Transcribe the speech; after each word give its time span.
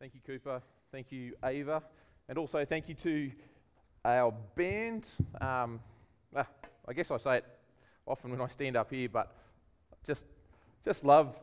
Thank 0.00 0.14
you, 0.14 0.20
Cooper. 0.26 0.62
Thank 0.90 1.12
you, 1.12 1.34
Ava. 1.44 1.82
And 2.26 2.38
also 2.38 2.64
thank 2.64 2.88
you 2.88 2.94
to 2.94 3.30
our 4.02 4.32
band. 4.54 5.06
Um, 5.38 5.78
ah, 6.34 6.46
I 6.88 6.94
guess 6.94 7.10
I 7.10 7.18
say 7.18 7.36
it 7.36 7.44
often 8.06 8.30
when 8.30 8.40
I 8.40 8.48
stand 8.48 8.78
up 8.78 8.90
here, 8.90 9.10
but 9.10 9.36
just, 10.06 10.24
just 10.86 11.04
love 11.04 11.38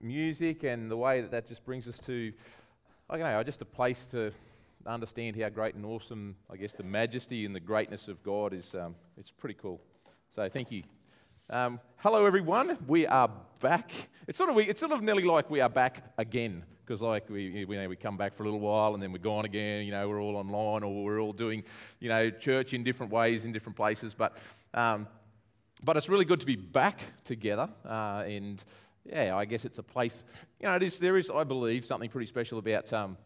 music 0.00 0.62
and 0.62 0.88
the 0.88 0.96
way 0.96 1.22
that 1.22 1.32
that 1.32 1.48
just 1.48 1.64
brings 1.64 1.88
us 1.88 1.98
to, 2.06 2.32
I 3.10 3.18
don't 3.18 3.26
know, 3.26 3.42
just 3.42 3.62
a 3.62 3.64
place 3.64 4.06
to 4.12 4.30
understand 4.86 5.34
how 5.34 5.48
great 5.48 5.74
and 5.74 5.84
awesome, 5.84 6.36
I 6.48 6.56
guess, 6.56 6.74
the 6.74 6.84
majesty 6.84 7.46
and 7.46 7.52
the 7.52 7.58
greatness 7.58 8.06
of 8.06 8.22
God 8.22 8.52
is. 8.52 8.76
Um, 8.76 8.94
it's 9.16 9.32
pretty 9.32 9.56
cool. 9.60 9.80
So 10.30 10.48
thank 10.48 10.70
you. 10.70 10.84
Um, 11.50 11.80
hello, 11.96 12.26
everyone. 12.26 12.78
We 12.86 13.08
are 13.08 13.28
back. 13.58 13.90
It's 14.28 14.38
sort 14.38 14.50
of 14.50 14.58
it's 14.58 14.78
sort 14.78 14.92
of 14.92 15.02
nearly 15.02 15.24
like 15.24 15.50
we 15.50 15.60
are 15.60 15.68
back 15.68 16.04
again 16.16 16.62
because 16.88 17.02
like 17.02 17.28
we 17.28 17.66
we, 17.66 17.76
you 17.76 17.82
know, 17.82 17.88
we 17.88 17.96
come 17.96 18.16
back 18.16 18.34
for 18.34 18.44
a 18.44 18.46
little 18.46 18.60
while 18.60 18.94
and 18.94 19.02
then 19.02 19.12
we're 19.12 19.18
gone 19.18 19.44
again. 19.44 19.84
You 19.84 19.92
know, 19.92 20.08
we're 20.08 20.22
all 20.22 20.36
online 20.36 20.82
or 20.82 21.04
we're 21.04 21.20
all 21.20 21.34
doing 21.34 21.62
you 22.00 22.08
know 22.08 22.30
church 22.30 22.72
in 22.72 22.82
different 22.82 23.12
ways 23.12 23.44
in 23.44 23.52
different 23.52 23.76
places. 23.76 24.14
But 24.14 24.38
um, 24.72 25.06
but 25.82 25.96
it's 25.96 26.08
really 26.08 26.24
good 26.24 26.40
to 26.40 26.46
be 26.46 26.56
back 26.56 27.00
together 27.24 27.68
uh, 27.84 28.24
and 28.26 28.62
yeah, 29.04 29.36
I 29.36 29.44
guess 29.44 29.64
it's 29.64 29.78
a 29.78 29.82
place. 29.82 30.24
You 30.60 30.68
know, 30.68 30.76
it 30.76 30.82
is 30.82 30.98
there 30.98 31.18
is 31.18 31.30
I 31.30 31.44
believe 31.44 31.84
something 31.84 32.08
pretty 32.08 32.26
special 32.26 32.58
about 32.58 32.90
um, 32.92 33.18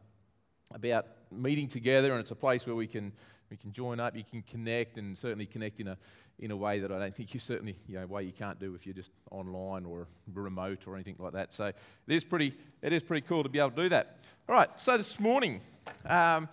about 0.75 1.07
meeting 1.31 1.69
together 1.69 2.13
and 2.13 2.21
it's 2.21 2.33
a 2.33 2.37
place 2.37 2.67
where 2.67 2.77
we 2.77 2.87
can 2.87 3.13
we 3.53 3.57
can 3.59 3.71
join 3.71 4.01
up, 4.01 4.17
you 4.17 4.25
can 4.25 4.41
connect, 4.41 4.97
and 4.97 5.17
certainly 5.17 5.45
connect 5.45 5.79
in 5.79 5.89
a, 5.89 5.99
in 6.39 6.51
a 6.51 6.57
way 6.57 6.81
that 6.81 6.91
I 6.91 6.99
don't 6.99 7.15
think 7.15 7.35
you 7.35 7.39
certainly, 7.39 7.77
you 7.87 8.01
know, 8.01 8.07
way 8.07 8.23
you 8.23 8.33
can't 8.33 8.59
do 8.59 8.75
if 8.75 8.87
you're 8.87 8.95
just 8.95 9.11
online 9.31 9.85
or 9.85 10.09
remote 10.33 10.87
or 10.87 10.95
anything 10.95 11.17
like 11.19 11.35
that. 11.35 11.53
So 11.53 11.67
it 11.67 11.77
is 12.09 12.25
pretty, 12.25 12.55
it 12.81 12.95
is 12.95 13.03
pretty 13.03 13.27
cool 13.27 13.43
to 13.43 13.51
be 13.51 13.59
able 13.59 13.73
to 13.73 13.83
do 13.83 13.89
that. 13.91 14.17
All 14.49 14.55
right, 14.55 14.71
so 14.79 14.97
this 14.97 15.21
morning, 15.21 15.61
um, 16.07 16.49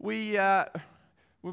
we, 0.00 0.36
uh, 0.36 0.64
we, 1.44 1.52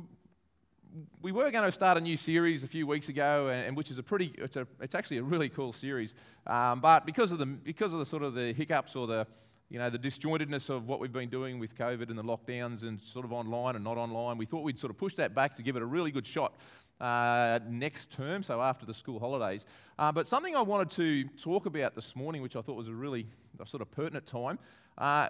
we 1.21 1.31
were 1.31 1.51
going 1.51 1.65
to 1.65 1.71
start 1.71 1.99
a 1.99 2.01
new 2.01 2.17
series 2.17 2.63
a 2.63 2.67
few 2.67 2.87
weeks 2.87 3.09
ago, 3.09 3.49
and, 3.49 3.67
and 3.67 3.77
which 3.77 3.91
is 3.91 3.99
a 3.99 4.03
pretty, 4.03 4.33
it's, 4.39 4.55
a, 4.55 4.65
it's 4.81 4.95
actually 4.95 5.17
a 5.17 5.23
really 5.23 5.49
cool 5.49 5.71
series. 5.71 6.15
Um, 6.47 6.81
but 6.81 7.05
because 7.05 7.31
of 7.31 7.37
the, 7.37 7.45
because 7.45 7.93
of 7.93 7.99
the 7.99 8.07
sort 8.07 8.23
of 8.23 8.33
the 8.33 8.53
hiccups 8.53 8.95
or 8.95 9.05
the, 9.05 9.27
you 9.69 9.77
know, 9.77 9.89
the 9.89 9.99
disjointedness 9.99 10.69
of 10.69 10.87
what 10.87 10.99
we've 10.99 11.13
been 11.13 11.29
doing 11.29 11.59
with 11.59 11.75
COVID 11.75 12.09
and 12.09 12.17
the 12.17 12.23
lockdowns 12.23 12.81
and 12.81 12.99
sort 13.01 13.23
of 13.23 13.31
online 13.31 13.75
and 13.75 13.83
not 13.83 13.97
online, 13.97 14.37
we 14.37 14.45
thought 14.45 14.63
we'd 14.63 14.79
sort 14.79 14.89
of 14.89 14.97
push 14.97 15.13
that 15.15 15.35
back 15.35 15.53
to 15.55 15.61
give 15.61 15.75
it 15.75 15.81
a 15.83 15.85
really 15.85 16.11
good 16.11 16.25
shot 16.25 16.55
uh, 16.99 17.59
next 17.69 18.11
term, 18.11 18.41
so 18.41 18.61
after 18.61 18.85
the 18.85 18.93
school 18.93 19.19
holidays. 19.19 19.65
Uh, 19.97 20.11
but 20.11 20.27
something 20.27 20.55
I 20.55 20.61
wanted 20.61 20.89
to 20.91 21.23
talk 21.41 21.65
about 21.67 21.95
this 21.95 22.15
morning, 22.15 22.41
which 22.41 22.55
I 22.55 22.61
thought 22.61 22.75
was 22.75 22.87
a 22.87 22.93
really 22.93 23.27
sort 23.65 23.81
of 23.81 23.91
pertinent 23.91 24.25
time, 24.25 24.57
uh, 24.97 25.29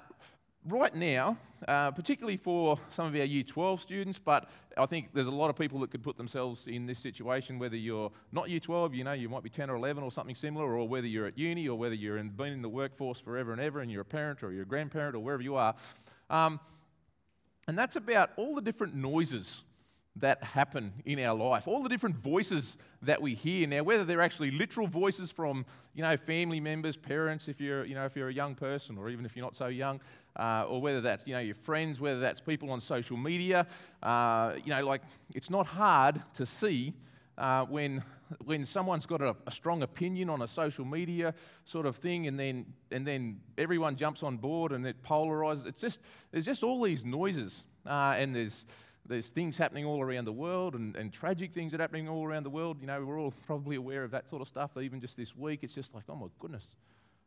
right 0.65 0.93
now, 0.93 1.37
uh, 1.67 1.91
particularly 1.91 2.37
for 2.37 2.77
some 2.91 3.07
of 3.07 3.15
our 3.15 3.25
Year 3.25 3.43
12 3.43 3.81
students, 3.81 4.19
but 4.19 4.49
I 4.77 4.85
think 4.85 5.09
there's 5.13 5.27
a 5.27 5.31
lot 5.31 5.49
of 5.49 5.55
people 5.55 5.79
that 5.81 5.91
could 5.91 6.03
put 6.03 6.17
themselves 6.17 6.67
in 6.67 6.85
this 6.85 6.99
situation, 6.99 7.59
whether 7.59 7.75
you're 7.75 8.11
not 8.31 8.49
Year 8.49 8.59
12, 8.59 8.93
you 8.93 9.03
know, 9.03 9.13
you 9.13 9.29
might 9.29 9.43
be 9.43 9.49
10 9.49 9.69
or 9.69 9.75
11 9.75 10.03
or 10.03 10.11
something 10.11 10.35
similar, 10.35 10.65
or 10.65 10.87
whether 10.87 11.07
you're 11.07 11.27
at 11.27 11.37
uni, 11.37 11.67
or 11.67 11.77
whether 11.77 11.95
you've 11.95 12.37
been 12.37 12.53
in 12.53 12.61
the 12.61 12.69
workforce 12.69 13.19
forever 13.19 13.51
and 13.51 13.61
ever, 13.61 13.79
and 13.79 13.91
you're 13.91 14.01
a 14.01 14.05
parent 14.05 14.43
or 14.43 14.51
you're 14.51 14.63
a 14.63 14.67
grandparent 14.67 15.15
or 15.15 15.19
wherever 15.19 15.43
you 15.43 15.55
are. 15.55 15.75
Um, 16.29 16.59
and 17.67 17.77
that's 17.77 17.95
about 17.95 18.31
all 18.35 18.55
the 18.55 18.61
different 18.61 18.95
noises 18.95 19.63
that 20.15 20.43
happen 20.43 20.93
in 21.05 21.19
our 21.19 21.35
life, 21.35 21.67
all 21.67 21.81
the 21.81 21.89
different 21.89 22.15
voices 22.15 22.77
that 23.01 23.21
we 23.21 23.35
hear 23.35 23.67
now, 23.67 23.83
whether 23.83 24.03
they're 24.03 24.21
actually 24.21 24.51
literal 24.51 24.87
voices 24.87 25.31
from 25.31 25.65
you 25.93 26.01
know 26.01 26.17
family 26.17 26.59
members, 26.59 26.97
parents, 26.97 27.47
if 27.47 27.61
you're 27.61 27.85
you 27.85 27.95
know 27.95 28.05
if 28.05 28.15
you're 28.15 28.29
a 28.29 28.33
young 28.33 28.55
person, 28.55 28.97
or 28.97 29.09
even 29.09 29.25
if 29.25 29.35
you're 29.35 29.45
not 29.45 29.55
so 29.55 29.67
young, 29.67 30.01
uh, 30.37 30.65
or 30.67 30.81
whether 30.81 31.01
that's 31.01 31.25
you 31.25 31.33
know 31.33 31.39
your 31.39 31.55
friends, 31.55 31.99
whether 31.99 32.19
that's 32.19 32.41
people 32.41 32.69
on 32.71 32.81
social 32.81 33.17
media, 33.17 33.65
uh, 34.03 34.53
you 34.63 34.71
know 34.71 34.85
like 34.85 35.01
it's 35.33 35.49
not 35.49 35.67
hard 35.67 36.21
to 36.33 36.45
see 36.45 36.93
uh, 37.37 37.65
when 37.65 38.03
when 38.43 38.63
someone's 38.63 39.05
got 39.05 39.21
a, 39.21 39.35
a, 39.47 39.51
strong 39.51 39.81
opinion 39.81 40.29
on 40.29 40.41
a 40.43 40.47
social 40.47 40.85
media 40.85 41.33
sort 41.65 41.85
of 41.85 41.95
thing, 41.95 42.27
and 42.27 42.39
then 42.39 42.65
and 42.91 43.07
then 43.07 43.39
everyone 43.57 43.95
jumps 43.95 44.21
on 44.21 44.37
board 44.37 44.71
and 44.71 44.85
it 44.85 45.01
polarizes. 45.01 45.65
It's 45.65 45.81
just 45.81 45.99
there's 46.31 46.45
just 46.45 46.61
all 46.61 46.81
these 46.81 47.03
noises, 47.03 47.63
uh, 47.87 48.15
and 48.17 48.35
there's 48.35 48.65
there's 49.09 49.29
things 49.29 49.57
happening 49.57 49.85
all 49.85 50.01
around 50.01 50.25
the 50.25 50.31
world 50.31 50.75
and, 50.75 50.95
and 50.95 51.11
tragic 51.11 51.51
things 51.51 51.71
that 51.71 51.81
are 51.81 51.83
happening 51.83 52.07
all 52.07 52.25
around 52.25 52.43
the 52.43 52.49
world. 52.49 52.77
You 52.79 52.87
know, 52.87 53.03
we're 53.03 53.19
all 53.19 53.33
probably 53.47 53.75
aware 53.75 54.03
of 54.03 54.11
that 54.11 54.29
sort 54.29 54.41
of 54.41 54.47
stuff, 54.47 54.71
even 54.77 55.01
just 55.01 55.17
this 55.17 55.35
week. 55.35 55.59
It's 55.63 55.73
just 55.73 55.93
like, 55.93 56.03
oh 56.07 56.15
my 56.15 56.27
goodness, 56.39 56.67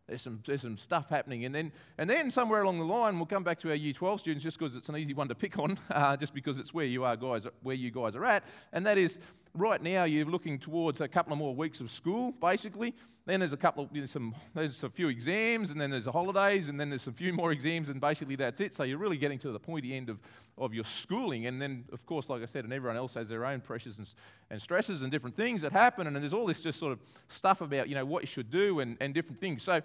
there's 0.06 0.22
some, 0.22 0.40
there's 0.46 0.62
some 0.62 0.78
stuff 0.78 1.10
happening. 1.10 1.44
And 1.44 1.54
then, 1.54 1.72
and 1.98 2.08
then 2.08 2.30
somewhere 2.30 2.62
along 2.62 2.78
the 2.78 2.84
line, 2.84 3.16
we'll 3.16 3.26
come 3.26 3.42
back 3.42 3.58
to 3.60 3.70
our 3.70 3.74
Year 3.74 3.92
12 3.92 4.20
students 4.20 4.44
just 4.44 4.58
because 4.58 4.76
it's 4.76 4.88
an 4.88 4.96
easy 4.96 5.12
one 5.12 5.28
to 5.28 5.34
pick 5.34 5.58
on, 5.58 5.78
uh, 5.90 6.16
just 6.16 6.32
because 6.32 6.56
it's 6.58 6.72
where 6.72 6.86
you 6.86 7.04
are 7.04 7.16
guys, 7.16 7.46
where 7.62 7.76
you 7.76 7.90
guys 7.90 8.14
are 8.14 8.24
at. 8.24 8.44
And 8.72 8.86
that 8.86 8.96
is 8.96 9.18
right 9.54 9.82
now 9.82 10.04
you're 10.04 10.24
looking 10.24 10.58
towards 10.58 11.00
a 11.00 11.08
couple 11.08 11.32
of 11.32 11.38
more 11.38 11.54
weeks 11.54 11.80
of 11.80 11.90
school, 11.90 12.32
basically. 12.32 12.94
Then 13.24 13.38
there's 13.38 13.52
a 13.52 13.56
couple, 13.56 13.88
of, 13.94 14.10
some, 14.10 14.34
there's 14.52 14.82
a 14.82 14.90
few 14.90 15.08
exams, 15.08 15.70
and 15.70 15.80
then 15.80 15.90
there's 15.90 16.06
the 16.06 16.12
holidays, 16.12 16.68
and 16.68 16.80
then 16.80 16.88
there's 16.88 17.06
a 17.06 17.12
few 17.12 17.32
more 17.32 17.52
exams, 17.52 17.88
and 17.88 18.00
basically 18.00 18.34
that's 18.34 18.60
it. 18.60 18.74
So 18.74 18.82
you're 18.82 18.98
really 18.98 19.16
getting 19.16 19.38
to 19.40 19.52
the 19.52 19.60
pointy 19.60 19.94
end 19.94 20.08
of, 20.08 20.18
of 20.58 20.74
your 20.74 20.84
schooling. 20.84 21.46
And 21.46 21.62
then, 21.62 21.84
of 21.92 22.04
course, 22.04 22.28
like 22.28 22.42
I 22.42 22.46
said, 22.46 22.64
and 22.64 22.72
everyone 22.72 22.96
else 22.96 23.14
has 23.14 23.28
their 23.28 23.44
own 23.44 23.60
pressures 23.60 23.98
and, 23.98 24.08
and 24.50 24.60
stresses 24.60 25.02
and 25.02 25.12
different 25.12 25.36
things 25.36 25.60
that 25.60 25.70
happen, 25.70 26.08
and 26.08 26.16
there's 26.16 26.32
all 26.32 26.46
this 26.46 26.60
just 26.60 26.80
sort 26.80 26.92
of 26.92 26.98
stuff 27.28 27.60
about, 27.60 27.88
you 27.88 27.94
know, 27.94 28.04
what 28.04 28.22
you 28.22 28.26
should 28.26 28.50
do 28.50 28.80
and, 28.80 28.96
and 29.00 29.14
different 29.14 29.38
things. 29.38 29.62
So 29.62 29.82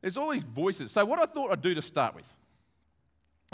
there's 0.00 0.16
all 0.16 0.32
these 0.32 0.42
voices. 0.42 0.90
So 0.90 1.04
what 1.04 1.20
I 1.20 1.26
thought 1.26 1.52
I'd 1.52 1.62
do 1.62 1.74
to 1.74 1.82
start 1.82 2.16
with 2.16 2.28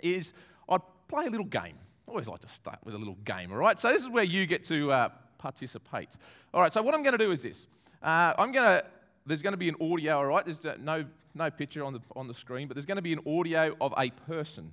is 0.03 0.33
I'd 0.66 0.81
play 1.09 1.27
a 1.27 1.31
little 1.31 1.47
game. 1.47 1.77
I 2.09 2.10
always 2.10 2.28
like 2.28 2.41
to 2.41 2.48
start 2.48 2.78
with 2.84 2.94
a 2.94 2.98
little 2.98 3.19
game, 3.25 3.53
all 3.53 3.59
right? 3.59 3.78
So 3.78 3.93
this 3.93 4.03
is 4.03 4.09
where 4.09 4.25
you 4.25 4.47
get 4.47 4.65
to 4.65 4.93
uh, 4.93 5.09
participate. 5.47 6.11
All 6.53 6.61
right, 6.61 6.73
so 6.75 6.83
what 6.83 6.95
I'm 6.95 7.05
going 7.05 7.19
to 7.19 7.25
do 7.25 7.31
is 7.31 7.43
this. 7.43 7.69
Uh, 8.03 8.33
I'm 8.37 8.51
going 8.51 8.65
to, 8.65 8.84
there's 9.27 9.43
going 9.43 9.53
to 9.53 9.62
be 9.67 9.69
an 9.69 9.77
audio, 9.81 10.17
all 10.19 10.27
right? 10.27 10.45
There's 10.45 10.65
uh, 10.65 10.77
no, 10.81 11.05
no 11.34 11.51
picture 11.51 11.84
on 11.84 11.93
the, 11.93 12.01
on 12.17 12.27
the 12.27 12.34
screen, 12.34 12.67
but 12.67 12.75
there's 12.75 12.87
going 12.87 12.97
to 12.97 13.03
be 13.03 13.12
an 13.12 13.21
audio 13.27 13.77
of 13.81 13.95
a 13.97 14.11
person. 14.27 14.73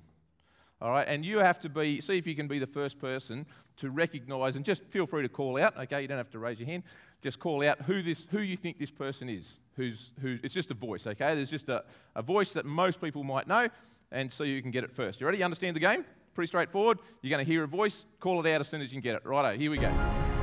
All 0.82 0.90
right, 0.90 1.06
and 1.08 1.24
you 1.24 1.38
have 1.38 1.60
to 1.60 1.68
be, 1.68 2.00
see 2.00 2.18
if 2.18 2.26
you 2.26 2.34
can 2.34 2.48
be 2.48 2.58
the 2.58 2.66
first 2.66 2.98
person 2.98 3.46
to 3.76 3.90
recognize, 3.90 4.56
and 4.56 4.64
just 4.64 4.82
feel 4.84 5.06
free 5.06 5.22
to 5.22 5.28
call 5.28 5.56
out, 5.62 5.78
okay? 5.78 6.02
You 6.02 6.08
don't 6.08 6.18
have 6.18 6.30
to 6.32 6.38
raise 6.38 6.58
your 6.58 6.66
hand. 6.66 6.82
Just 7.22 7.38
call 7.38 7.66
out 7.66 7.82
who, 7.82 8.02
this, 8.02 8.26
who 8.30 8.40
you 8.40 8.56
think 8.56 8.78
this 8.78 8.90
person 8.90 9.28
is. 9.28 9.60
Who's, 9.76 10.10
who, 10.20 10.38
it's 10.42 10.52
just 10.52 10.70
a 10.72 10.74
voice, 10.74 11.06
okay? 11.06 11.34
There's 11.36 11.50
just 11.50 11.68
a, 11.68 11.84
a 12.14 12.22
voice 12.22 12.52
that 12.52 12.66
most 12.66 13.00
people 13.00 13.22
might 13.22 13.46
know, 13.46 13.68
and 14.10 14.30
so 14.30 14.42
you 14.44 14.60
can 14.60 14.72
get 14.72 14.84
it 14.84 14.90
first. 14.90 15.20
You 15.20 15.26
ready? 15.26 15.38
You 15.38 15.44
understand 15.44 15.76
the 15.76 15.80
game? 15.80 16.04
Pretty 16.34 16.48
straightforward. 16.48 16.98
You're 17.22 17.30
going 17.30 17.44
to 17.44 17.50
hear 17.50 17.62
a 17.62 17.68
voice, 17.68 18.04
call 18.20 18.44
it 18.44 18.52
out 18.52 18.60
as 18.60 18.68
soon 18.68 18.82
as 18.82 18.88
you 18.92 19.00
can 19.00 19.02
get 19.02 19.14
it. 19.14 19.24
Righto, 19.24 19.56
here 19.56 19.70
we 19.70 19.78
go. 19.78 20.33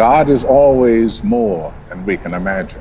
God 0.00 0.30
is 0.30 0.44
always 0.44 1.22
more 1.22 1.74
than 1.90 2.06
we 2.06 2.16
can 2.16 2.32
imagine. 2.32 2.80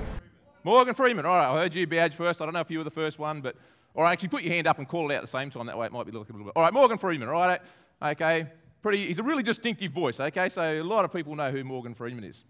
Morgan 0.63 0.95
Freeman. 0.95 1.25
All 1.25 1.37
right, 1.37 1.53
I 1.53 1.57
heard 1.63 1.75
you 1.75 1.85
badge 1.85 2.15
first. 2.15 2.39
I 2.39 2.45
don't 2.45 2.53
know 2.53 2.61
if 2.61 2.71
you 2.71 2.77
were 2.77 2.85
the 2.85 2.89
first 2.89 3.19
one, 3.19 3.41
but 3.41 3.57
or 3.93 4.05
actually 4.05 4.29
put 4.29 4.41
your 4.41 4.53
hand 4.53 4.67
up 4.67 4.77
and 4.77 4.87
call 4.87 5.11
it 5.11 5.15
out 5.15 5.17
at 5.17 5.21
the 5.23 5.27
same 5.27 5.49
time. 5.49 5.65
That 5.65 5.77
way 5.77 5.85
it 5.85 5.91
might 5.91 6.05
be 6.05 6.13
looking 6.13 6.33
a 6.33 6.37
little 6.37 6.45
bit. 6.45 6.53
All 6.55 6.63
right, 6.63 6.71
Morgan 6.71 6.97
Freeman. 6.97 7.27
All 7.27 7.33
right, 7.33 7.59
okay. 8.01 8.47
Pretty. 8.81 9.07
He's 9.07 9.19
a 9.19 9.23
really 9.23 9.43
distinctive 9.43 9.91
voice. 9.91 10.17
Okay, 10.17 10.47
so 10.47 10.61
a 10.61 10.81
lot 10.81 11.03
of 11.03 11.11
people 11.11 11.35
know 11.35 11.51
who 11.51 11.61
Morgan 11.65 11.93
Freeman 11.93 12.23
is. 12.23 12.45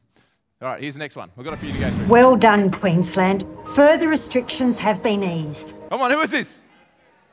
All 0.61 0.67
right, 0.67 0.79
here's 0.79 0.93
the 0.93 0.99
next 0.99 1.15
one. 1.15 1.31
We've 1.35 1.45
got 1.45 1.55
a 1.55 1.57
few 1.57 1.73
to 1.73 1.79
go 1.79 1.89
through. 1.89 2.05
Well 2.05 2.35
done, 2.35 2.69
Queensland. 2.69 3.47
Further 3.73 4.07
restrictions 4.07 4.77
have 4.77 5.01
been 5.01 5.23
eased. 5.23 5.73
Come 5.89 5.99
on, 5.99 6.11
who 6.11 6.21
is 6.21 6.29
this? 6.29 6.61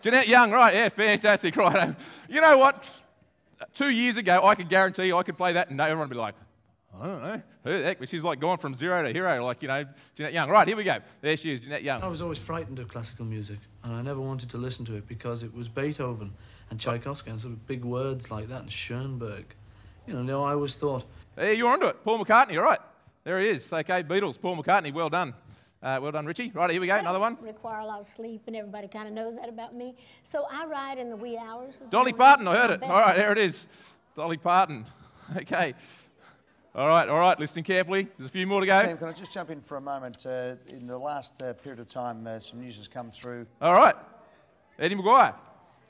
Jeanette 0.00 0.26
Young, 0.26 0.52
right? 0.52 0.74
Yeah, 0.74 0.88
fantastic. 0.88 1.54
Right. 1.58 1.94
You 2.30 2.40
know 2.40 2.56
what? 2.56 2.82
Two 3.74 3.90
years 3.90 4.16
ago, 4.16 4.40
I 4.42 4.54
could 4.54 4.70
guarantee 4.70 5.12
I 5.12 5.22
could 5.22 5.36
play 5.36 5.52
that 5.52 5.68
and 5.68 5.78
everyone 5.78 6.08
would 6.08 6.14
be 6.14 6.18
like, 6.18 6.34
I 7.00 7.06
don't 7.06 7.22
know. 7.22 7.42
Who 7.64 7.78
the 7.78 7.84
heck? 7.84 7.98
But 7.98 8.08
she's 8.08 8.22
like 8.22 8.40
gone 8.40 8.58
from 8.58 8.74
zero 8.74 9.02
to 9.02 9.12
hero, 9.12 9.44
like, 9.44 9.62
you 9.62 9.68
know, 9.68 9.84
Jeanette 10.14 10.32
Young. 10.32 10.48
Right, 10.48 10.66
here 10.66 10.76
we 10.76 10.84
go. 10.84 10.98
There 11.20 11.36
she 11.36 11.52
is, 11.52 11.60
Jeanette 11.60 11.82
Young. 11.82 12.02
I 12.02 12.08
was 12.08 12.22
always 12.22 12.38
frightened 12.38 12.78
of 12.78 12.88
classical 12.88 13.24
music, 13.24 13.58
and 13.84 13.94
I 13.94 14.02
never 14.02 14.20
wanted 14.20 14.50
to 14.50 14.58
listen 14.58 14.84
to 14.86 14.94
it 14.94 15.06
because 15.06 15.42
it 15.42 15.52
was 15.54 15.68
Beethoven 15.68 16.32
and 16.70 16.80
Tchaikovsky 16.80 17.30
and 17.30 17.40
sort 17.40 17.52
of 17.52 17.66
big 17.66 17.84
words 17.84 18.30
like 18.30 18.48
that, 18.48 18.62
and 18.62 18.70
Schoenberg. 18.70 19.44
You 20.06 20.14
know, 20.14 20.22
no, 20.22 20.44
I 20.44 20.52
always 20.52 20.74
thought. 20.74 21.04
Hey, 21.36 21.54
you're 21.54 21.70
onto 21.70 21.86
it. 21.86 22.02
Paul 22.04 22.24
McCartney, 22.24 22.56
all 22.56 22.64
right. 22.64 22.80
There 23.24 23.40
he 23.40 23.48
is. 23.48 23.72
Okay, 23.72 24.02
Beatles, 24.02 24.40
Paul 24.40 24.56
McCartney, 24.56 24.92
well 24.92 25.10
done. 25.10 25.34
Uh, 25.82 25.98
well 26.00 26.10
done, 26.10 26.26
Richie. 26.26 26.50
Right, 26.54 26.70
here 26.70 26.80
we 26.80 26.86
go. 26.86 26.96
Another 26.96 27.20
one. 27.20 27.36
Require 27.40 27.80
a 27.80 27.86
lot 27.86 28.00
of 28.00 28.06
sleep, 28.06 28.42
and 28.46 28.56
everybody 28.56 28.88
kind 28.88 29.06
of 29.06 29.14
knows 29.14 29.36
that 29.36 29.48
about 29.48 29.74
me. 29.74 29.94
So 30.22 30.46
I 30.50 30.64
ride 30.66 30.98
in 30.98 31.10
the 31.10 31.16
wee 31.16 31.36
hours. 31.36 31.82
Dolly 31.90 32.12
Parton, 32.12 32.48
I 32.48 32.56
heard 32.56 32.70
it. 32.70 32.82
All 32.82 33.02
right, 33.02 33.16
there 33.16 33.32
it 33.32 33.38
is. 33.38 33.66
Dolly 34.16 34.36
Parton. 34.36 34.86
Okay. 35.36 35.74
All 36.76 36.88
right, 36.88 37.08
all 37.08 37.18
right, 37.18 37.40
listening 37.40 37.64
carefully. 37.64 38.06
There's 38.18 38.28
a 38.28 38.32
few 38.32 38.46
more 38.46 38.60
to 38.60 38.66
go. 38.66 38.78
Sam, 38.78 38.98
can 38.98 39.08
I 39.08 39.12
just 39.12 39.32
jump 39.32 39.48
in 39.48 39.62
for 39.62 39.78
a 39.78 39.80
moment? 39.80 40.26
Uh, 40.26 40.56
in 40.68 40.86
the 40.86 40.98
last 40.98 41.40
uh, 41.40 41.54
period 41.54 41.80
of 41.80 41.86
time, 41.86 42.26
uh, 42.26 42.38
some 42.38 42.60
news 42.60 42.76
has 42.76 42.86
come 42.86 43.10
through. 43.10 43.46
All 43.62 43.72
right. 43.72 43.94
Eddie 44.78 44.94
McGuire. 44.94 45.34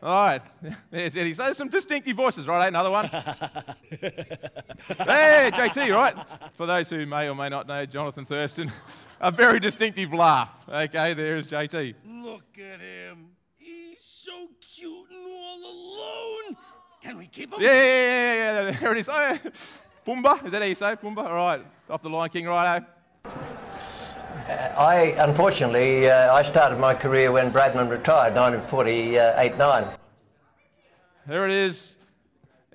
All 0.00 0.26
right. 0.26 0.42
There's 0.92 1.16
Eddie. 1.16 1.34
So 1.34 1.42
there's 1.42 1.56
some 1.56 1.70
distinctive 1.70 2.16
voices, 2.16 2.46
right? 2.46 2.68
Another 2.68 2.92
one. 2.92 3.06
hey, 4.00 5.50
JT, 5.52 5.92
right? 5.92 6.14
For 6.52 6.66
those 6.66 6.88
who 6.88 7.04
may 7.04 7.28
or 7.28 7.34
may 7.34 7.48
not 7.48 7.66
know, 7.66 7.84
Johnathan 7.84 8.28
Thurston, 8.28 8.70
a 9.20 9.32
very 9.32 9.58
distinctive 9.58 10.12
laugh. 10.12 10.66
Okay, 10.68 11.14
there's 11.14 11.48
JT. 11.48 11.94
Look 12.06 12.58
at 12.58 12.80
him. 12.80 13.30
He's 13.56 14.02
so 14.02 14.50
cute 14.60 15.10
and 15.10 15.26
all 15.26 15.58
alone. 15.64 16.56
Can 17.02 17.18
we 17.18 17.26
keep 17.26 17.52
him? 17.52 17.60
Yeah, 17.60 17.72
yeah, 17.72 17.82
yeah, 17.82 18.34
yeah, 18.34 18.62
yeah. 18.66 18.70
There 18.70 18.92
it 18.92 18.98
is. 18.98 19.08
Pumbaa, 20.06 20.44
is 20.46 20.52
that 20.52 20.62
how 20.62 20.68
you 20.68 20.74
say 20.74 20.92
it? 20.92 21.02
Pumbaa? 21.02 21.26
All 21.26 21.34
right, 21.34 21.66
off 21.90 22.00
the 22.02 22.08
Lion 22.08 22.30
King, 22.30 22.46
righto. 22.46 22.86
I, 24.78 25.16
unfortunately, 25.18 26.08
uh, 26.08 26.32
I 26.32 26.42
started 26.42 26.78
my 26.78 26.94
career 26.94 27.32
when 27.32 27.50
Bradman 27.50 27.90
retired, 27.90 28.34
1948 28.34 29.56
9. 29.58 29.88
There 31.26 31.46
it 31.46 31.50
is. 31.50 31.96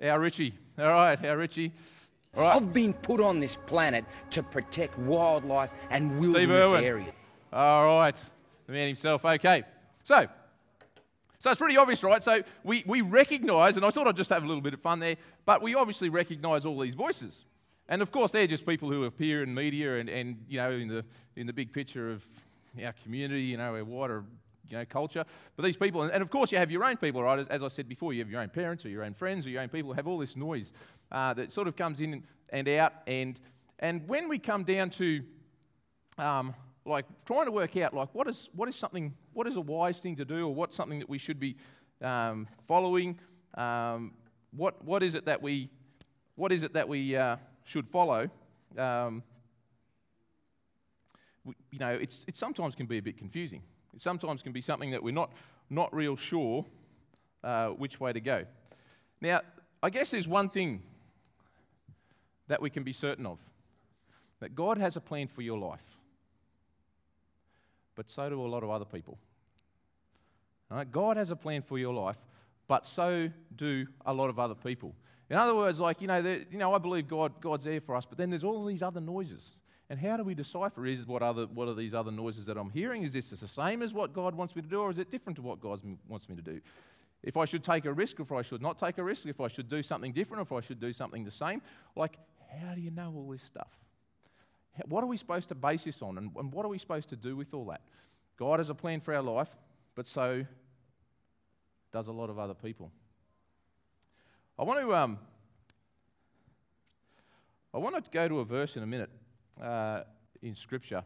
Our 0.02 0.20
Richie. 0.20 0.54
All 0.78 0.86
right, 0.88 1.26
our 1.26 1.38
Richie. 1.38 1.72
All 2.36 2.44
right. 2.44 2.56
I've 2.56 2.74
been 2.74 2.94
put 2.94 3.22
on 3.22 3.40
this 3.40 3.56
planet 3.56 4.04
to 4.32 4.44
protect 4.44 4.98
wildlife 5.00 5.70
and 5.90 6.12
Steve 6.12 6.34
wilderness 6.34 6.68
Irwin. 6.68 6.84
areas. 6.84 7.14
All 7.54 8.00
right, 8.00 8.16
the 8.68 8.74
man 8.74 8.88
himself. 8.88 9.24
Okay, 9.24 9.64
so 10.04 10.28
so 11.42 11.50
it's 11.50 11.58
pretty 11.58 11.76
obvious, 11.76 12.04
right? 12.04 12.24
So 12.24 12.44
we, 12.64 12.84
we 12.86 13.02
recognise, 13.02 13.76
and 13.76 13.84
I 13.84 13.90
thought 13.90 14.08
I'd 14.08 14.16
just 14.16 14.30
have 14.30 14.44
a 14.44 14.46
little 14.46 14.62
bit 14.62 14.76
of 14.76 14.80
fun 14.80 15.00
there, 15.00 15.16
but 15.44 15.64
we 15.64 15.74
obviously 15.74 16.08
recognise 16.08 16.68
all 16.68 16.78
these 16.80 16.94
voices, 16.94 17.46
and 17.90 18.04
of 18.04 18.12
course 18.12 18.30
they're 18.30 18.46
just 18.46 18.64
people 18.64 18.92
who 18.92 19.06
appear 19.06 19.42
in 19.42 19.52
media 19.52 19.98
and, 19.98 20.08
and 20.08 20.46
you 20.48 20.58
know 20.58 20.70
in 20.70 20.88
the 20.88 21.04
in 21.36 21.48
the 21.48 21.54
big 21.54 21.74
picture 21.74 22.12
of 22.12 22.24
our 22.86 22.94
community, 23.02 23.42
you 23.42 23.58
know, 23.58 23.74
our 23.74 23.84
wider 23.84 24.24
you 24.70 24.78
know 24.78 24.86
culture. 24.86 25.26
But 25.56 25.66
these 25.66 25.78
people, 25.78 26.04
and, 26.04 26.22
of 26.22 26.30
course 26.30 26.52
you 26.52 26.60
have 26.60 26.70
your 26.70 26.84
own 26.84 26.98
people, 26.98 27.24
right? 27.24 27.40
As, 27.40 27.48
as 27.48 27.64
I 27.64 27.70
said 27.70 27.90
before, 27.90 28.14
you 28.14 28.20
have 28.20 28.30
your 28.30 28.42
own 28.42 28.50
parents 28.50 28.86
or 28.86 28.90
your 28.90 29.04
own 29.04 29.16
friends 29.16 29.48
or 29.48 29.50
your 29.50 29.64
own 29.64 29.70
people 29.70 29.94
have 29.94 30.06
all 30.06 30.20
this 30.20 30.36
noise 30.36 30.72
uh, 31.12 31.34
that 31.34 31.52
sort 31.52 31.68
of 31.68 31.76
comes 31.76 32.00
in 32.02 32.24
and 32.50 32.70
out, 32.70 32.94
and 33.08 33.40
and 33.80 34.08
when 34.08 34.30
we 34.30 34.38
come 34.38 34.64
down 34.64 34.92
to 34.92 35.24
um, 36.20 36.54
like 36.86 37.06
trying 37.26 37.46
to 37.46 37.52
work 37.52 37.76
out 37.78 37.96
like 37.96 38.14
what 38.14 38.28
is 38.28 38.48
what 38.54 38.70
is 38.70 38.76
something 38.76 39.16
what 39.34 39.48
is 39.48 39.56
a 39.56 39.62
wise 39.62 39.98
thing 39.98 40.16
to 40.18 40.26
do 40.26 40.48
or 40.48 40.54
what's 40.54 40.76
something 40.76 41.00
that 41.00 41.10
we 41.10 41.18
should 41.18 41.40
be 41.40 41.56
um, 42.02 42.48
following? 42.68 43.20
Um, 43.56 44.14
what 44.52 44.84
what 44.84 45.04
is 45.04 45.16
it 45.16 45.26
that 45.26 45.42
we 45.42 45.70
what 46.36 46.52
is 46.52 46.64
it 46.64 46.74
that 46.74 46.88
we 46.88 47.16
uh, 47.16 47.38
should 47.64 47.88
follow? 47.88 48.30
Um, 48.78 49.24
we, 51.44 51.54
you 51.72 51.80
know 51.80 51.90
it's, 51.90 52.24
it 52.28 52.38
sometimes 52.38 52.76
can 52.76 52.86
be 52.86 52.98
a 52.98 53.02
bit 53.02 53.18
confusing. 53.18 53.62
It 53.94 54.02
sometimes 54.02 54.42
can 54.42 54.52
be 54.52 54.62
something 54.62 54.92
that 54.92 55.04
we're 55.04 55.14
not 55.14 55.32
not 55.70 55.94
real 55.94 56.16
sure 56.16 56.66
uh, 57.44 57.70
which 57.70 58.00
way 58.00 58.14
to 58.14 58.22
go. 58.22 58.46
Now 59.22 59.42
I 59.82 59.90
guess 59.90 60.12
there's 60.12 60.28
one 60.28 60.50
thing 60.50 60.84
that 62.48 62.62
we 62.62 62.70
can 62.70 62.84
be 62.84 62.94
certain 62.94 63.26
of 63.26 63.40
that 64.42 64.56
God 64.56 64.78
has 64.78 64.96
a 64.96 65.02
plan 65.02 65.28
for 65.28 65.42
your 65.42 65.58
life 65.58 66.01
but 67.96 68.10
so 68.10 68.30
do 68.30 68.42
a 68.42 68.48
lot 68.48 68.64
of 68.64 68.70
other 68.70 68.86
people. 68.86 69.18
Right? 70.70 70.90
God 70.90 71.18
has 71.18 71.32
a 71.32 71.36
plan 71.36 71.62
for 71.62 71.78
your 71.78 71.94
life, 71.94 72.18
but 72.68 72.86
so 72.86 73.30
do 73.56 73.88
a 74.06 74.14
lot 74.14 74.30
of 74.30 74.40
other 74.40 74.56
people. 74.56 74.96
In 75.30 75.38
other 75.38 75.56
words, 75.56 75.80
like, 75.80 76.02
you 76.02 76.08
know, 76.08 76.20
you 76.20 76.58
know 76.58 76.74
I 76.74 76.78
believe 76.78 77.08
God, 77.08 77.40
God's 77.42 77.64
there 77.64 77.82
for 77.82 77.96
us, 77.96 78.06
but 78.06 78.18
then 78.18 78.30
there's 78.30 78.44
all 78.44 78.66
these 78.66 78.82
other 78.82 79.02
noises. 79.02 79.52
And 79.90 80.00
how 80.00 80.16
do 80.16 80.24
we 80.24 80.34
decipher 80.34 80.86
is 80.86 81.06
what, 81.06 81.22
other, 81.22 81.48
what 81.48 81.68
are 81.68 81.74
these 81.74 81.94
other 81.94 82.12
noises 82.12 82.46
that 82.46 82.56
I'm 82.56 82.70
hearing? 82.70 83.04
Is 83.04 83.12
this 83.12 83.30
the 83.30 83.48
same 83.48 83.82
as 83.82 83.94
what 83.94 84.14
God 84.14 84.36
wants 84.36 84.56
me 84.56 84.62
to 84.62 84.68
do, 84.68 84.80
or 84.80 84.90
is 84.90 85.00
it 85.00 85.12
different 85.12 85.36
to 85.36 85.42
what 85.42 85.60
God 85.60 85.82
wants 86.08 86.30
me 86.30 86.36
to 86.38 86.42
do? 86.42 86.62
If 87.24 87.36
I 87.36 87.46
should 87.46 87.64
take 87.64 87.86
a 87.86 87.94
risk, 87.94 88.20
or 88.20 88.24
if 88.24 88.32
I 88.32 88.42
should 88.42 88.62
not 88.62 88.78
take 88.78 88.98
a 88.98 89.04
risk, 89.04 89.26
if 89.26 89.42
I 89.42 89.50
should 89.50 89.68
do 89.68 89.84
something 89.84 90.14
different, 90.14 90.40
or 90.40 90.44
if 90.44 90.64
I 90.64 90.66
should 90.66 90.80
do 90.80 90.94
something 90.94 91.26
the 91.26 91.32
same, 91.32 91.62
like, 91.96 92.18
how 92.62 92.74
do 92.74 92.82
you 92.82 92.92
know 92.92 93.14
all 93.16 93.30
this 93.30 93.44
stuff? 93.44 93.68
What 94.86 95.04
are 95.04 95.08
we 95.08 95.18
supposed 95.18 95.50
to 95.50 95.56
base 95.56 95.84
this 95.84 96.02
on, 96.02 96.18
and, 96.18 96.32
and 96.36 96.52
what 96.52 96.66
are 96.66 96.70
we 96.70 96.78
supposed 96.78 97.10
to 97.10 97.16
do 97.16 97.36
with 97.36 97.54
all 97.54 97.66
that? 97.66 97.82
God 98.38 98.60
has 98.60 98.70
a 98.70 98.76
plan 98.76 99.02
for 99.02 99.14
our 99.14 99.22
life, 99.22 99.50
but 99.96 100.08
so 100.08 100.46
does 101.92 102.08
a 102.08 102.12
lot 102.12 102.30
of 102.30 102.40
other 102.40 102.54
people. 102.54 102.92
I 104.58 104.64
want 104.64 104.80
to 104.80 104.96
um, 104.96 105.20
I 107.74 107.78
want 107.78 107.96
to 108.04 108.12
go 108.12 108.28
to 108.28 108.40
a 108.40 108.46
verse 108.46 108.78
in 108.78 108.84
a 108.84 108.88
minute 108.88 109.10
uh, 109.62 110.02
in 110.42 110.56
Scripture 110.56 111.04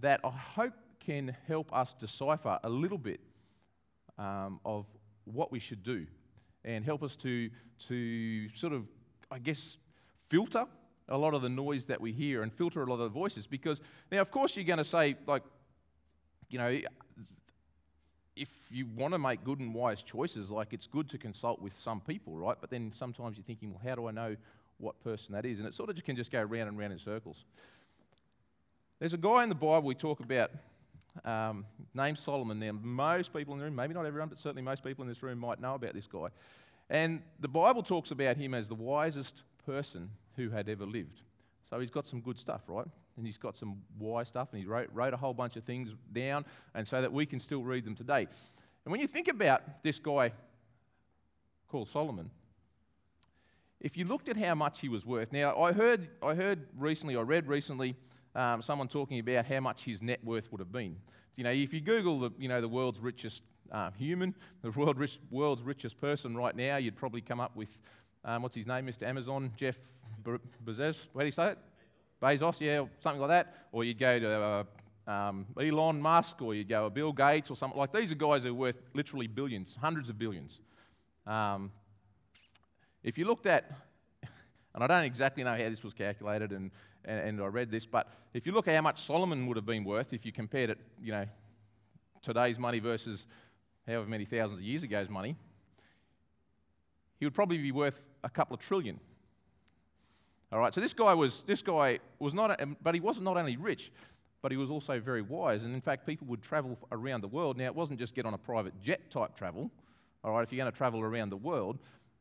that 0.00 0.20
I 0.24 0.30
hope 0.30 0.74
can 0.98 1.36
help 1.46 1.72
us 1.74 1.94
decipher 1.94 2.58
a 2.62 2.68
little 2.68 2.98
bit 2.98 3.20
um, 4.18 4.60
of 4.64 4.86
what 5.24 5.50
we 5.50 5.58
should 5.58 5.82
do 5.82 6.06
and 6.64 6.84
help 6.84 7.02
us 7.02 7.16
to, 7.16 7.50
to 7.88 8.48
sort 8.50 8.72
of, 8.72 8.86
I 9.30 9.38
guess, 9.38 9.78
filter 10.28 10.66
a 11.10 11.18
lot 11.18 11.34
of 11.34 11.42
the 11.42 11.48
noise 11.48 11.86
that 11.86 12.00
we 12.00 12.12
hear 12.12 12.42
and 12.42 12.52
filter 12.52 12.82
a 12.82 12.86
lot 12.86 12.94
of 12.94 13.12
the 13.12 13.18
voices. 13.18 13.46
Because 13.46 13.80
now, 14.10 14.20
of 14.20 14.30
course, 14.30 14.56
you're 14.56 14.64
going 14.64 14.78
to 14.78 14.84
say, 14.84 15.16
like, 15.26 15.42
you 16.48 16.58
know, 16.58 16.80
if 18.36 18.48
you 18.70 18.86
want 18.86 19.12
to 19.12 19.18
make 19.18 19.44
good 19.44 19.58
and 19.58 19.74
wise 19.74 20.02
choices, 20.02 20.50
like 20.50 20.72
it's 20.72 20.86
good 20.86 21.08
to 21.10 21.18
consult 21.18 21.60
with 21.60 21.78
some 21.78 22.00
people, 22.00 22.36
right? 22.36 22.56
But 22.60 22.70
then 22.70 22.92
sometimes 22.96 23.36
you're 23.36 23.44
thinking, 23.44 23.72
well, 23.72 23.82
how 23.84 23.96
do 23.96 24.06
I 24.06 24.12
know 24.12 24.36
what 24.78 25.02
person 25.02 25.34
that 25.34 25.44
is? 25.44 25.58
And 25.58 25.68
it 25.68 25.74
sort 25.74 25.90
of 25.90 26.02
can 26.04 26.16
just 26.16 26.30
go 26.30 26.42
round 26.42 26.68
and 26.68 26.78
round 26.78 26.92
in 26.92 26.98
circles. 26.98 27.44
There's 28.98 29.12
a 29.12 29.18
guy 29.18 29.42
in 29.42 29.48
the 29.48 29.54
Bible 29.54 29.82
we 29.82 29.94
talk 29.94 30.20
about 30.20 30.50
um, 31.24 31.64
named 31.94 32.18
Solomon. 32.18 32.60
Now, 32.60 32.72
most 32.72 33.32
people 33.32 33.54
in 33.54 33.58
the 33.58 33.64
room, 33.64 33.74
maybe 33.74 33.94
not 33.94 34.06
everyone, 34.06 34.28
but 34.28 34.38
certainly 34.38 34.62
most 34.62 34.84
people 34.84 35.02
in 35.02 35.08
this 35.08 35.22
room 35.22 35.38
might 35.38 35.60
know 35.60 35.74
about 35.74 35.94
this 35.94 36.06
guy. 36.06 36.28
And 36.88 37.22
the 37.40 37.48
Bible 37.48 37.82
talks 37.82 38.10
about 38.10 38.36
him 38.36 38.54
as 38.54 38.68
the 38.68 38.74
wisest 38.74 39.42
person 39.66 40.10
who 40.36 40.50
had 40.50 40.68
ever 40.68 40.86
lived. 40.86 41.22
So 41.68 41.78
he's 41.78 41.90
got 41.90 42.06
some 42.06 42.20
good 42.20 42.38
stuff, 42.38 42.62
right? 42.66 42.86
And 43.16 43.26
he's 43.26 43.38
got 43.38 43.56
some 43.56 43.82
wise 43.98 44.28
stuff, 44.28 44.48
and 44.52 44.60
he 44.60 44.66
wrote, 44.66 44.88
wrote 44.92 45.14
a 45.14 45.16
whole 45.16 45.34
bunch 45.34 45.56
of 45.56 45.64
things 45.64 45.90
down, 46.12 46.44
and 46.74 46.86
so 46.86 47.00
that 47.00 47.12
we 47.12 47.26
can 47.26 47.38
still 47.38 47.62
read 47.62 47.84
them 47.84 47.94
today. 47.94 48.26
And 48.84 48.92
when 48.92 49.00
you 49.00 49.06
think 49.06 49.28
about 49.28 49.82
this 49.82 49.98
guy 49.98 50.32
called 51.68 51.88
Solomon, 51.88 52.30
if 53.80 53.96
you 53.96 54.04
looked 54.04 54.28
at 54.28 54.36
how 54.36 54.54
much 54.54 54.80
he 54.80 54.88
was 54.88 55.06
worth, 55.06 55.32
now 55.32 55.58
I 55.60 55.72
heard, 55.72 56.08
I 56.22 56.34
heard 56.34 56.66
recently, 56.76 57.16
I 57.16 57.22
read 57.22 57.46
recently, 57.46 57.96
um, 58.34 58.62
someone 58.62 58.88
talking 58.88 59.18
about 59.18 59.46
how 59.46 59.60
much 59.60 59.84
his 59.84 60.02
net 60.02 60.22
worth 60.24 60.50
would 60.52 60.60
have 60.60 60.72
been. 60.72 60.96
You 61.36 61.44
know, 61.44 61.50
if 61.50 61.72
you 61.72 61.80
Google 61.80 62.20
the, 62.20 62.30
you 62.38 62.48
know, 62.48 62.60
the 62.60 62.68
world's 62.68 63.00
richest 63.00 63.42
um, 63.72 63.92
human, 63.96 64.34
the 64.62 64.70
world 64.70 64.98
rich, 64.98 65.18
world's 65.30 65.62
richest 65.62 66.00
person 66.00 66.36
right 66.36 66.54
now, 66.54 66.76
you'd 66.76 66.96
probably 66.96 67.20
come 67.20 67.40
up 67.40 67.56
with, 67.56 67.68
um, 68.24 68.42
what's 68.42 68.54
his 68.54 68.66
name, 68.66 68.86
Mr. 68.86 69.04
Amazon, 69.04 69.52
Jeff 69.56 69.76
Bezos, 70.22 71.06
how 71.14 71.20
do 71.20 71.26
you 71.26 71.32
say 71.32 71.52
it? 71.52 71.58
Bezos, 72.22 72.60
yeah, 72.60 72.84
something 73.00 73.20
like 73.20 73.30
that. 73.30 73.54
Or 73.72 73.84
you'd 73.84 73.98
go 73.98 74.18
to 74.18 74.42
uh, 75.08 75.10
um, 75.10 75.46
Elon 75.58 76.00
Musk, 76.00 76.42
or 76.42 76.54
you'd 76.54 76.68
go 76.68 76.84
to 76.84 76.90
Bill 76.90 77.12
Gates, 77.12 77.50
or 77.50 77.56
something 77.56 77.78
like 77.78 77.92
These 77.92 78.12
are 78.12 78.16
guys 78.16 78.42
who 78.42 78.50
are 78.50 78.54
worth 78.54 78.76
literally 78.94 79.26
billions, 79.26 79.76
hundreds 79.80 80.10
of 80.10 80.18
billions. 80.18 80.60
Um, 81.26 81.72
if 83.02 83.16
you 83.16 83.24
looked 83.24 83.46
at, 83.46 83.70
and 84.74 84.84
I 84.84 84.86
don't 84.86 85.04
exactly 85.04 85.42
know 85.42 85.56
how 85.56 85.68
this 85.68 85.82
was 85.82 85.94
calculated, 85.94 86.52
and, 86.52 86.70
and, 87.04 87.20
and 87.20 87.42
I 87.42 87.46
read 87.46 87.70
this, 87.70 87.86
but 87.86 88.12
if 88.34 88.46
you 88.46 88.52
look 88.52 88.68
at 88.68 88.74
how 88.74 88.82
much 88.82 89.00
Solomon 89.02 89.46
would 89.46 89.56
have 89.56 89.66
been 89.66 89.84
worth 89.84 90.12
if 90.12 90.26
you 90.26 90.32
compared 90.32 90.70
it, 90.70 90.78
you 91.02 91.12
know, 91.12 91.24
today's 92.22 92.58
money 92.58 92.80
versus 92.80 93.26
however 93.86 94.06
many 94.06 94.26
thousands 94.26 94.58
of 94.58 94.64
years 94.64 94.84
ago's 94.84 95.08
money, 95.08 95.36
he 97.18 97.24
would 97.24 97.34
probably 97.34 97.58
be 97.58 97.72
worth 97.72 98.00
a 98.22 98.28
couple 98.28 98.54
of 98.54 98.60
trillion. 98.60 99.00
All 100.52 100.58
right, 100.58 100.74
so 100.74 100.80
this 100.80 100.92
guy 100.92 101.14
was 101.14 101.42
this 101.46 101.62
guy 101.62 102.00
was 102.18 102.34
not, 102.34 102.60
but 102.82 102.94
he 102.94 103.00
wasn't 103.00 103.24
not 103.24 103.36
only 103.36 103.56
rich, 103.56 103.92
but 104.42 104.50
he 104.50 104.56
was 104.56 104.70
also 104.70 104.98
very 104.98 105.22
wise. 105.22 105.64
And 105.64 105.74
in 105.74 105.80
fact, 105.80 106.06
people 106.06 106.26
would 106.28 106.42
travel 106.42 106.76
around 106.90 107.20
the 107.20 107.28
world. 107.28 107.56
Now, 107.56 107.66
it 107.66 107.74
wasn't 107.74 108.00
just 108.00 108.14
get 108.14 108.26
on 108.26 108.34
a 108.34 108.38
private 108.38 108.80
jet 108.82 109.10
type 109.10 109.36
travel. 109.36 109.70
All 110.24 110.32
right, 110.32 110.42
if 110.42 110.52
you're 110.52 110.62
going 110.62 110.70
to 110.70 110.76
travel 110.76 111.00
around 111.00 111.30
the 111.30 111.36
world, 111.36 111.78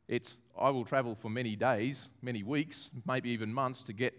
it's 0.08 0.40
I 0.60 0.70
will 0.70 0.86
travel 0.86 1.16
for 1.16 1.30
many 1.30 1.56
days, 1.56 2.10
many 2.22 2.44
weeks, 2.44 2.92
maybe 3.06 3.30
even 3.32 3.54
months 3.54 3.84
to 3.84 3.94
get 3.94 4.14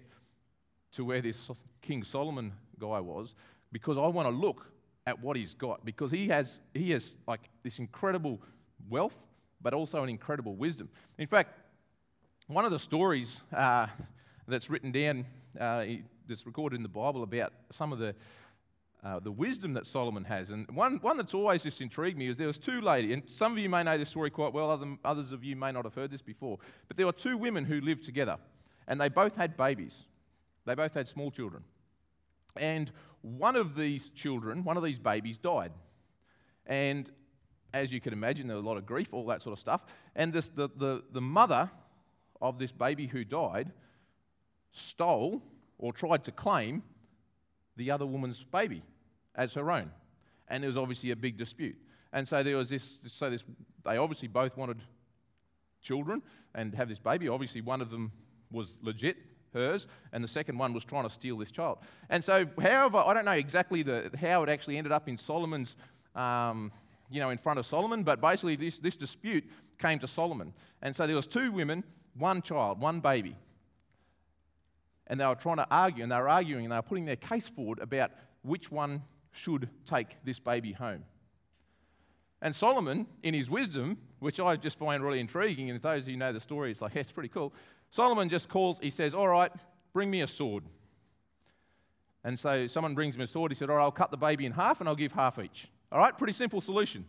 to 0.92 1.04
where 1.04 1.20
this 1.20 1.50
King 1.82 2.02
Solomon 2.02 2.52
guy 2.78 3.00
was, 3.00 3.34
because 3.70 3.96
I 3.96 4.06
want 4.06 4.28
to 4.28 4.34
look 4.34 4.66
at 5.06 5.22
what 5.22 5.36
he's 5.36 5.54
got, 5.54 5.84
because 5.84 6.10
he 6.10 6.28
has 6.28 6.60
he 6.74 6.90
has 6.90 7.14
like 7.28 7.48
this 7.62 7.78
incredible 7.78 8.40
wealth, 8.88 9.16
but 9.60 9.72
also 9.72 10.02
an 10.02 10.08
incredible 10.08 10.54
wisdom. 10.54 10.88
In 11.18 11.26
fact, 11.26 11.54
one 12.50 12.64
of 12.64 12.72
the 12.72 12.78
stories 12.80 13.42
uh, 13.56 13.86
that's 14.48 14.68
written 14.68 14.90
down, 14.90 15.24
uh, 15.58 15.84
that's 16.28 16.44
recorded 16.44 16.76
in 16.76 16.82
the 16.82 16.88
Bible 16.88 17.22
about 17.22 17.52
some 17.70 17.92
of 17.92 18.00
the, 18.00 18.12
uh, 19.04 19.20
the 19.20 19.30
wisdom 19.30 19.74
that 19.74 19.86
Solomon 19.86 20.24
has. 20.24 20.50
And 20.50 20.68
one, 20.72 20.96
one 20.96 21.16
that's 21.16 21.32
always 21.32 21.62
just 21.62 21.80
intrigued 21.80 22.18
me 22.18 22.26
is 22.26 22.36
there 22.36 22.48
was 22.48 22.58
two 22.58 22.80
ladies, 22.80 23.14
and 23.14 23.22
some 23.30 23.52
of 23.52 23.58
you 23.58 23.68
may 23.68 23.84
know 23.84 23.96
this 23.96 24.08
story 24.08 24.30
quite 24.30 24.52
well, 24.52 24.68
other, 24.68 24.96
others 25.04 25.30
of 25.30 25.44
you 25.44 25.54
may 25.54 25.70
not 25.70 25.84
have 25.84 25.94
heard 25.94 26.10
this 26.10 26.22
before, 26.22 26.58
but 26.88 26.96
there 26.96 27.06
were 27.06 27.12
two 27.12 27.38
women 27.38 27.66
who 27.66 27.80
lived 27.80 28.04
together, 28.04 28.36
and 28.88 29.00
they 29.00 29.08
both 29.08 29.36
had 29.36 29.56
babies. 29.56 30.02
They 30.66 30.74
both 30.74 30.94
had 30.94 31.06
small 31.06 31.30
children. 31.30 31.62
And 32.56 32.90
one 33.22 33.54
of 33.54 33.76
these 33.76 34.08
children, 34.08 34.64
one 34.64 34.76
of 34.76 34.82
these 34.82 34.98
babies, 34.98 35.38
died. 35.38 35.70
And 36.66 37.08
as 37.72 37.92
you 37.92 38.00
can 38.00 38.12
imagine, 38.12 38.48
there 38.48 38.56
was 38.56 38.64
a 38.64 38.68
lot 38.68 38.76
of 38.76 38.86
grief, 38.86 39.10
all 39.12 39.26
that 39.26 39.40
sort 39.40 39.52
of 39.52 39.60
stuff. 39.60 39.82
And 40.16 40.32
this, 40.32 40.48
the, 40.48 40.68
the, 40.76 41.04
the 41.12 41.20
mother 41.20 41.70
of 42.40 42.58
this 42.58 42.72
baby 42.72 43.06
who 43.06 43.24
died 43.24 43.72
stole 44.72 45.42
or 45.78 45.92
tried 45.92 46.24
to 46.24 46.32
claim 46.32 46.82
the 47.76 47.90
other 47.90 48.06
woman's 48.06 48.42
baby 48.44 48.82
as 49.34 49.54
her 49.54 49.70
own. 49.70 49.90
And 50.48 50.62
there 50.62 50.68
was 50.68 50.76
obviously 50.76 51.10
a 51.10 51.16
big 51.16 51.36
dispute. 51.36 51.76
And 52.12 52.26
so 52.26 52.42
there 52.42 52.56
was 52.56 52.68
this, 52.68 52.98
so 53.12 53.30
this, 53.30 53.44
they 53.84 53.96
obviously 53.96 54.28
both 54.28 54.56
wanted 54.56 54.82
children 55.80 56.22
and 56.54 56.74
have 56.74 56.88
this 56.88 56.98
baby. 56.98 57.28
Obviously, 57.28 57.60
one 57.60 57.80
of 57.80 57.90
them 57.90 58.12
was 58.50 58.76
legit, 58.82 59.16
hers, 59.54 59.86
and 60.12 60.22
the 60.22 60.28
second 60.28 60.58
one 60.58 60.72
was 60.72 60.84
trying 60.84 61.04
to 61.04 61.10
steal 61.10 61.38
this 61.38 61.50
child. 61.50 61.78
And 62.08 62.24
so, 62.24 62.46
however, 62.60 62.98
I 62.98 63.14
don't 63.14 63.24
know 63.24 63.32
exactly 63.32 63.82
the, 63.82 64.10
how 64.20 64.42
it 64.42 64.48
actually 64.48 64.76
ended 64.76 64.92
up 64.92 65.08
in 65.08 65.16
Solomon's, 65.16 65.76
um, 66.14 66.72
you 67.10 67.20
know, 67.20 67.30
in 67.30 67.38
front 67.38 67.58
of 67.58 67.66
Solomon, 67.66 68.02
but 68.02 68.20
basically 68.20 68.56
this, 68.56 68.78
this 68.78 68.96
dispute 68.96 69.44
came 69.78 69.98
to 70.00 70.08
Solomon. 70.08 70.52
And 70.82 70.94
so 70.94 71.06
there 71.06 71.16
was 71.16 71.26
two 71.26 71.52
women, 71.52 71.84
one 72.14 72.42
child, 72.42 72.80
one 72.80 73.00
baby. 73.00 73.36
And 75.06 75.18
they 75.18 75.26
were 75.26 75.34
trying 75.34 75.56
to 75.56 75.66
argue, 75.70 76.02
and 76.02 76.12
they 76.12 76.16
were 76.16 76.28
arguing, 76.28 76.64
and 76.64 76.72
they 76.72 76.76
were 76.76 76.82
putting 76.82 77.04
their 77.04 77.16
case 77.16 77.48
forward 77.48 77.80
about 77.80 78.12
which 78.42 78.70
one 78.70 79.02
should 79.32 79.68
take 79.84 80.16
this 80.24 80.38
baby 80.38 80.72
home. 80.72 81.04
And 82.42 82.54
Solomon, 82.56 83.06
in 83.22 83.34
his 83.34 83.50
wisdom, 83.50 83.98
which 84.18 84.40
I 84.40 84.56
just 84.56 84.78
find 84.78 85.02
really 85.02 85.20
intriguing, 85.20 85.68
and 85.68 85.80
those 85.80 86.04
of 86.04 86.08
you 86.08 86.16
know 86.16 86.32
the 86.32 86.40
story, 86.40 86.70
it's 86.70 86.80
like, 86.80 86.94
yeah, 86.94 87.00
it's 87.00 87.12
pretty 87.12 87.28
cool. 87.28 87.52
Solomon 87.90 88.28
just 88.28 88.48
calls, 88.48 88.78
he 88.80 88.90
says, 88.90 89.14
All 89.14 89.28
right, 89.28 89.52
bring 89.92 90.10
me 90.10 90.20
a 90.22 90.28
sword. 90.28 90.64
And 92.22 92.38
so 92.38 92.66
someone 92.66 92.94
brings 92.94 93.16
him 93.16 93.22
a 93.22 93.26
sword. 93.26 93.50
He 93.50 93.56
said, 93.56 93.70
All 93.70 93.76
right, 93.76 93.82
I'll 93.82 93.90
cut 93.90 94.10
the 94.10 94.16
baby 94.16 94.46
in 94.46 94.52
half 94.52 94.80
and 94.80 94.88
I'll 94.88 94.96
give 94.96 95.12
half 95.12 95.38
each. 95.38 95.68
All 95.90 95.98
right, 95.98 96.16
pretty 96.16 96.32
simple 96.32 96.60
solution. 96.60 97.04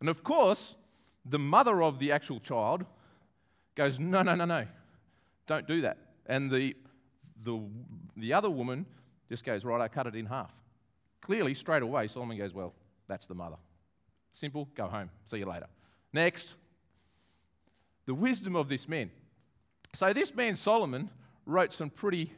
And 0.00 0.08
of 0.08 0.24
course, 0.24 0.76
the 1.24 1.38
mother 1.38 1.82
of 1.82 1.98
the 1.98 2.12
actual 2.12 2.40
child 2.40 2.84
goes, 3.74 3.98
No, 3.98 4.22
no, 4.22 4.34
no, 4.34 4.44
no, 4.44 4.66
don't 5.46 5.66
do 5.66 5.82
that. 5.82 5.98
And 6.26 6.50
the, 6.50 6.76
the, 7.42 7.60
the 8.16 8.32
other 8.32 8.50
woman 8.50 8.86
just 9.28 9.44
goes, 9.44 9.64
Right, 9.64 9.80
I 9.80 9.88
cut 9.88 10.06
it 10.06 10.14
in 10.14 10.26
half. 10.26 10.52
Clearly, 11.20 11.54
straight 11.54 11.82
away, 11.82 12.08
Solomon 12.08 12.36
goes, 12.36 12.52
Well, 12.52 12.74
that's 13.08 13.26
the 13.26 13.34
mother. 13.34 13.56
Simple, 14.32 14.68
go 14.74 14.86
home. 14.86 15.10
See 15.24 15.38
you 15.38 15.46
later. 15.46 15.66
Next, 16.12 16.54
the 18.06 18.14
wisdom 18.14 18.56
of 18.56 18.68
this 18.68 18.88
man. 18.88 19.10
So, 19.94 20.12
this 20.12 20.34
man, 20.34 20.56
Solomon, 20.56 21.10
wrote 21.46 21.72
some 21.72 21.90
pretty, 21.90 22.32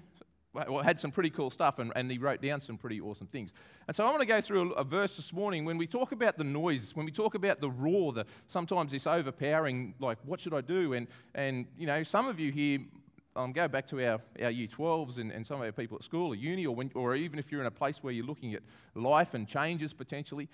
well, 0.69 0.83
had 0.83 1.01
some 1.01 1.11
pretty 1.11 1.31
cool 1.31 1.51
stuff 1.51 1.79
and, 1.79 1.93
and 1.97 2.11
he 2.11 2.19
wrote 2.19 2.41
down 2.41 2.61
some 2.61 2.77
pretty 2.79 3.01
awesome 3.01 3.27
things. 3.27 3.53
And 3.87 3.97
so, 3.97 4.07
I 4.07 4.11
want 4.11 4.21
to 4.21 4.27
go 4.27 4.41
through 4.41 4.75
a, 4.75 4.77
a 4.77 4.85
verse 4.85 5.17
this 5.17 5.33
morning 5.33 5.65
when 5.65 5.79
we 5.79 5.87
talk 5.87 6.13
about 6.13 6.39
the 6.39 6.45
noise, 6.45 6.95
when 6.95 7.07
we 7.07 7.13
talk 7.13 7.35
about 7.35 7.61
the 7.61 7.71
roar, 7.71 8.13
the, 8.13 8.25
sometimes 8.49 8.93
this 8.93 9.07
overpowering, 9.07 9.95
like, 10.01 10.19
what 10.25 10.41
should 10.41 10.55
I 10.55 10.61
do? 10.61 10.95
And, 10.95 11.07
and 11.35 11.67
you 11.79 11.87
know, 11.87 12.03
some 12.03 12.29
of 12.29 12.41
you 12.41 12.51
here 12.53 12.81
um, 13.37 13.53
go 13.53 13.69
back 13.69 13.87
to 13.89 14.05
our, 14.05 14.21
our 14.43 14.51
year 14.51 14.67
12s 14.67 15.19
and, 15.19 15.31
and 15.31 15.47
some 15.47 15.61
of 15.61 15.67
our 15.67 15.73
people 15.73 15.97
at 15.97 16.05
school 16.05 16.33
or 16.33 16.35
uni, 16.35 16.67
or, 16.67 16.75
when, 16.75 16.91
or 16.95 17.15
even 17.15 17.39
if 17.39 17.53
you're 17.53 17.61
in 17.61 17.67
a 17.67 17.71
place 17.71 18.03
where 18.03 18.13
you're 18.13 18.27
looking 18.27 18.55
at 18.55 18.63
life 18.95 19.35
and 19.35 19.47
changes 19.47 19.93
potentially, 19.93 20.49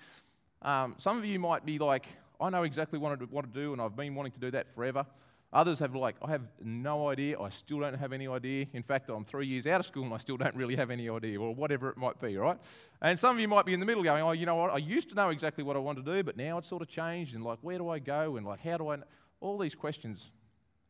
um, 0.61 0.95
some 0.97 1.17
of 1.17 1.25
you 1.25 1.39
might 1.39 1.65
be 1.65 1.79
like, 1.79 2.07
I 2.39 2.49
know 2.49 2.63
exactly 2.63 2.99
what 2.99 3.17
to, 3.19 3.25
what 3.25 3.45
to 3.45 3.51
do, 3.51 3.73
and 3.73 3.81
I've 3.81 3.95
been 3.95 4.15
wanting 4.15 4.33
to 4.33 4.39
do 4.39 4.51
that 4.51 4.73
forever. 4.75 5.05
Others 5.53 5.77
have 5.79 5.93
like, 5.93 6.15
I 6.19 6.31
have 6.31 6.41
no 6.63 7.09
idea. 7.09 7.39
I 7.39 7.49
still 7.49 7.79
don't 7.79 7.93
have 7.93 8.11
any 8.11 8.27
idea. 8.27 8.65
In 8.73 8.81
fact, 8.81 9.09
I'm 9.09 9.23
three 9.23 9.45
years 9.45 9.67
out 9.67 9.79
of 9.79 9.85
school 9.85 10.03
and 10.03 10.11
I 10.11 10.17
still 10.17 10.35
don't 10.35 10.55
really 10.55 10.75
have 10.75 10.89
any 10.89 11.07
idea, 11.07 11.39
or 11.39 11.53
whatever 11.53 11.89
it 11.89 11.97
might 11.97 12.19
be, 12.19 12.35
right? 12.37 12.57
And 13.03 13.19
some 13.19 13.35
of 13.35 13.39
you 13.39 13.47
might 13.47 13.65
be 13.65 13.73
in 13.73 13.79
the 13.79 13.85
middle 13.85 14.01
going, 14.01 14.23
oh, 14.23 14.31
you 14.31 14.47
know 14.47 14.55
what? 14.55 14.71
I 14.71 14.77
used 14.77 15.09
to 15.09 15.15
know 15.15 15.29
exactly 15.29 15.63
what 15.63 15.75
I 15.75 15.79
want 15.79 16.03
to 16.03 16.03
do, 16.03 16.23
but 16.23 16.37
now 16.37 16.57
it's 16.57 16.67
sort 16.67 16.81
of 16.81 16.87
changed. 16.87 17.35
And 17.35 17.43
like, 17.43 17.59
where 17.61 17.77
do 17.77 17.87
I 17.89 17.99
go? 17.99 18.35
And 18.35 18.47
like, 18.47 18.61
how 18.61 18.77
do 18.77 18.87
I? 18.89 18.97
All 19.41 19.59
these 19.59 19.75
questions 19.75 20.31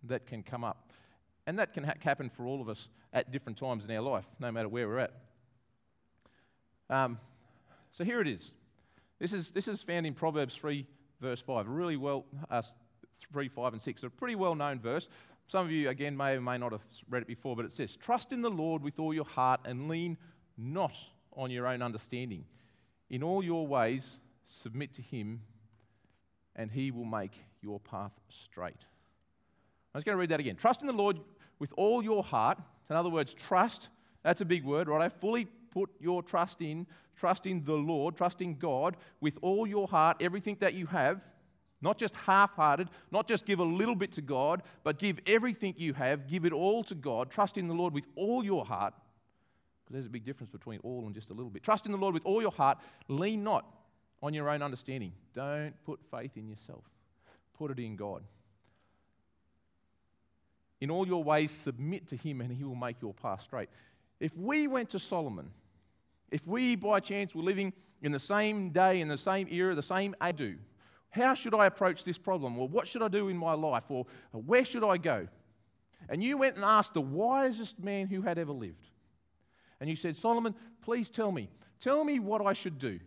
that 0.03 0.27
can 0.27 0.43
come 0.43 0.63
up. 0.63 0.91
And 1.46 1.60
that 1.60 1.74
can 1.74 1.84
ha- 1.84 1.93
happen 2.00 2.29
for 2.29 2.46
all 2.46 2.62
of 2.62 2.70
us 2.70 2.88
at 3.12 3.32
different 3.32 3.58
times 3.58 3.84
in 3.84 3.91
our 3.91 4.01
life, 4.01 4.25
no 4.39 4.50
matter 4.50 4.70
where 4.70 4.88
we're 4.88 5.00
at. 5.00 5.13
Um, 6.89 7.20
so 7.91 8.05
here 8.05 8.22
it 8.22 8.27
is. 8.29 8.51
This 9.20 9.34
is, 9.34 9.51
this 9.51 9.67
is 9.67 9.82
found 9.82 10.05
in 10.05 10.13
Proverbs 10.13 10.55
3, 10.55 10.86
verse 11.20 11.41
5. 11.41 11.67
Really 11.67 11.98
well, 11.98 12.25
uh, 12.50 12.62
3, 13.32 13.48
5, 13.48 13.74
and 13.74 13.82
6. 13.82 14.03
A 14.03 14.10
pretty 14.10 14.36
well 14.36 14.55
known 14.55 14.79
verse. 14.79 15.08
Some 15.48 15.65
of 15.65 15.72
you, 15.72 15.89
again, 15.89 16.15
may 16.15 16.34
or 16.34 16.41
may 16.41 16.58
not 16.58 16.72
have 16.72 16.82
read 17.10 17.24
it 17.24 17.27
before, 17.27 17.55
but 17.55 17.65
it 17.65 17.72
says, 17.72 17.96
Trust 17.96 18.32
in 18.32 18.41
the 18.41 18.50
Lord 18.50 18.82
with 18.82 19.00
all 19.00 19.13
your 19.13 19.25
heart 19.25 19.62
and 19.65 19.88
lean 19.88 20.17
not 20.58 20.96
on 21.36 21.51
your 21.51 21.67
own 21.67 21.82
understanding. 21.82 22.46
In 23.10 23.24
all 23.24 23.43
your 23.43 23.67
ways, 23.67 24.20
submit 24.46 24.93
to 24.93 25.01
him, 25.01 25.41
and 26.55 26.72
he 26.72 26.91
will 26.91 27.05
make 27.05 27.43
your 27.62 27.79
path 27.79 28.12
straight. 28.29 28.86
I'm 29.93 30.00
just 30.00 30.05
going 30.05 30.15
to 30.15 30.20
read 30.20 30.29
that 30.29 30.39
again. 30.39 30.55
Trust 30.55 30.82
in 30.82 30.88
the 30.88 30.93
Lord 30.93 31.20
with 31.60 31.74
all 31.77 32.03
your 32.03 32.24
heart. 32.24 32.60
In 32.89 32.96
other 32.96 33.10
words, 33.10 33.34
trust, 33.34 33.89
that's 34.24 34.41
a 34.41 34.46
big 34.46 34.63
word, 34.63 34.88
right? 34.88 35.01
I 35.01 35.10
fully 35.10 35.46
put 35.72 35.89
your 36.00 36.22
trust 36.24 36.62
in, 36.62 36.88
trust 37.15 37.46
in 37.46 37.63
the 37.63 37.74
Lord, 37.74 38.15
trust 38.15 38.41
in 38.41 38.55
God 38.55 38.98
with 39.22 39.38
all 39.41 39.67
your 39.67 39.88
heart, 39.88 40.17
everything 40.20 40.58
that 40.62 40.74
you 40.74 40.88
have. 40.88 41.24
Not 41.83 41.97
just 41.97 42.15
half 42.15 42.55
hearted, 42.55 42.87
not 43.11 43.27
just 43.27 43.45
give 43.45 43.59
a 43.59 43.63
little 43.63 43.93
bit 43.93 44.13
to 44.13 44.21
God, 44.21 44.63
but 44.85 44.97
give 44.97 45.19
everything 45.27 45.75
you 45.77 45.93
have, 45.93 46.29
give 46.29 46.45
it 46.45 46.53
all 46.53 46.81
to 46.85 46.95
God. 46.95 47.29
Trust 47.29 47.57
in 47.57 47.67
the 47.67 47.73
Lord 47.73 47.93
with 47.93 48.07
all 48.15 48.41
your 48.41 48.63
heart, 48.63 48.93
because 49.83 49.93
there's 49.93 50.05
a 50.05 50.09
big 50.09 50.23
difference 50.23 50.49
between 50.49 50.79
all 50.79 51.05
and 51.05 51.13
just 51.13 51.29
a 51.29 51.33
little 51.33 51.49
bit. 51.49 51.61
Trust 51.61 51.85
in 51.85 51.91
the 51.91 51.97
Lord 51.97 52.13
with 52.13 52.25
all 52.25 52.41
your 52.41 52.53
heart. 52.53 52.77
Lean 53.09 53.43
not 53.43 53.65
on 54.21 54.33
your 54.33 54.49
own 54.49 54.61
understanding. 54.61 55.11
Don't 55.33 55.73
put 55.83 55.99
faith 56.09 56.37
in 56.37 56.47
yourself, 56.47 56.85
put 57.53 57.69
it 57.69 57.79
in 57.79 57.97
God. 57.97 58.23
In 60.79 60.89
all 60.89 61.05
your 61.05 61.21
ways, 61.21 61.51
submit 61.51 62.07
to 62.07 62.15
him, 62.15 62.39
and 62.39 62.49
he 62.49 62.63
will 62.63 62.75
make 62.75 63.01
your 63.01 63.13
path 63.13 63.41
straight. 63.41 63.67
If 64.21 64.37
we 64.37 64.67
went 64.67 64.89
to 64.91 64.99
Solomon, 64.99 65.51
if 66.31 66.47
we 66.47 66.77
by 66.77 67.01
chance 67.01 67.35
were 67.35 67.43
living 67.43 67.73
in 68.01 68.13
the 68.13 68.19
same 68.19 68.69
day, 68.69 69.01
in 69.01 69.09
the 69.09 69.17
same 69.17 69.49
era, 69.51 69.75
the 69.75 69.83
same 69.83 70.15
age, 70.23 70.57
how 71.13 71.36
should 71.36 71.53
I 71.53 71.67
approach 71.67 72.03
this 72.03 72.17
problem? 72.17 72.58
Or 72.58 72.67
what 72.67 72.88
should 72.88 73.03
I 73.03 73.08
do 73.08 73.27
in 73.29 73.38
my 73.38 73.53
life? 73.53 73.84
Or 73.89 74.08
where 74.32 74.65
should 74.65 74.84
I 74.84 74.98
go? 74.98 75.27
And 76.10 76.24
you 76.24 76.39
went 76.39 76.55
and 76.55 76.65
asked 76.65 76.96
the 76.96 77.01
wisest 77.01 77.79
man 77.79 78.08
who 78.08 78.24
had 78.24 78.39
ever 78.39 78.51
lived. 78.51 78.88
And 79.79 79.88
you 79.88 79.96
said, 79.96 80.17
Solomon, 80.17 80.55
please 80.82 81.12
tell 81.12 81.32
me, 81.32 81.50
tell 81.79 82.03
me 82.03 82.17
what 82.17 82.43
I 82.43 82.53
should 82.53 82.79
do. 82.79 83.00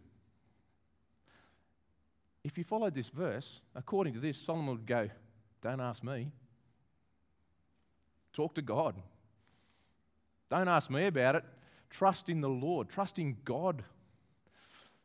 If 2.44 2.56
you 2.56 2.62
followed 2.62 2.94
this 2.94 3.08
verse, 3.08 3.60
according 3.74 4.14
to 4.14 4.20
this, 4.20 4.38
Solomon 4.38 4.68
would 4.68 4.86
go, 4.86 5.10
Don't 5.60 5.80
ask 5.80 6.04
me. 6.04 6.30
Talk 8.32 8.54
to 8.54 8.62
God. 8.62 8.94
Don't 10.48 10.68
ask 10.68 10.90
me 10.90 11.08
about 11.08 11.34
it. 11.34 11.44
Trust 11.90 12.28
in 12.28 12.40
the 12.40 12.48
Lord. 12.48 12.88
Trust 12.88 13.18
in 13.18 13.38
God. 13.44 13.82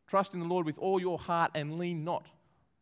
Trust 0.08 0.36
in 0.36 0.40
the 0.40 0.46
Lord 0.46 0.68
with 0.68 0.78
all 0.78 1.00
your 1.00 1.18
heart 1.18 1.50
and 1.56 1.80
lean 1.80 2.04
not 2.04 2.28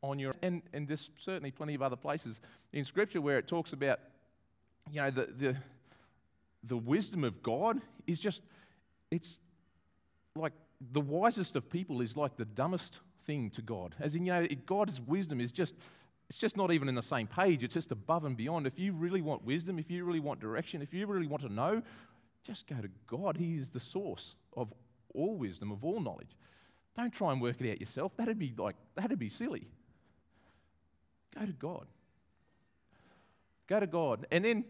on 0.01 0.19
your. 0.19 0.31
And, 0.41 0.61
and 0.73 0.87
there's 0.87 1.09
certainly 1.17 1.51
plenty 1.51 1.75
of 1.75 1.81
other 1.81 1.95
places 1.95 2.39
in 2.73 2.85
Scripture 2.85 3.21
where 3.21 3.37
it 3.37 3.47
talks 3.47 3.73
about, 3.73 3.99
you 4.91 5.01
know, 5.01 5.11
the, 5.11 5.27
the, 5.37 5.57
the 6.63 6.77
wisdom 6.77 7.23
of 7.23 7.41
God 7.43 7.81
is 8.07 8.19
just, 8.19 8.41
it's 9.11 9.39
like 10.35 10.53
the 10.91 11.01
wisest 11.01 11.55
of 11.55 11.69
people 11.69 12.01
is 12.01 12.15
like 12.15 12.37
the 12.37 12.45
dumbest 12.45 12.99
thing 13.25 13.49
to 13.51 13.61
God. 13.61 13.95
As 13.99 14.15
in, 14.15 14.25
you 14.25 14.33
know, 14.33 14.47
God's 14.65 15.01
wisdom 15.01 15.41
is 15.41 15.51
just 15.51 15.75
it's 16.29 16.37
just 16.37 16.55
not 16.55 16.71
even 16.71 16.87
in 16.87 16.93
the 16.93 17.01
same 17.01 17.25
page, 17.25 17.63
it's 17.63 17.73
just 17.73 17.91
above 17.91 18.23
and 18.23 18.37
beyond. 18.37 18.67
If 18.67 18.77
you 18.77 18.93
really 18.93 19.21
want 19.21 19.43
wisdom, 19.43 19.79
if 19.79 19.89
you 19.89 20.05
really 20.05 20.19
want 20.19 20.39
direction, 20.39 20.81
if 20.81 20.93
you 20.93 21.07
really 21.07 21.25
want 21.25 21.41
to 21.41 21.51
know, 21.51 21.81
just 22.43 22.67
go 22.67 22.75
to 22.75 22.89
God. 23.07 23.37
He 23.37 23.57
is 23.57 23.71
the 23.71 23.79
source 23.79 24.35
of 24.55 24.71
all 25.15 25.35
wisdom, 25.35 25.71
of 25.71 25.83
all 25.83 25.99
knowledge. 25.99 26.37
Don't 26.95 27.11
try 27.11 27.31
and 27.31 27.41
work 27.41 27.59
it 27.59 27.71
out 27.71 27.79
yourself. 27.79 28.15
That'd 28.15 28.37
be 28.37 28.53
like 28.55 28.75
that'd 28.95 29.17
be 29.17 29.29
silly. 29.29 29.67
Go 31.37 31.45
to 31.45 31.51
God. 31.53 31.85
Go 33.67 33.79
to 33.79 33.87
God. 33.87 34.25
And 34.31 34.43
then 34.43 34.65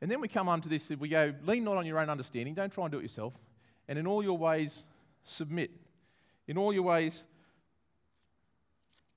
and 0.00 0.10
then 0.10 0.20
we 0.20 0.28
come 0.28 0.48
on 0.48 0.60
to 0.60 0.68
this, 0.68 0.90
we 0.90 1.08
go, 1.08 1.34
lean 1.44 1.64
not 1.64 1.76
on 1.76 1.84
your 1.84 1.98
own 1.98 2.08
understanding, 2.08 2.54
don't 2.54 2.72
try 2.72 2.84
and 2.84 2.92
do 2.92 2.98
it 2.98 3.02
yourself. 3.02 3.34
And 3.88 3.98
in 3.98 4.06
all 4.06 4.22
your 4.22 4.38
ways, 4.38 4.84
submit. 5.24 5.70
In 6.46 6.56
all 6.56 6.72
your 6.72 6.84
ways, 6.84 7.24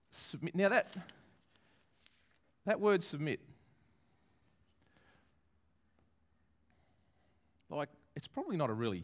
submit. 0.09 0.55
Now, 0.55 0.69
that, 0.69 0.95
that 2.65 2.79
word 2.79 3.03
submit, 3.03 3.41
like, 7.69 7.89
it's 8.15 8.27
probably 8.27 8.57
not 8.57 8.69
a 8.69 8.73
really, 8.73 9.03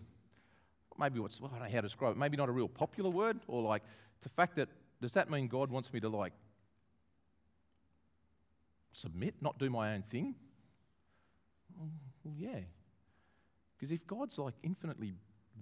maybe 0.99 1.19
what's, 1.19 1.39
well, 1.39 1.51
I 1.53 1.59
don't 1.59 1.67
know 1.67 1.71
how 1.73 1.81
to 1.81 1.87
describe 1.87 2.11
it, 2.13 2.17
maybe 2.17 2.37
not 2.37 2.49
a 2.49 2.51
real 2.51 2.67
popular 2.67 3.09
word, 3.11 3.39
or 3.47 3.61
like, 3.61 3.83
the 4.21 4.29
fact 4.29 4.55
that, 4.55 4.67
does 4.99 5.13
that 5.13 5.29
mean 5.29 5.47
God 5.47 5.69
wants 5.69 5.93
me 5.93 5.99
to, 5.99 6.09
like, 6.09 6.33
submit, 8.97 9.35
not 9.41 9.57
do 9.59 9.69
my 9.69 9.93
own 9.93 10.03
thing? 10.09 10.35
Well, 11.77 11.89
yeah. 12.37 12.59
Because 13.77 13.91
if 13.91 14.05
God's 14.07 14.37
like 14.37 14.55
infinitely 14.63 15.13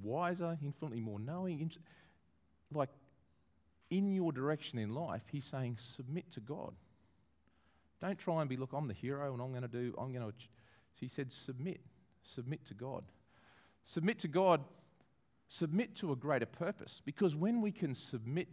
wiser, 0.01 0.57
infinitely 0.63 1.01
more 1.01 1.19
knowing, 1.19 1.71
like 2.73 2.89
in 3.89 4.13
your 4.13 4.31
direction 4.31 4.79
in 4.79 4.93
life, 4.93 5.23
he's 5.31 5.45
saying, 5.45 5.77
submit 5.79 6.31
to 6.31 6.39
God. 6.39 6.73
Don't 8.01 8.17
try 8.17 8.41
and 8.41 8.49
be, 8.49 8.57
look, 8.57 8.71
I'm 8.73 8.87
the 8.87 8.93
hero 8.93 9.33
and 9.33 9.41
I'm 9.41 9.51
going 9.51 9.61
to 9.61 9.67
do, 9.67 9.93
I'm 9.97 10.13
going 10.13 10.25
to. 10.25 10.33
He 10.99 11.07
said, 11.07 11.31
submit. 11.31 11.81
Submit 12.23 12.65
to 12.65 12.73
God. 12.73 13.03
Submit 13.85 14.19
to 14.19 14.27
God. 14.27 14.61
Submit 15.47 15.95
to 15.97 16.11
a 16.11 16.15
greater 16.15 16.45
purpose. 16.45 17.01
Because 17.05 17.35
when 17.35 17.61
we 17.61 17.71
can 17.71 17.93
submit 17.93 18.47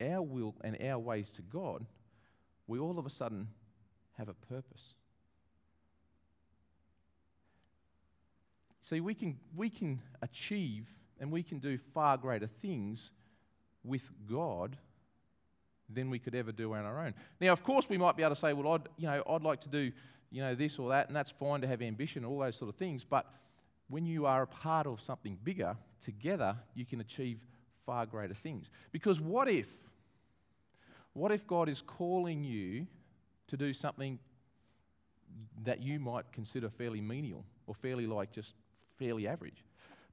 our 0.00 0.22
will 0.22 0.54
and 0.62 0.76
our 0.82 0.98
ways 0.98 1.30
to 1.32 1.42
God, 1.42 1.86
we 2.66 2.78
all 2.78 2.98
of 2.98 3.06
a 3.06 3.10
sudden 3.10 3.48
have 4.20 4.28
a 4.28 4.34
purpose. 4.34 4.94
See, 8.82 9.00
we 9.00 9.14
can, 9.14 9.38
we 9.56 9.70
can 9.70 10.00
achieve 10.20 10.86
and 11.18 11.32
we 11.32 11.42
can 11.42 11.58
do 11.58 11.78
far 11.94 12.18
greater 12.18 12.48
things 12.60 13.10
with 13.82 14.02
God 14.30 14.76
than 15.88 16.10
we 16.10 16.18
could 16.18 16.34
ever 16.34 16.52
do 16.52 16.74
on 16.74 16.84
our 16.84 17.06
own. 17.06 17.14
Now, 17.40 17.52
of 17.52 17.64
course, 17.64 17.88
we 17.88 17.96
might 17.96 18.14
be 18.14 18.22
able 18.22 18.34
to 18.34 18.40
say, 18.40 18.52
well, 18.52 18.74
I'd, 18.74 18.88
you 18.98 19.08
know, 19.08 19.22
I'd 19.26 19.42
like 19.42 19.62
to 19.62 19.68
do 19.70 19.90
you 20.30 20.42
know, 20.42 20.54
this 20.54 20.78
or 20.78 20.90
that, 20.90 21.08
and 21.08 21.16
that's 21.16 21.30
fine 21.30 21.62
to 21.62 21.66
have 21.66 21.80
ambition, 21.80 22.24
all 22.24 22.38
those 22.38 22.56
sort 22.56 22.68
of 22.68 22.76
things. 22.76 23.04
But 23.08 23.26
when 23.88 24.04
you 24.04 24.26
are 24.26 24.42
a 24.42 24.46
part 24.46 24.86
of 24.86 25.00
something 25.00 25.38
bigger, 25.42 25.76
together 26.04 26.56
you 26.74 26.84
can 26.84 27.00
achieve 27.00 27.40
far 27.86 28.04
greater 28.04 28.34
things. 28.34 28.68
Because 28.92 29.18
what 29.18 29.48
if, 29.48 29.66
what 31.14 31.32
if 31.32 31.46
God 31.46 31.70
is 31.70 31.80
calling 31.80 32.44
you 32.44 32.86
to 33.50 33.56
do 33.56 33.72
something 33.72 34.18
that 35.64 35.80
you 35.80 36.00
might 36.00 36.32
consider 36.32 36.68
fairly 36.68 37.00
menial 37.00 37.44
or 37.66 37.74
fairly 37.74 38.06
like 38.06 38.32
just 38.32 38.54
fairly 38.98 39.28
average? 39.28 39.64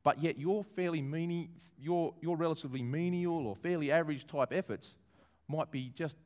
But 0.03 0.21
yet 0.21 0.37
your 0.37 0.63
fairly 0.63 1.01
menial, 1.01 1.49
your, 1.79 2.13
your 2.21 2.37
relatively 2.37 2.81
menial 2.81 3.47
or 3.47 3.55
fairly 3.55 3.91
average 3.91 4.25
type 4.27 4.53
efforts 4.53 4.95
might 5.47 5.71
be 5.71 5.91
just 5.95 6.17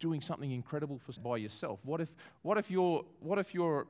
doing 0.00 0.20
something 0.20 0.50
incredible 0.50 0.98
for, 0.98 1.12
by 1.20 1.36
yourself? 1.36 1.80
What 1.84 2.00
if, 2.00 2.08
what 2.42 2.58
if 2.58 2.70
your, 2.70 3.04
what 3.20 3.38
if 3.38 3.54
your 3.54 3.86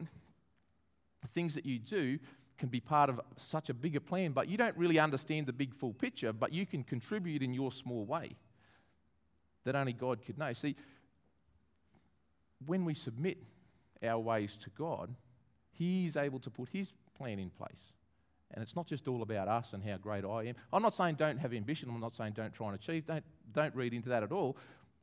things 1.34 1.54
that 1.54 1.66
you 1.66 1.78
do 1.78 2.18
can 2.58 2.68
be 2.68 2.80
part 2.80 3.08
of 3.08 3.20
such 3.36 3.68
a 3.68 3.74
bigger 3.74 4.00
plan, 4.00 4.32
but 4.32 4.48
you 4.48 4.56
don't 4.56 4.76
really 4.76 4.98
understand 4.98 5.46
the 5.46 5.52
big 5.52 5.74
full 5.74 5.92
picture, 5.92 6.32
but 6.32 6.52
you 6.52 6.66
can 6.66 6.82
contribute 6.82 7.42
in 7.42 7.54
your 7.54 7.70
small 7.70 8.04
way 8.04 8.36
that 9.64 9.76
only 9.76 9.92
God 9.92 10.24
could 10.24 10.38
know? 10.38 10.52
See, 10.52 10.76
when 12.66 12.84
we 12.84 12.94
submit 12.94 13.38
our 14.02 14.18
ways 14.18 14.56
to 14.62 14.70
God, 14.70 15.14
He's 15.72 16.16
able 16.16 16.40
to 16.40 16.50
put 16.50 16.68
His 16.70 16.92
plan 17.16 17.38
in 17.38 17.50
place. 17.50 17.92
And 18.52 18.62
it's 18.62 18.74
not 18.74 18.86
just 18.86 19.08
all 19.08 19.22
about 19.22 19.48
us 19.48 19.72
and 19.72 19.84
how 19.84 19.96
great 19.98 20.24
I 20.24 20.44
am. 20.44 20.54
I'm 20.72 20.82
not 20.82 20.94
saying 20.94 21.16
don't 21.16 21.38
have 21.38 21.52
ambition. 21.52 21.90
I'm 21.90 22.00
not 22.00 22.14
saying 22.14 22.32
don't 22.34 22.52
try 22.54 22.68
and 22.68 22.74
achieve. 22.76 23.06
Don't, 23.06 23.24
don't 23.52 23.74
read 23.74 23.92
into 23.92 24.08
that 24.08 24.22
at 24.22 24.32
all. 24.32 24.56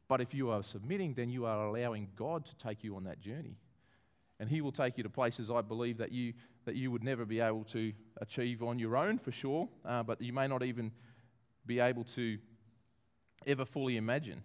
But 0.07 0.21
if 0.21 0.33
you 0.33 0.49
are 0.49 0.63
submitting, 0.63 1.13
then 1.13 1.29
you 1.29 1.45
are 1.45 1.67
allowing 1.67 2.09
God 2.15 2.45
to 2.45 2.55
take 2.55 2.83
you 2.83 2.95
on 2.95 3.03
that 3.03 3.19
journey. 3.19 3.57
And 4.39 4.49
He 4.49 4.61
will 4.61 4.71
take 4.71 4.97
you 4.97 5.03
to 5.03 5.09
places 5.09 5.49
I 5.49 5.61
believe 5.61 5.97
that 5.99 6.11
you, 6.11 6.33
that 6.65 6.75
you 6.75 6.91
would 6.91 7.03
never 7.03 7.25
be 7.25 7.39
able 7.39 7.63
to 7.65 7.93
achieve 8.17 8.63
on 8.63 8.79
your 8.79 8.97
own 8.97 9.19
for 9.19 9.31
sure, 9.31 9.69
uh, 9.85 10.03
but 10.03 10.21
you 10.21 10.33
may 10.33 10.47
not 10.47 10.63
even 10.63 10.91
be 11.65 11.79
able 11.79 12.03
to 12.03 12.37
ever 13.47 13.65
fully 13.65 13.97
imagine. 13.97 14.41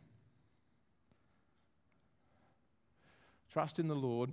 Trust 3.53 3.79
in 3.79 3.89
the 3.89 3.95
Lord. 3.95 4.31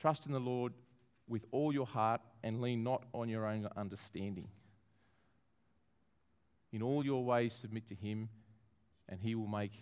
Trust 0.00 0.26
in 0.26 0.32
the 0.32 0.40
Lord 0.40 0.72
with 1.28 1.44
all 1.50 1.72
your 1.72 1.86
heart 1.86 2.20
and 2.42 2.60
lean 2.60 2.82
not 2.82 3.04
on 3.12 3.28
your 3.28 3.46
own 3.46 3.68
understanding. 3.76 4.48
In 6.72 6.82
all 6.82 7.04
your 7.04 7.24
ways, 7.24 7.52
submit 7.52 7.86
to 7.88 7.94
Him 7.94 8.28
and 9.08 9.20
He 9.20 9.34
will 9.34 9.46
make 9.46 9.72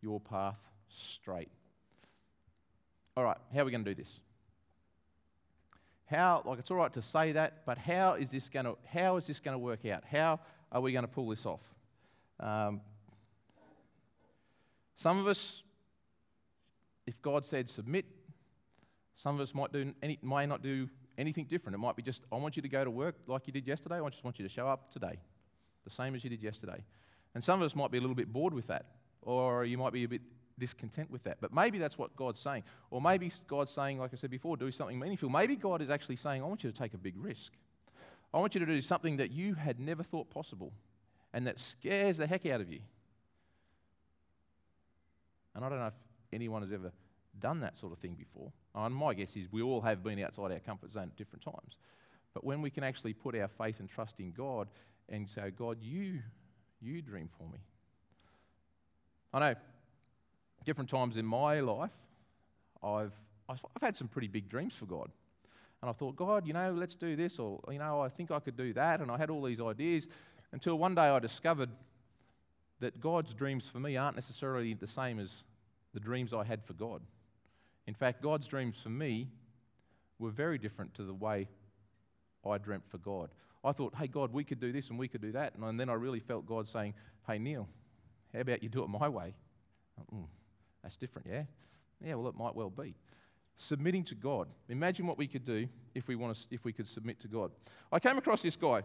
your 0.00 0.20
path 0.20 0.58
straight. 0.88 1.50
All 3.16 3.24
right, 3.24 3.36
how 3.52 3.60
are 3.60 3.64
we 3.64 3.70
going 3.70 3.84
to 3.84 3.94
do 3.94 4.00
this? 4.00 4.20
How, 6.06 6.42
like, 6.46 6.58
it's 6.58 6.70
all 6.70 6.78
right 6.78 6.92
to 6.94 7.02
say 7.02 7.32
that, 7.32 7.66
but 7.66 7.76
how 7.76 8.14
is 8.14 8.30
this 8.30 8.48
going 8.48 8.64
to, 8.64 8.76
how 8.86 9.16
is 9.16 9.26
this 9.26 9.40
going 9.40 9.54
to 9.54 9.58
work 9.58 9.84
out? 9.84 10.04
How 10.10 10.40
are 10.72 10.80
we 10.80 10.92
going 10.92 11.04
to 11.04 11.10
pull 11.10 11.28
this 11.28 11.44
off? 11.44 11.60
Um, 12.40 12.80
some 14.96 15.18
of 15.18 15.26
us, 15.26 15.62
if 17.08 17.22
God 17.22 17.46
said 17.46 17.70
submit, 17.70 18.04
some 19.16 19.34
of 19.34 19.40
us 19.40 19.54
might 19.54 19.72
do 19.72 19.94
any, 20.02 20.18
may 20.22 20.44
not 20.44 20.62
do 20.62 20.90
anything 21.16 21.46
different. 21.46 21.74
It 21.74 21.78
might 21.78 21.96
be 21.96 22.02
just, 22.02 22.22
I 22.30 22.36
want 22.36 22.54
you 22.54 22.62
to 22.62 22.68
go 22.68 22.84
to 22.84 22.90
work 22.90 23.16
like 23.26 23.46
you 23.46 23.52
did 23.52 23.66
yesterday. 23.66 23.98
I 23.98 24.08
just 24.10 24.22
want 24.22 24.38
you 24.38 24.46
to 24.46 24.52
show 24.52 24.68
up 24.68 24.92
today, 24.92 25.18
the 25.84 25.90
same 25.90 26.14
as 26.14 26.22
you 26.22 26.28
did 26.28 26.42
yesterday. 26.42 26.84
And 27.34 27.42
some 27.42 27.62
of 27.62 27.64
us 27.64 27.74
might 27.74 27.90
be 27.90 27.96
a 27.96 28.00
little 28.02 28.14
bit 28.14 28.30
bored 28.30 28.52
with 28.52 28.66
that, 28.66 28.84
or 29.22 29.64
you 29.64 29.78
might 29.78 29.94
be 29.94 30.04
a 30.04 30.08
bit 30.08 30.20
discontent 30.58 31.10
with 31.10 31.24
that. 31.24 31.38
But 31.40 31.52
maybe 31.52 31.78
that's 31.78 31.96
what 31.96 32.14
God's 32.14 32.40
saying. 32.40 32.64
Or 32.90 33.00
maybe 33.00 33.32
God's 33.46 33.70
saying, 33.70 33.98
like 33.98 34.12
I 34.12 34.16
said 34.16 34.30
before, 34.30 34.58
do 34.58 34.70
something 34.70 34.98
meaningful. 34.98 35.30
Maybe 35.30 35.56
God 35.56 35.80
is 35.80 35.88
actually 35.88 36.16
saying, 36.16 36.42
I 36.42 36.46
want 36.46 36.62
you 36.62 36.70
to 36.70 36.78
take 36.78 36.92
a 36.92 36.98
big 36.98 37.14
risk. 37.16 37.52
I 38.34 38.38
want 38.38 38.54
you 38.54 38.60
to 38.60 38.66
do 38.66 38.82
something 38.82 39.16
that 39.16 39.30
you 39.30 39.54
had 39.54 39.80
never 39.80 40.02
thought 40.02 40.28
possible 40.28 40.74
and 41.32 41.46
that 41.46 41.58
scares 41.58 42.18
the 42.18 42.26
heck 42.26 42.44
out 42.44 42.60
of 42.60 42.70
you. 42.70 42.80
And 45.54 45.64
I 45.64 45.70
don't 45.70 45.78
know 45.78 45.86
if 45.86 46.07
anyone 46.32 46.62
has 46.62 46.72
ever 46.72 46.92
done 47.38 47.60
that 47.60 47.78
sort 47.78 47.92
of 47.92 47.98
thing 47.98 48.14
before. 48.14 48.52
And 48.74 48.94
my 48.94 49.14
guess 49.14 49.36
is 49.36 49.50
we 49.50 49.62
all 49.62 49.80
have 49.80 50.02
been 50.02 50.18
outside 50.20 50.52
our 50.52 50.58
comfort 50.60 50.90
zone 50.90 51.04
at 51.04 51.16
different 51.16 51.44
times. 51.44 51.78
But 52.34 52.44
when 52.44 52.62
we 52.62 52.70
can 52.70 52.84
actually 52.84 53.14
put 53.14 53.36
our 53.36 53.48
faith 53.48 53.80
and 53.80 53.88
trust 53.88 54.20
in 54.20 54.32
God 54.32 54.68
and 55.08 55.28
say, 55.28 55.50
God, 55.50 55.78
you 55.80 56.20
you 56.80 57.02
dream 57.02 57.28
for 57.36 57.48
me. 57.48 57.58
I 59.32 59.40
know 59.40 59.54
different 60.64 60.90
times 60.90 61.16
in 61.16 61.24
my 61.24 61.60
life, 61.60 61.90
I've, 62.82 63.14
I've 63.48 63.60
had 63.80 63.96
some 63.96 64.08
pretty 64.08 64.28
big 64.28 64.48
dreams 64.48 64.74
for 64.74 64.86
God. 64.86 65.10
And 65.80 65.88
I 65.88 65.92
thought, 65.92 66.16
God, 66.16 66.46
you 66.46 66.52
know, 66.52 66.72
let's 66.72 66.94
do 66.94 67.16
this, 67.16 67.38
or, 67.38 67.60
you 67.70 67.78
know, 67.78 68.00
I 68.00 68.08
think 68.08 68.30
I 68.30 68.38
could 68.40 68.56
do 68.56 68.72
that. 68.74 69.00
And 69.00 69.10
I 69.10 69.16
had 69.16 69.30
all 69.30 69.42
these 69.42 69.60
ideas 69.60 70.08
until 70.52 70.76
one 70.76 70.94
day 70.94 71.02
I 71.02 71.18
discovered 71.18 71.70
that 72.80 73.00
God's 73.00 73.34
dreams 73.34 73.64
for 73.70 73.80
me 73.80 73.96
aren't 73.96 74.16
necessarily 74.16 74.74
the 74.74 74.86
same 74.86 75.18
as 75.18 75.44
the 75.94 76.00
dreams 76.00 76.32
I 76.32 76.44
had 76.44 76.64
for 76.64 76.74
God. 76.74 77.02
In 77.86 77.94
fact, 77.94 78.22
God's 78.22 78.46
dreams 78.46 78.76
for 78.82 78.90
me 78.90 79.28
were 80.18 80.30
very 80.30 80.58
different 80.58 80.94
to 80.94 81.04
the 81.04 81.14
way 81.14 81.48
I 82.46 82.58
dreamt 82.58 82.84
for 82.88 82.98
God. 82.98 83.30
I 83.64 83.72
thought, 83.72 83.94
hey, 83.96 84.06
God, 84.06 84.32
we 84.32 84.44
could 84.44 84.60
do 84.60 84.72
this 84.72 84.90
and 84.90 84.98
we 84.98 85.08
could 85.08 85.20
do 85.20 85.32
that. 85.32 85.54
And 85.60 85.80
then 85.80 85.88
I 85.88 85.94
really 85.94 86.20
felt 86.20 86.46
God 86.46 86.68
saying, 86.68 86.94
hey, 87.26 87.38
Neil, 87.38 87.68
how 88.32 88.40
about 88.40 88.62
you 88.62 88.68
do 88.68 88.82
it 88.82 88.88
my 88.88 89.08
way? 89.08 89.34
Mm, 90.14 90.26
that's 90.82 90.96
different, 90.96 91.28
yeah? 91.30 91.42
Yeah, 92.04 92.14
well, 92.14 92.28
it 92.28 92.36
might 92.36 92.54
well 92.54 92.70
be. 92.70 92.94
Submitting 93.56 94.04
to 94.04 94.14
God. 94.14 94.48
Imagine 94.68 95.06
what 95.06 95.18
we 95.18 95.26
could 95.26 95.44
do 95.44 95.66
if 95.94 96.06
we, 96.06 96.14
want 96.14 96.36
to, 96.36 96.42
if 96.50 96.64
we 96.64 96.72
could 96.72 96.86
submit 96.86 97.18
to 97.20 97.28
God. 97.28 97.50
I 97.90 97.98
came 97.98 98.16
across 98.16 98.42
this 98.42 98.56
guy, 98.56 98.82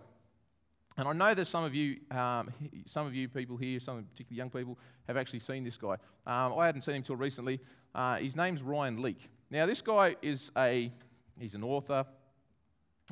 and 0.97 1.07
I 1.07 1.13
know 1.13 1.33
that 1.33 1.47
some 1.47 1.63
of 1.63 1.73
you, 1.73 1.97
um, 2.11 2.51
some 2.85 3.07
of 3.07 3.15
you 3.15 3.27
people 3.27 3.57
here, 3.57 3.79
some 3.79 4.03
particularly 4.03 4.37
young 4.37 4.49
people, 4.49 4.77
have 5.07 5.17
actually 5.17 5.39
seen 5.39 5.63
this 5.63 5.77
guy. 5.77 5.93
Um, 6.25 6.53
I 6.57 6.65
hadn't 6.65 6.83
seen 6.83 6.95
him 6.95 7.01
until 7.01 7.15
recently. 7.15 7.59
Uh, 7.93 8.17
his 8.17 8.35
name's 8.35 8.61
Ryan 8.61 9.01
Leak. 9.01 9.29
Now, 9.49 9.65
this 9.65 9.81
guy 9.81 10.15
is 10.21 10.51
a, 10.57 10.91
he's 11.39 11.55
an 11.55 11.63
author. 11.63 12.05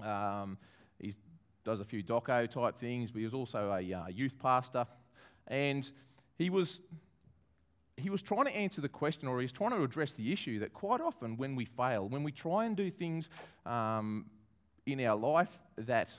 Um, 0.04 0.58
he's 1.00 1.16
does 1.64 1.80
a 1.80 1.86
few 1.86 2.04
doco 2.04 2.50
type 2.50 2.78
things, 2.78 3.12
but 3.12 3.20
he 3.20 3.26
was 3.26 3.34
also 3.34 3.72
a 3.72 3.94
uh, 3.94 4.08
youth 4.08 4.38
pastor. 4.40 4.86
And 5.48 5.90
he 6.38 6.50
was, 6.50 6.82
he 7.98 8.10
was 8.10 8.22
trying 8.22 8.46
to 8.46 8.56
answer 8.56 8.82
the 8.82 8.90
question, 8.90 9.28
or 9.28 9.42
he's 9.42 9.52
trying 9.52 9.72
to 9.72 9.84
address 9.84 10.14
the 10.14 10.32
issue 10.32 10.60
that 10.60 10.74
quite 10.74 11.02
often 11.02 11.38
when 11.38 11.56
we 11.56 11.66
fail, 11.66 12.10
when 12.10 12.24
we 12.24 12.32
try 12.32 12.66
and 12.66 12.76
do 12.76 12.90
things 12.90 13.30
um, 13.66 14.26
in 14.86 15.00
our 15.06 15.16
life 15.16 15.60
that 15.78 16.10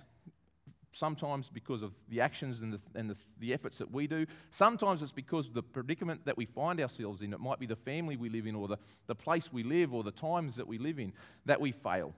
sometimes 0.92 1.48
because 1.48 1.82
of 1.82 1.92
the 2.08 2.20
actions 2.20 2.60
and, 2.60 2.74
the, 2.74 2.80
and 2.94 3.10
the, 3.10 3.16
the, 3.40 3.52
efforts 3.52 3.78
that 3.78 3.90
we 3.90 4.06
do. 4.06 4.26
Sometimes 4.50 5.02
it's 5.02 5.12
because 5.12 5.50
the 5.50 5.62
predicament 5.62 6.24
that 6.26 6.36
we 6.36 6.44
find 6.44 6.80
ourselves 6.80 7.22
in. 7.22 7.32
It 7.32 7.40
might 7.40 7.58
be 7.58 7.66
the 7.66 7.76
family 7.76 8.16
we 8.16 8.28
live 8.28 8.46
in, 8.46 8.54
or 8.54 8.68
the, 8.68 8.78
the 9.06 9.14
place 9.14 9.52
we 9.52 9.62
live, 9.62 9.94
or 9.94 10.02
the 10.02 10.10
times 10.10 10.56
that 10.56 10.66
we 10.66 10.78
live 10.78 10.98
in, 10.98 11.12
that 11.46 11.60
we 11.60 11.72
fail 11.72 12.14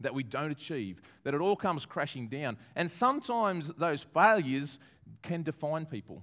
that 0.00 0.14
we 0.14 0.22
don't 0.22 0.50
achieve, 0.50 1.00
that 1.24 1.32
it 1.32 1.40
all 1.40 1.56
comes 1.56 1.86
crashing 1.86 2.28
down. 2.28 2.58
And 2.74 2.90
sometimes 2.90 3.68
those 3.78 4.02
failures 4.02 4.78
can 5.22 5.42
define 5.42 5.86
people. 5.86 6.22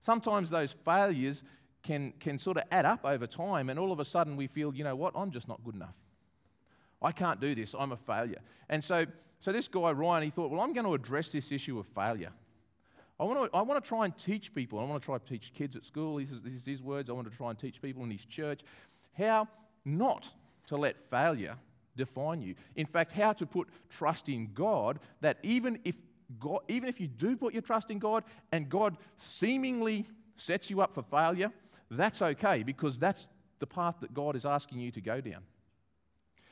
Sometimes 0.00 0.50
those 0.50 0.74
failures 0.84 1.42
can, 1.82 2.12
can 2.18 2.38
sort 2.38 2.56
of 2.56 2.64
add 2.70 2.84
up 2.84 3.04
over 3.04 3.26
time, 3.26 3.70
and 3.70 3.78
all 3.78 3.92
of 3.92 4.00
a 4.00 4.04
sudden 4.04 4.36
we 4.36 4.46
feel, 4.46 4.74
you 4.74 4.84
know 4.84 4.96
what, 4.96 5.12
I'm 5.14 5.30
just 5.30 5.46
not 5.48 5.62
good 5.64 5.76
enough. 5.76 5.94
I 7.02 7.12
can't 7.12 7.40
do 7.40 7.54
this, 7.54 7.74
I'm 7.78 7.92
a 7.92 7.96
failure. 7.96 8.40
And 8.68 8.82
so, 8.82 9.06
so 9.40 9.52
this 9.52 9.68
guy, 9.68 9.90
Ryan, 9.92 10.24
he 10.24 10.30
thought, 10.30 10.50
well, 10.50 10.60
I'm 10.60 10.72
going 10.72 10.86
to 10.86 10.94
address 10.94 11.28
this 11.28 11.52
issue 11.52 11.78
of 11.78 11.86
failure. 11.86 12.32
I 13.18 13.24
want 13.24 13.50
to, 13.50 13.56
I 13.56 13.62
want 13.62 13.82
to 13.82 13.88
try 13.88 14.04
and 14.04 14.16
teach 14.16 14.54
people. 14.54 14.78
I 14.78 14.84
want 14.84 15.02
to 15.02 15.06
try 15.06 15.18
to 15.18 15.24
teach 15.24 15.52
kids 15.54 15.74
at 15.74 15.84
school. 15.84 16.16
This 16.18 16.30
is, 16.30 16.42
this 16.42 16.52
is 16.52 16.64
his 16.64 16.82
words. 16.82 17.08
I 17.08 17.14
want 17.14 17.30
to 17.30 17.36
try 17.36 17.50
and 17.50 17.58
teach 17.58 17.80
people 17.80 18.04
in 18.04 18.10
his 18.10 18.24
church 18.24 18.60
how 19.16 19.48
not 19.84 20.28
to 20.66 20.76
let 20.76 21.00
failure 21.08 21.56
define 21.96 22.42
you. 22.42 22.54
In 22.74 22.84
fact, 22.86 23.12
how 23.12 23.32
to 23.32 23.46
put 23.46 23.68
trust 23.88 24.28
in 24.28 24.50
God 24.52 24.98
that 25.22 25.38
even 25.42 25.78
if 25.84 25.96
God, 26.38 26.60
even 26.68 26.88
if 26.88 27.00
you 27.00 27.06
do 27.06 27.36
put 27.36 27.52
your 27.52 27.62
trust 27.62 27.90
in 27.90 27.98
God 27.98 28.24
and 28.52 28.68
God 28.68 28.96
seemingly 29.16 30.06
sets 30.36 30.68
you 30.68 30.80
up 30.80 30.92
for 30.92 31.02
failure, 31.02 31.52
that's 31.90 32.20
okay 32.20 32.62
because 32.62 32.98
that's 32.98 33.26
the 33.60 33.66
path 33.66 33.96
that 34.00 34.12
God 34.12 34.36
is 34.36 34.44
asking 34.44 34.80
you 34.80 34.90
to 34.90 35.00
go 35.00 35.20
down. 35.20 35.42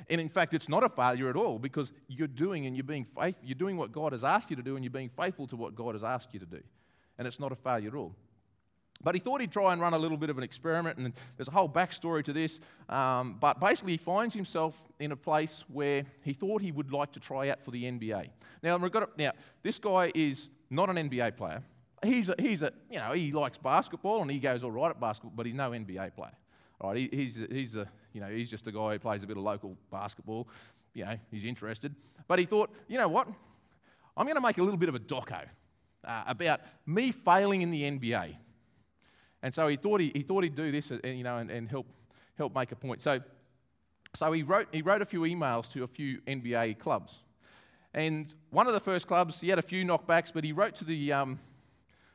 And 0.09 0.20
in 0.20 0.28
fact, 0.28 0.54
it's 0.54 0.68
not 0.68 0.85
a 0.85 0.88
failure 0.88 1.30
at 1.30 1.37
all 1.37 1.59
because 1.59 1.92
you're 2.09 2.28
doing 2.28 2.66
and 2.66 2.76
you're 2.76 2.85
being 2.85 3.04
faithful. 3.04 3.44
You're 3.44 3.54
doing 3.54 3.76
what 3.76 3.92
God 3.92 4.12
has 4.12 4.24
asked 4.24 4.50
you 4.50 4.57
to 4.57 4.62
do 4.62 4.76
and 4.76 4.85
you're 4.85 4.90
being 4.90 5.09
faithful 5.09 5.46
to 5.48 5.57
what 5.57 5.74
God 5.74 5.94
has 5.94 6.04
asked 6.04 6.35
you 6.35 6.40
to 6.40 6.46
do. 6.46 6.61
And 7.18 7.26
it's 7.26 7.40
not 7.40 7.52
a 7.52 7.57
failure 7.57 7.88
at 7.88 7.94
all. 7.94 8.14
But 9.02 9.14
he 9.14 9.20
thought 9.20 9.40
he'd 9.40 9.52
try 9.52 9.72
and 9.72 9.83
run 9.83 9.92
a 9.92 9.98
little 9.98 10.16
bit 10.16 10.30
of 10.30 10.38
an 10.38 10.44
experiment, 10.44 10.98
and 10.98 11.12
there's 11.37 11.48
a 11.48 11.52
whole 11.52 11.68
backstory 11.68 12.24
to 12.24 12.33
this. 12.33 12.59
Um, 12.88 13.37
but 13.38 13.61
basically, 13.61 13.92
he 13.92 13.98
finds 13.98 14.35
himself 14.35 14.74
in 14.98 15.12
a 15.12 15.16
place 15.16 15.62
where 15.68 16.04
he 16.22 16.33
thought 16.33 16.62
he 16.62 16.72
would 16.72 16.90
like 16.90 17.12
to 17.12 17.20
try 17.20 17.50
out 17.50 17.62
for 17.62 17.70
the 17.70 17.85
NBA. 17.85 18.30
Now, 18.62 18.78
now 18.78 19.33
this 19.62 19.78
guy 19.78 20.11
is 20.14 20.48
not 20.70 20.88
an 20.88 20.96
NBA 21.11 21.37
player. 21.37 21.62
He's 22.02 22.28
a, 22.28 22.35
he's 22.38 22.62
a, 22.62 22.72
you 22.90 22.98
know, 22.98 23.12
he 23.12 23.33
likes 23.33 23.59
basketball 23.59 24.22
and 24.22 24.30
he 24.30 24.38
goes 24.38 24.62
all 24.62 24.70
right 24.70 24.90
at 24.90 25.00
basketball, 25.00 25.33
but 25.35 25.46
he's 25.46 25.54
no 25.54 25.70
NBA 25.70 26.14
player. 26.14 26.37
All 26.80 26.90
right, 26.90 26.98
he, 26.98 27.09
he's, 27.12 27.38
he's, 27.50 27.74
a, 27.74 27.87
you 28.14 28.20
know, 28.20 28.29
he's 28.29 28.48
just 28.48 28.66
a 28.66 28.72
guy 28.72 28.92
who 28.92 28.98
plays 28.98 29.22
a 29.22 29.27
bit 29.27 29.37
of 29.37 29.42
local 29.42 29.77
basketball. 29.90 30.48
You 30.94 31.05
know, 31.05 31.18
he's 31.31 31.44
interested. 31.44 31.94
But 32.29 32.38
he 32.38 32.46
thought, 32.46 32.70
you 32.88 32.96
know 32.96 33.09
what? 33.09 33.27
I'm 34.16 34.24
going 34.24 34.37
to 34.37 34.40
make 34.40 34.57
a 34.59 34.62
little 34.62 34.79
bit 34.79 34.88
of 34.88 34.94
a 34.94 35.00
doco 35.00 35.44
uh, 36.05 36.22
about 36.27 36.61
me 36.87 37.11
failing 37.11 37.62
in 37.62 37.70
the 37.72 37.83
NBA. 37.83 38.37
And 39.42 39.53
so 39.53 39.66
he 39.66 39.77
thought, 39.77 40.00
he, 40.00 40.12
he 40.14 40.22
thought 40.22 40.44
he'd 40.44 40.55
do 40.55 40.70
this 40.70 40.90
uh, 40.92 40.98
you 41.05 41.24
know, 41.24 41.38
and, 41.38 41.50
and 41.50 41.68
help, 41.68 41.87
help 42.38 42.55
make 42.55 42.70
a 42.70 42.77
point. 42.77 43.03
So, 43.03 43.20
so 44.14 44.33
he, 44.33 44.44
wrote, 44.44 44.68
he 44.72 44.81
wrote 44.81 45.03
a 45.03 45.07
few 45.07 45.22
emails 45.22 45.68
to 45.72 45.83
a 45.83 45.88
few 45.88 46.20
NBA 46.20 46.79
clubs. 46.79 47.18
And 47.92 48.33
one 48.50 48.68
of 48.68 48.74
the 48.74 48.81
first 48.81 49.09
clubs, 49.09 49.40
he 49.40 49.48
had 49.48 49.59
a 49.59 49.62
few 49.62 49.85
knockbacks, 49.85 50.33
but 50.33 50.44
he 50.44 50.53
wrote 50.53 50.77
to 50.77 50.85
the, 50.85 51.12
um, 51.12 51.40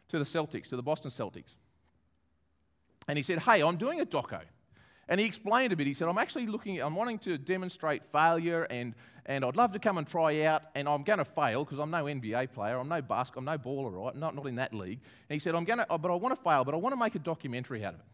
to 0.08 0.18
the 0.18 0.26
Celtics, 0.26 0.68
to 0.70 0.78
the 0.78 0.82
Boston 0.82 1.12
Celtics. 1.12 1.56
And 3.08 3.18
he 3.18 3.24
said, 3.24 3.40
Hey, 3.40 3.62
I'm 3.62 3.78
doing 3.78 4.00
a 4.00 4.06
doco. 4.06 4.42
And 5.10 5.20
he 5.20 5.26
explained 5.26 5.74
a 5.74 5.76
bit. 5.76 5.88
He 5.88 5.96
said, 5.96 6.08
I'm 6.08 6.20
actually 6.20 6.46
looking, 6.46 6.80
I'm 6.80 6.96
wanting 6.96 7.18
to 7.20 7.40
demonstrate 7.40 8.06
failure 8.06 8.64
and, 8.70 8.94
and 9.26 9.44
I'd 9.44 9.56
love 9.56 9.74
to 9.74 9.80
come 9.80 9.98
and 9.98 10.08
try 10.08 10.44
out 10.44 10.62
and 10.76 10.88
I'm 10.88 11.02
going 11.02 11.18
to 11.18 11.26
fail 11.26 11.66
because 11.66 11.80
I'm 11.80 11.90
no 11.90 12.06
NBA 12.06 12.54
player, 12.54 12.78
I'm 12.78 12.88
no 12.88 13.02
basket, 13.02 13.40
I'm 13.40 13.46
no 13.46 13.58
baller, 13.58 13.92
right? 13.92 14.16
Not, 14.16 14.36
not 14.36 14.46
in 14.46 14.56
that 14.56 14.72
league. 14.72 15.00
And 15.28 15.36
he 15.36 15.40
said, 15.40 15.56
I'm 15.56 15.66
going 15.66 15.80
to, 15.80 15.98
but 15.98 16.12
I 16.12 16.16
want 16.16 16.38
to 16.38 16.42
fail, 16.42 16.64
but 16.64 16.76
I 16.76 16.78
want 16.78 16.94
to 16.94 17.00
make 17.00 17.16
a 17.16 17.20
documentary 17.20 17.84
out 17.84 17.96
of 17.96 18.02
it. 18.02 18.06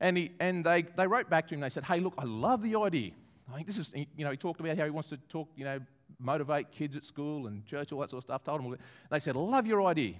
And, 0.00 0.18
he, 0.18 0.32
and 0.40 0.66
they, 0.66 0.82
they 0.82 1.06
wrote 1.06 1.30
back 1.30 1.46
to 1.48 1.54
him, 1.54 1.60
they 1.60 1.68
said, 1.68 1.84
hey, 1.84 2.00
look, 2.00 2.14
I 2.18 2.24
love 2.24 2.60
the 2.60 2.74
idea. 2.74 3.12
I 3.50 3.54
think 3.54 3.68
this 3.68 3.78
is, 3.78 3.90
you 3.94 4.24
know, 4.24 4.32
he 4.32 4.36
talked 4.36 4.58
about 4.58 4.76
how 4.76 4.84
he 4.84 4.90
wants 4.90 5.10
to 5.10 5.18
talk, 5.28 5.48
you 5.56 5.64
know, 5.64 5.78
motivate 6.18 6.72
kids 6.72 6.96
at 6.96 7.04
school 7.04 7.46
and 7.46 7.64
church, 7.64 7.92
all 7.92 8.00
that 8.00 8.10
sort 8.10 8.18
of 8.18 8.24
stuff. 8.24 8.42
Told 8.42 8.60
him 8.60 8.66
all 8.66 8.72
that. 8.72 8.80
They 9.10 9.20
said, 9.20 9.36
love 9.36 9.64
your 9.64 9.84
idea. 9.84 10.14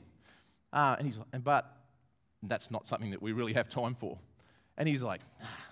Uh, 0.72 0.94
and 0.98 1.06
he's 1.08 1.16
like, 1.18 1.42
but 1.42 1.76
that's 2.44 2.70
not 2.70 2.86
something 2.86 3.10
that 3.10 3.20
we 3.20 3.32
really 3.32 3.54
have 3.54 3.68
time 3.68 3.96
for. 3.96 4.18
And 4.78 4.88
he's 4.88 5.02
like, 5.02 5.20
ah. 5.42 5.65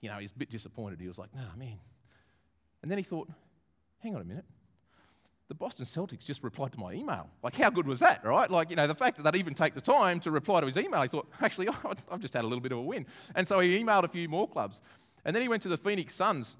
You 0.00 0.08
know, 0.08 0.16
he's 0.18 0.32
a 0.32 0.38
bit 0.38 0.50
disappointed. 0.50 1.00
He 1.00 1.08
was 1.08 1.18
like, 1.18 1.34
nah, 1.34 1.54
man. 1.56 1.78
And 2.82 2.90
then 2.90 2.98
he 2.98 3.04
thought, 3.04 3.28
hang 3.98 4.14
on 4.14 4.22
a 4.22 4.24
minute. 4.24 4.44
The 5.48 5.54
Boston 5.54 5.84
Celtics 5.84 6.24
just 6.24 6.44
replied 6.44 6.72
to 6.72 6.78
my 6.78 6.92
email. 6.92 7.26
Like, 7.42 7.56
how 7.56 7.70
good 7.70 7.86
was 7.86 7.98
that, 8.00 8.24
right? 8.24 8.48
Like, 8.48 8.70
you 8.70 8.76
know, 8.76 8.86
the 8.86 8.94
fact 8.94 9.16
that 9.16 9.24
they'd 9.24 9.38
even 9.38 9.54
take 9.54 9.74
the 9.74 9.80
time 9.80 10.20
to 10.20 10.30
reply 10.30 10.60
to 10.60 10.66
his 10.66 10.76
email, 10.76 11.02
he 11.02 11.08
thought, 11.08 11.28
actually, 11.40 11.68
I've 12.10 12.20
just 12.20 12.34
had 12.34 12.44
a 12.44 12.46
little 12.46 12.62
bit 12.62 12.72
of 12.72 12.78
a 12.78 12.82
win. 12.82 13.04
And 13.34 13.46
so 13.46 13.58
he 13.58 13.82
emailed 13.82 14.04
a 14.04 14.08
few 14.08 14.28
more 14.28 14.48
clubs. 14.48 14.80
And 15.24 15.34
then 15.34 15.42
he 15.42 15.48
went 15.48 15.62
to 15.64 15.68
the 15.68 15.76
Phoenix 15.76 16.14
Suns 16.14 16.56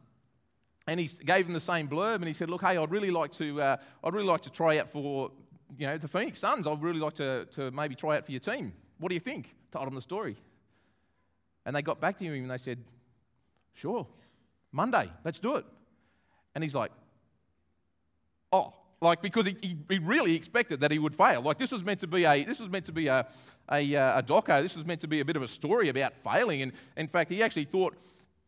and 0.87 0.99
he 0.99 1.09
gave 1.25 1.47
them 1.47 1.55
the 1.55 1.61
same 1.61 1.89
blurb 1.89 2.17
and 2.17 2.27
he 2.27 2.33
said, 2.33 2.51
look, 2.51 2.63
hey, 2.63 2.77
I'd 2.77 2.91
really 2.91 3.13
like 3.13 3.33
to, 3.35 3.63
uh, 3.63 3.77
I'd 4.03 4.13
really 4.13 4.27
like 4.27 4.43
to 4.43 4.51
try 4.51 4.79
out 4.79 4.91
for, 4.91 5.31
you 5.79 5.87
know, 5.87 5.97
the 5.97 6.09
Phoenix 6.09 6.41
Suns. 6.41 6.67
I'd 6.67 6.83
really 6.83 7.01
like 7.01 7.15
to, 7.15 7.47
to 7.53 7.71
maybe 7.71 7.95
try 7.95 8.17
out 8.17 8.27
for 8.27 8.33
your 8.33 8.41
team. 8.41 8.73
What 8.99 9.11
do 9.11 9.15
you 9.15 9.21
think? 9.21 9.55
Told 9.71 9.87
them 9.87 9.95
the 9.95 10.03
story. 10.03 10.37
And 11.65 11.77
they 11.77 11.83
got 11.83 12.01
back 12.01 12.19
to 12.19 12.25
him 12.25 12.35
and 12.35 12.51
they 12.51 12.59
said, 12.59 12.83
sure, 13.75 14.07
Monday, 14.73 15.11
let's 15.25 15.39
do 15.39 15.57
it. 15.57 15.65
And 16.55 16.65
he's 16.65 16.75
like, 16.75 16.91
oh, 18.53 18.75
like 19.01 19.23
because 19.23 19.47
he, 19.47 19.57
he, 19.63 19.77
he, 19.89 19.99
really 19.99 20.35
expected 20.35 20.81
that 20.81 20.91
he 20.91 20.99
would 20.99 21.15
fail. 21.15 21.41
Like 21.41 21.59
this 21.59 21.73
was 21.73 21.83
meant 21.83 22.01
to 22.01 22.07
be 22.07 22.25
a 22.25 22.45
this 22.45 22.61
was 22.61 22.69
meant 22.69 22.85
to 22.87 22.93
be 22.93 23.07
a, 23.07 23.27
a, 23.71 23.97
uh, 23.97 24.19
a 24.19 24.23
doco. 24.23 24.63
This 24.63 24.77
was 24.77 24.85
meant 24.85 25.01
to 25.01 25.09
be 25.09 25.21
a 25.21 25.25
bit 25.25 25.37
of 25.37 25.43
a 25.43 25.49
story 25.49 25.89
about 25.89 26.13
failing. 26.23 26.63
And 26.63 26.73
in 26.97 27.07
fact, 27.07 27.31
he 27.31 27.43
actually 27.43 27.65
thought 27.65 27.97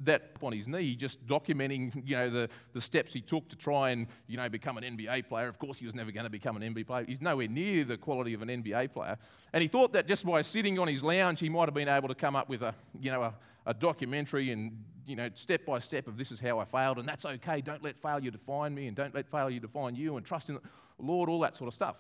that 0.01 0.33
on 0.43 0.53
his 0.53 0.67
knee, 0.67 0.97
just 0.97 1.25
documenting 1.27 2.03
you 2.07 2.17
know 2.17 2.31
the, 2.31 2.49
the 2.73 2.81
steps 2.81 3.13
he 3.13 3.21
took 3.21 3.49
to 3.49 3.57
try 3.57 3.91
and 3.91 4.07
you 4.27 4.37
know 4.37 4.49
become 4.49 4.77
an 4.79 4.85
NBA 4.85 5.29
player. 5.29 5.49
Of 5.49 5.59
course, 5.59 5.79
he 5.79 5.87
was 5.87 5.95
never 5.95 6.11
going 6.11 6.25
to 6.25 6.31
become 6.31 6.57
an 6.57 6.75
NBA 6.75 6.87
player. 6.87 7.05
He's 7.07 7.21
nowhere 7.21 7.49
near 7.49 7.85
the 7.85 7.97
quality 7.97 8.35
of 8.35 8.43
an 8.43 8.49
NBA 8.49 8.93
player. 8.93 9.17
And 9.53 9.63
he 9.63 9.69
thought 9.69 9.93
that 9.93 10.07
just 10.09 10.27
by 10.27 10.43
sitting 10.43 10.79
on 10.79 10.89
his 10.89 11.03
lounge, 11.03 11.41
he 11.41 11.49
might 11.49 11.67
have 11.67 11.75
been 11.75 11.89
able 11.89 12.09
to 12.09 12.15
come 12.15 12.37
up 12.37 12.49
with 12.49 12.63
a 12.63 12.75
you 13.01 13.11
know 13.11 13.23
a, 13.23 13.35
a 13.67 13.75
documentary 13.75 14.51
and 14.51 14.77
you 15.07 15.17
know, 15.17 15.29
step 15.35 15.67
by 15.67 15.79
step 15.79 16.07
of 16.07 16.17
this 16.17 16.31
is 16.31 16.41
how 16.41 16.59
I 16.59 16.65
failed, 16.65 16.99
and 16.99 17.09
that's 17.09 17.25
okay. 17.25 17.61
Don't 17.61 17.83
let 17.83 18.01
failure 18.01 18.31
define 18.31 18.75
me, 18.75 18.87
and 18.87 18.97
don't 18.97 19.15
let 19.15 19.29
failure 19.29 19.59
define 19.59 19.97
you, 19.97 20.17
and 20.17 20.25
trust 20.25 20.49
in 20.49 20.55
the 20.55 20.61
Lord, 20.99 21.29
all 21.29 21.41
that 21.41 21.57
sort 21.57 21.69
of 21.69 21.75
stuff. 21.75 21.97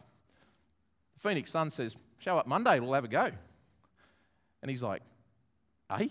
The 1.14 1.28
Phoenix 1.28 1.50
Sun 1.50 1.70
says, 1.70 1.96
Show 2.18 2.38
up 2.38 2.46
Monday, 2.46 2.78
we'll 2.78 2.92
have 2.92 3.05
a 3.05 3.09
go. 3.09 3.31
And 4.62 4.70
he's 4.70 4.83
like, 4.83 5.02
Eh? 5.90 6.09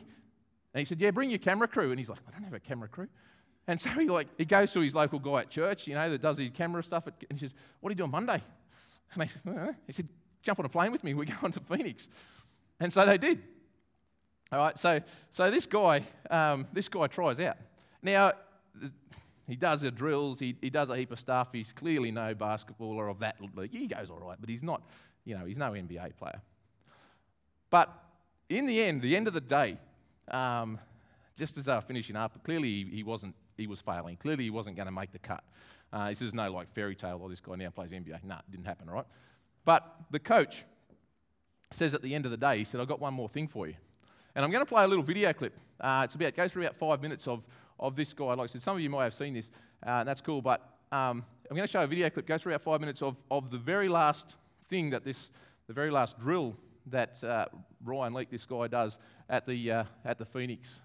And 0.74 0.80
he 0.80 0.86
said, 0.86 1.00
Yeah, 1.00 1.12
bring 1.12 1.30
your 1.30 1.40
camera 1.40 1.68
crew. 1.68 1.92
And 1.92 2.00
he's 2.00 2.10
like, 2.10 2.20
I 2.28 2.32
don't 2.32 2.44
have 2.44 2.54
a 2.54 2.60
camera 2.60 2.88
crew. 2.88 3.08
And 3.68 3.80
so 3.80 3.90
he 3.92 4.08
like 4.08 4.28
he 4.38 4.46
goes 4.46 4.72
to 4.74 4.80
his 4.82 4.96
local 4.96 5.20
guy 5.20 5.42
at 5.42 5.50
church, 5.50 5.88
you 5.88 5.96
know, 5.96 6.10
that 6.10 6.22
does 6.22 6.38
his 6.38 6.50
camera 6.54 6.84
stuff, 6.84 7.08
at, 7.08 7.14
and 7.30 7.40
he 7.40 7.46
says, 7.46 7.54
What 7.80 7.90
are 7.90 7.94
you 7.94 7.98
doing 7.98 8.12
Monday? 8.12 8.42
And 9.14 9.30
said, 9.30 9.76
he 9.88 9.94
said, 9.94 10.08
Jump 10.42 10.60
on 10.60 10.66
a 10.66 10.70
plane 10.70 10.92
with 10.92 11.04
me, 11.04 11.14
we're 11.14 11.26
going 11.42 11.52
to 11.54 11.60
Phoenix. 11.60 12.08
And 12.80 12.92
so 12.92 13.06
they 13.06 13.18
did. 13.18 13.44
All 14.52 14.60
right, 14.60 14.78
so, 14.78 15.00
so 15.30 15.50
this 15.50 15.66
guy, 15.66 16.04
um, 16.30 16.68
this 16.74 16.90
guy 16.90 17.08
tries 17.08 17.40
out. 17.40 17.58
Now, 18.02 18.34
he 19.48 19.56
does 19.56 19.82
the 19.82 19.92
drills, 19.92 20.40
he, 20.40 20.58
he 20.62 20.70
does 20.70 20.90
a 20.90 20.98
heap 20.98 21.12
of 21.12 21.20
stuff. 21.20 21.50
He's 21.54 21.72
clearly 21.72 22.12
no 22.12 22.34
basketballer 22.34 23.10
of 23.10 23.20
that 23.20 23.38
league. 23.56 23.72
He 23.72 23.88
goes 23.88 24.10
all 24.10 24.20
right, 24.20 24.38
but 24.40 24.50
he's 24.50 24.64
not, 24.64 24.82
you 25.24 25.38
know, 25.38 25.46
he's 25.46 25.58
no 25.58 25.72
NBA 25.72 26.18
player. 26.18 26.42
But 27.70 27.94
in 28.50 28.66
the 28.66 28.82
end, 28.82 29.02
the 29.02 29.16
end 29.16 29.28
of 29.28 29.34
the 29.34 29.42
day, 29.42 29.78
um, 30.34 30.80
just 31.38 31.58
as 31.58 31.66
they 31.66 31.74
were 31.74 31.82
finishing 31.82 32.16
up, 32.16 32.44
clearly 32.44 32.86
he, 32.86 33.04
wasn't, 33.04 33.36
he 33.58 33.68
was 33.68 33.82
failing. 33.82 34.18
Clearly 34.18 34.44
he 34.46 34.50
wasn't 34.50 34.76
going 34.76 34.86
to 34.88 34.92
make 34.92 35.12
the 35.12 35.20
cut. 35.20 35.44
Uh, 35.94 36.10
this 36.10 36.22
is 36.22 36.34
no 36.34 36.52
like 36.52 36.74
fairy 36.74 36.96
tale, 36.96 37.20
or 37.22 37.30
this 37.30 37.42
guy 37.42 37.56
now 37.56 37.70
plays 37.70 37.92
NBA. 37.92 38.24
No, 38.24 38.36
it 38.36 38.52
didn't 38.52 38.66
happen, 38.66 38.90
right? 38.90 39.06
But 39.66 39.86
the 40.10 40.20
coach 40.20 40.66
says 41.72 41.94
at 41.94 42.02
the 42.02 42.16
end 42.16 42.26
of 42.26 42.32
the 42.32 42.38
day, 42.38 42.60
he 42.60 42.64
said, 42.64 42.80
I've 42.80 42.88
got 42.88 43.00
one 43.00 43.14
more 43.14 43.30
thing 43.30 43.48
for 43.48 43.68
you. 43.68 43.76
And 44.36 44.46
I'm 44.46 44.52
going 44.52 44.64
to 44.64 44.70
play 44.70 44.84
a 44.84 44.88
little 44.88 45.04
video 45.04 45.34
clip. 45.34 45.58
Uh, 45.80 46.02
it's 46.06 46.16
about, 46.16 46.30
it 46.30 46.38
goes 46.38 46.52
through 46.52 46.64
about 46.64 46.78
five 46.78 47.02
minutes 47.02 47.28
of, 47.28 47.46
of 47.80 47.96
this 47.96 48.14
guy. 48.14 48.34
Like 48.34 48.40
I 48.40 48.46
said, 48.46 48.62
some 48.62 48.76
of 48.76 48.82
you 48.82 48.90
might 48.90 49.06
have 49.06 49.14
seen 49.14 49.34
this, 49.34 49.50
uh, 49.86 49.90
and 49.90 50.08
that's 50.08 50.22
cool. 50.22 50.42
But 50.42 50.62
um, 50.92 51.26
I'm 51.50 51.56
going 51.56 51.68
to 51.68 51.72
show 51.72 51.84
a 51.84 51.88
video 51.88 52.10
clip, 52.10 52.28
goes 52.28 52.42
through 52.42 52.54
about 52.54 52.64
five 52.64 52.80
minutes 52.80 53.02
of, 53.02 53.22
of 53.30 53.52
the 53.52 53.58
very 53.58 53.90
last 53.90 54.36
thing 54.70 54.92
that 54.92 55.04
this, 55.04 55.32
the 55.68 55.74
very 55.74 55.92
last 55.92 56.20
drill 56.20 56.56
that 56.88 57.24
uh, 57.24 57.46
Ryan 57.84 58.14
Leak, 58.14 58.30
this 58.30 58.46
guy, 58.46 58.68
does 58.68 58.98
at 59.30 59.46
the, 59.46 59.72
uh, 59.72 59.84
at 60.06 60.18
the 60.18 60.26
Phoenix 60.26 60.80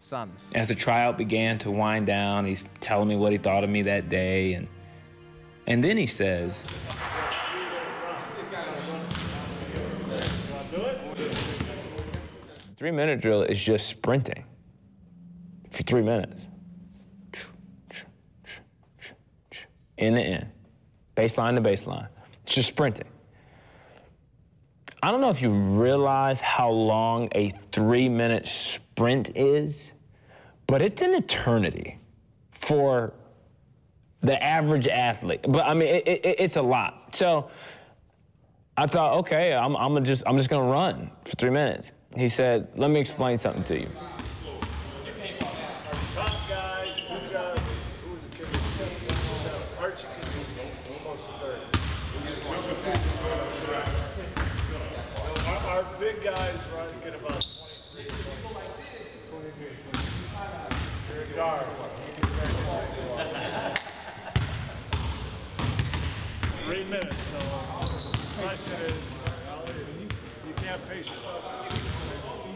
Suns. 0.00 0.40
As 0.54 0.68
the 0.68 0.74
tryout 0.74 1.18
began 1.18 1.58
to 1.60 1.70
wind 1.70 2.06
down, 2.06 2.46
he's 2.46 2.64
telling 2.80 3.08
me 3.08 3.16
what 3.16 3.32
he 3.32 3.38
thought 3.38 3.64
of 3.64 3.70
me 3.70 3.82
that 3.82 4.08
day. 4.08 4.54
And, 4.54 4.68
and 5.66 5.82
then 5.82 5.96
he 5.96 6.06
says, 6.06 6.64
Three 12.76 12.92
minute 12.92 13.20
drill 13.20 13.42
is 13.42 13.60
just 13.60 13.88
sprinting 13.88 14.44
for 15.72 15.82
three 15.82 16.02
minutes. 16.02 16.40
In 19.96 20.14
the 20.14 20.20
end, 20.20 20.46
baseline 21.16 21.56
to 21.56 21.60
baseline. 21.60 22.06
It's 22.44 22.54
just 22.54 22.68
sprinting. 22.68 23.08
I 25.02 25.10
don't 25.12 25.20
know 25.20 25.30
if 25.30 25.40
you 25.40 25.50
realize 25.50 26.40
how 26.40 26.70
long 26.70 27.28
a 27.34 27.52
three 27.72 28.08
minute 28.08 28.46
sprint 28.46 29.30
is, 29.36 29.92
but 30.66 30.82
it's 30.82 31.02
an 31.02 31.14
eternity 31.14 32.00
for 32.50 33.12
the 34.20 34.42
average 34.42 34.88
athlete. 34.88 35.40
But 35.48 35.66
I 35.66 35.74
mean, 35.74 35.88
it, 35.88 36.08
it, 36.08 36.36
it's 36.38 36.56
a 36.56 36.62
lot. 36.62 37.14
So 37.14 37.50
I 38.76 38.86
thought, 38.86 39.18
okay, 39.18 39.54
I'm, 39.54 39.76
I'm 39.76 40.04
just 40.04 40.24
I'm 40.26 40.36
just 40.36 40.48
gonna 40.48 40.70
run 40.70 41.10
for 41.24 41.36
three 41.36 41.50
minutes. 41.50 41.92
He 42.16 42.28
said, 42.28 42.68
let 42.74 42.90
me 42.90 42.98
explain 42.98 43.38
something 43.38 43.64
to 43.64 43.80
you. 43.80 43.88
Our 55.78 55.84
big 56.00 56.24
guys 56.24 56.58
run 56.74 56.88
get 57.04 57.14
about 57.14 57.46
20 61.12 61.34
guard. 61.36 61.66
Three 66.64 66.84
minutes. 66.84 67.16
So 67.30 67.38
the 67.38 68.42
question 68.42 68.76
is, 68.86 68.92
you 70.46 70.54
can't 70.56 70.88
pace 70.88 71.08
yourself. 71.10 71.44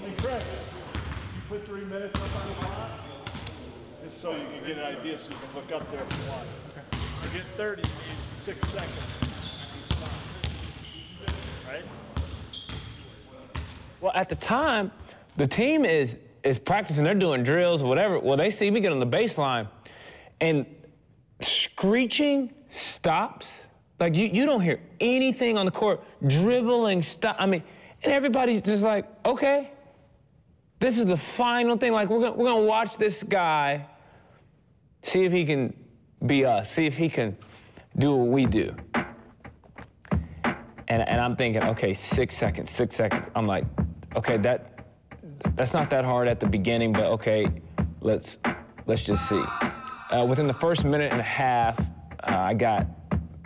Hey, 0.05 0.15
Craig, 0.17 0.43
you 1.35 1.43
put 1.49 1.52
three 1.65 1.85
minutes 1.85 2.19
up 2.19 2.37
on 2.37 2.49
the 2.49 2.55
clock? 2.55 2.91
Just 4.05 4.21
so 4.21 4.33
you 4.33 4.39
can 4.39 4.67
get 4.67 4.79
an 4.79 4.85
idea 4.85 5.17
so 5.17 5.33
you 5.33 5.39
can 5.39 5.55
look 5.55 5.73
up 5.73 5.91
there 5.93 6.03
if 6.03 6.19
you 6.19 6.29
want. 6.29 6.49
To 7.23 7.29
get 7.29 7.45
30, 7.57 7.83
you 7.83 7.89
need 7.89 8.33
six 8.35 8.69
seconds. 8.69 8.93
Right? 11.67 11.85
Well, 14.01 14.13
at 14.15 14.29
the 14.29 14.35
time, 14.35 14.91
the 15.37 15.47
team 15.47 15.85
is 15.85 16.19
is 16.43 16.59
practicing. 16.59 17.05
They're 17.05 17.15
doing 17.15 17.45
drills 17.45 17.83
or 17.83 17.89
whatever. 17.89 18.19
Well, 18.19 18.37
they 18.37 18.51
see 18.51 18.69
me 18.69 18.81
get 18.81 18.91
on 18.91 18.99
the 18.99 19.07
baseline, 19.07 19.69
and 20.41 20.67
screeching 21.41 22.53
stops. 22.73 23.61
Like 24.01 24.17
you, 24.17 24.27
you 24.27 24.45
don't 24.45 24.61
hear 24.61 24.81
anything 25.01 25.57
on 25.57 25.67
the 25.67 25.71
court. 25.71 26.03
Dribbling 26.27 27.03
stop. 27.03 27.37
I 27.39 27.47
mean, 27.47 27.63
and 28.03 28.13
everybody's 28.13 28.63
just 28.63 28.83
like, 28.83 29.07
okay, 29.25 29.71
this 30.83 30.99
is 30.99 31.07
the 31.07 31.17
final 31.17 31.77
thing. 31.77 31.93
Like 31.93 32.11
we're 32.11 32.19
gonna, 32.19 32.33
we're 32.33 32.49
gonna 32.49 32.65
watch 32.65 32.97
this 32.97 33.23
guy, 33.23 33.87
see 35.05 35.25
if 35.25 35.33
he 35.33 35.47
can 35.47 35.73
be 36.27 36.45
us, 36.45 36.73
see 36.73 36.87
if 36.87 36.97
he 36.97 37.09
can 37.09 37.37
do 37.97 38.17
what 38.17 38.29
we 38.29 38.47
do. 38.47 38.75
And, 40.89 41.09
and 41.09 41.21
I'm 41.21 41.37
thinking, 41.37 41.63
okay, 41.63 41.95
six 41.95 42.37
seconds, 42.37 42.71
six 42.71 42.97
seconds. 42.97 43.27
I'm 43.37 43.47
like, 43.47 43.65
okay, 44.17 44.37
that 44.39 44.85
that's 45.55 45.73
not 45.73 45.89
that 45.91 46.05
hard 46.05 46.27
at 46.27 46.41
the 46.41 46.47
beginning, 46.47 46.93
but 46.93 47.05
okay, 47.05 47.47
let's 48.01 48.39
let's 48.87 49.05
just 49.05 49.29
see. 49.29 49.43
Uh, 50.11 50.27
within 50.29 50.49
the 50.49 50.55
first 50.55 50.85
minute 50.85 51.13
and 51.13 51.21
a 51.21 51.25
half, 51.25 51.79
uh, 51.79 51.85
I 52.25 52.55
got 52.55 52.89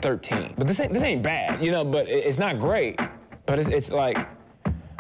13. 0.01 0.55
But 0.57 0.67
this 0.67 0.81
ain't 0.81 0.95
this 0.95 1.03
ain't 1.03 1.23
bad, 1.23 1.63
you 1.63 1.71
know. 1.71 1.85
But 1.85 2.09
it, 2.09 2.25
it's 2.25 2.39
not 2.39 2.59
great. 2.59 2.99
But 3.45 3.59
it's, 3.59 3.69
it's 3.69 3.91
like, 3.91 4.17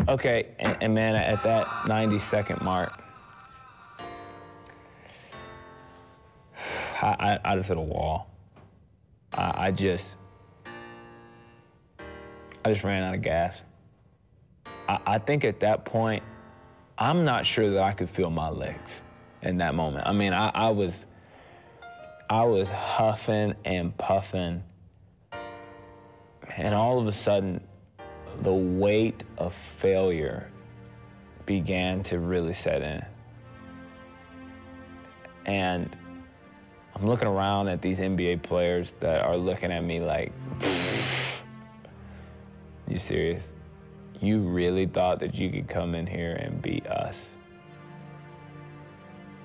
okay, 0.09 0.55
and, 0.59 0.77
and 0.81 0.95
man, 0.95 1.15
at 1.15 1.43
that 1.43 1.67
90 1.87 2.19
second 2.21 2.63
mark, 2.63 2.93
I, 7.03 7.39
I, 7.45 7.53
I 7.53 7.57
just 7.57 7.69
hit 7.69 7.77
a 7.77 7.81
wall. 7.81 8.31
I, 9.33 9.67
I 9.67 9.71
just 9.71 10.17
I 12.65 12.73
just 12.73 12.83
ran 12.83 13.03
out 13.03 13.15
of 13.15 13.23
gas. 13.23 13.61
I, 14.89 14.99
I 15.07 15.19
think 15.19 15.45
at 15.45 15.61
that 15.61 15.85
point, 15.85 16.25
I'm 16.99 17.25
not 17.25 17.47
sure 17.47 17.71
that 17.71 17.81
I 17.81 17.93
could 17.93 18.11
feel 18.11 18.31
my 18.31 18.49
legs 18.49 18.91
in 19.43 19.59
that 19.59 19.75
moment. 19.75 20.07
I 20.07 20.13
mean, 20.13 20.33
I, 20.33 20.49
I 20.49 20.71
was 20.71 20.97
I 22.29 22.43
was 22.45 22.69
huffing 22.69 23.55
and 23.65 23.97
puffing, 23.97 24.65
and 26.57 26.75
all 26.75 26.99
of 26.99 27.07
a 27.07 27.13
sudden, 27.13 27.61
the 28.43 28.53
weight 28.53 29.25
of 29.39 29.55
failure 29.55 30.51
began 31.47 32.03
to 32.05 32.19
really 32.19 32.53
set 32.53 32.83
in. 32.83 33.05
And 35.47 35.97
I'm 36.95 37.07
looking 37.07 37.29
around 37.29 37.69
at 37.69 37.81
these 37.81 37.99
NBA 37.99 38.43
players 38.43 38.95
that 39.01 39.23
are 39.23 39.37
looking 39.37 39.71
at 39.71 39.85
me 39.85 40.01
like, 40.01 40.33
you 42.89 42.99
serious? 42.99 43.43
You 44.21 44.41
really 44.41 44.87
thought 44.87 45.21
that 45.21 45.35
you 45.35 45.51
could 45.51 45.69
come 45.69 45.95
in 45.95 46.07
here 46.07 46.33
and 46.33 46.61
beat 46.61 46.87
us? 46.87 47.17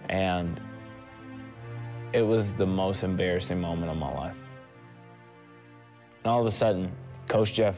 And 0.10 0.60
it 2.13 2.21
was 2.21 2.51
the 2.54 2.65
most 2.65 3.04
embarrassing 3.04 3.60
moment 3.60 3.91
of 3.91 3.97
my 3.97 4.13
life. 4.13 4.36
And 6.23 6.32
all 6.32 6.41
of 6.41 6.47
a 6.47 6.51
sudden, 6.51 6.91
Coach 7.27 7.54
Jeff, 7.54 7.75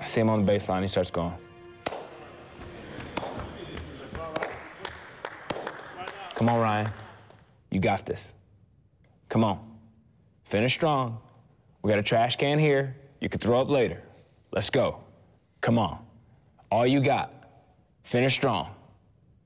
I 0.00 0.06
see 0.06 0.20
him 0.20 0.30
on 0.30 0.44
the 0.44 0.52
baseline, 0.52 0.82
he 0.82 0.88
starts 0.88 1.10
going. 1.10 1.34
Come 6.34 6.48
on, 6.48 6.58
Ryan. 6.58 6.88
You 7.70 7.80
got 7.80 8.06
this. 8.06 8.22
Come 9.28 9.44
on. 9.44 9.60
Finish 10.44 10.74
strong. 10.74 11.20
We 11.82 11.90
got 11.90 11.98
a 11.98 12.02
trash 12.02 12.36
can 12.36 12.58
here. 12.58 12.96
You 13.20 13.28
can 13.28 13.40
throw 13.40 13.60
up 13.60 13.68
later. 13.68 14.02
Let's 14.50 14.70
go. 14.70 15.00
Come 15.60 15.78
on. 15.78 15.98
All 16.70 16.86
you 16.86 17.00
got. 17.00 17.32
Finish 18.04 18.34
strong. 18.34 18.70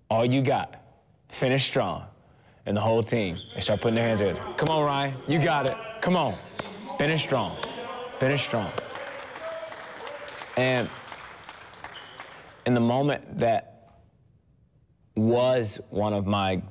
All 0.08 0.24
you 0.24 0.40
got. 0.40 0.76
Finish 1.30 1.66
strong. 1.66 2.04
And 2.66 2.76
the 2.76 2.80
whole 2.80 3.02
team, 3.02 3.36
they 3.54 3.60
start 3.60 3.80
putting 3.80 3.96
their 3.96 4.06
hands 4.06 4.20
together. 4.20 4.42
Come 4.56 4.68
on, 4.68 4.84
Ryan. 4.84 5.14
You 5.26 5.42
got 5.42 5.68
it. 5.68 5.76
Come 6.00 6.16
on. 6.16 6.38
Finish 6.96 7.22
strong. 7.22 7.56
Finish 8.20 8.44
strong. 8.44 8.70
And 10.56 10.88
in 12.66 12.74
the 12.74 12.80
moment 12.80 13.40
that 13.40 13.74
was 15.16 15.80
one 15.90 16.12
of 16.12 16.26
my 16.26 16.62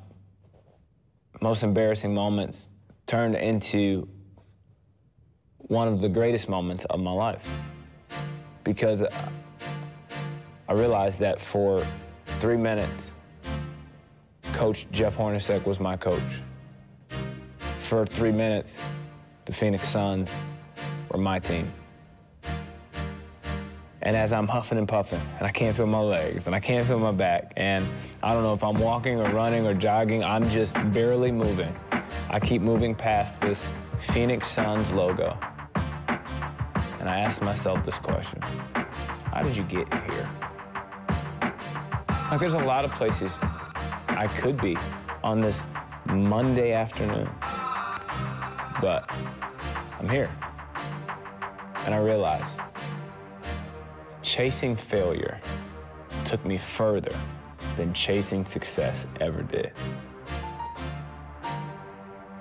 most 1.41 1.63
embarrassing 1.63 2.13
moments 2.13 2.69
turned 3.07 3.35
into 3.35 4.07
one 5.57 5.87
of 5.87 6.01
the 6.01 6.09
greatest 6.09 6.47
moments 6.47 6.85
of 6.89 6.99
my 6.99 7.11
life 7.11 7.45
because 8.63 9.03
I 9.03 10.73
realized 10.73 11.19
that 11.19 11.39
for 11.39 11.85
three 12.39 12.57
minutes, 12.57 13.11
Coach 14.53 14.87
Jeff 14.91 15.17
Hornacek 15.17 15.65
was 15.65 15.79
my 15.79 15.97
coach. 15.97 16.21
For 17.89 18.05
three 18.05 18.31
minutes, 18.31 18.73
the 19.45 19.53
Phoenix 19.53 19.89
Suns 19.89 20.31
were 21.09 21.19
my 21.19 21.39
team. 21.39 21.71
And 24.05 24.17
as 24.17 24.33
I'm 24.33 24.49
huffing 24.49 24.77
and 24.77 24.87
puffing, 24.87 25.21
and 25.37 25.47
I 25.47 25.51
can't 25.51 25.75
feel 25.75 25.87
my 25.87 26.01
legs, 26.01 26.43
and 26.45 26.53
I 26.53 26.59
can't 26.59 26.85
feel 26.85 26.99
my 26.99 27.13
back, 27.13 27.53
and 27.55 27.87
I 28.21 28.33
don't 28.33 28.43
know 28.43 28.53
if 28.53 28.61
I'm 28.61 28.77
walking 28.77 29.17
or 29.17 29.31
running 29.31 29.65
or 29.65 29.73
jogging, 29.73 30.25
I'm 30.25 30.49
just 30.49 30.73
barely 30.91 31.31
moving. 31.31 31.73
I 32.29 32.41
keep 32.41 32.61
moving 32.61 32.95
past 32.95 33.39
this 33.39 33.69
Phoenix 34.11 34.49
Suns 34.49 34.91
logo. 34.91 35.37
And 36.99 37.09
I 37.09 37.19
asked 37.19 37.41
myself 37.41 37.85
this 37.85 37.97
question 37.97 38.41
How 38.41 39.41
did 39.41 39.55
you 39.55 39.63
get 39.63 39.87
here? 39.93 40.29
Like, 42.29 42.41
there's 42.41 42.55
a 42.55 42.65
lot 42.65 42.83
of 42.83 42.91
places 42.91 43.31
I 44.09 44.27
could 44.37 44.59
be 44.59 44.75
on 45.23 45.39
this 45.39 45.57
Monday 46.07 46.73
afternoon, 46.73 47.29
but 48.81 49.09
I'm 49.97 50.09
here. 50.09 50.29
And 51.85 51.95
I 51.95 51.99
realized 51.99 52.62
chasing 54.33 54.75
failure 54.75 55.39
took 56.25 56.43
me 56.43 56.57
further 56.57 57.15
than 57.77 57.93
chasing 57.93 58.43
success 58.43 59.05
ever 59.21 59.43
did. 59.43 59.71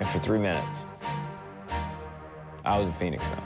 And 0.01 0.09
for 0.09 0.19
three 0.19 0.39
minutes, 0.39 0.79
I 2.65 2.79
was 2.79 2.89
a 2.89 2.93
Phoenix 2.93 3.23
Sun. 3.25 3.43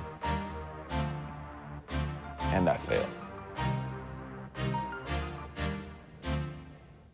And 2.39 2.69
I 2.69 2.77
failed. 2.77 3.09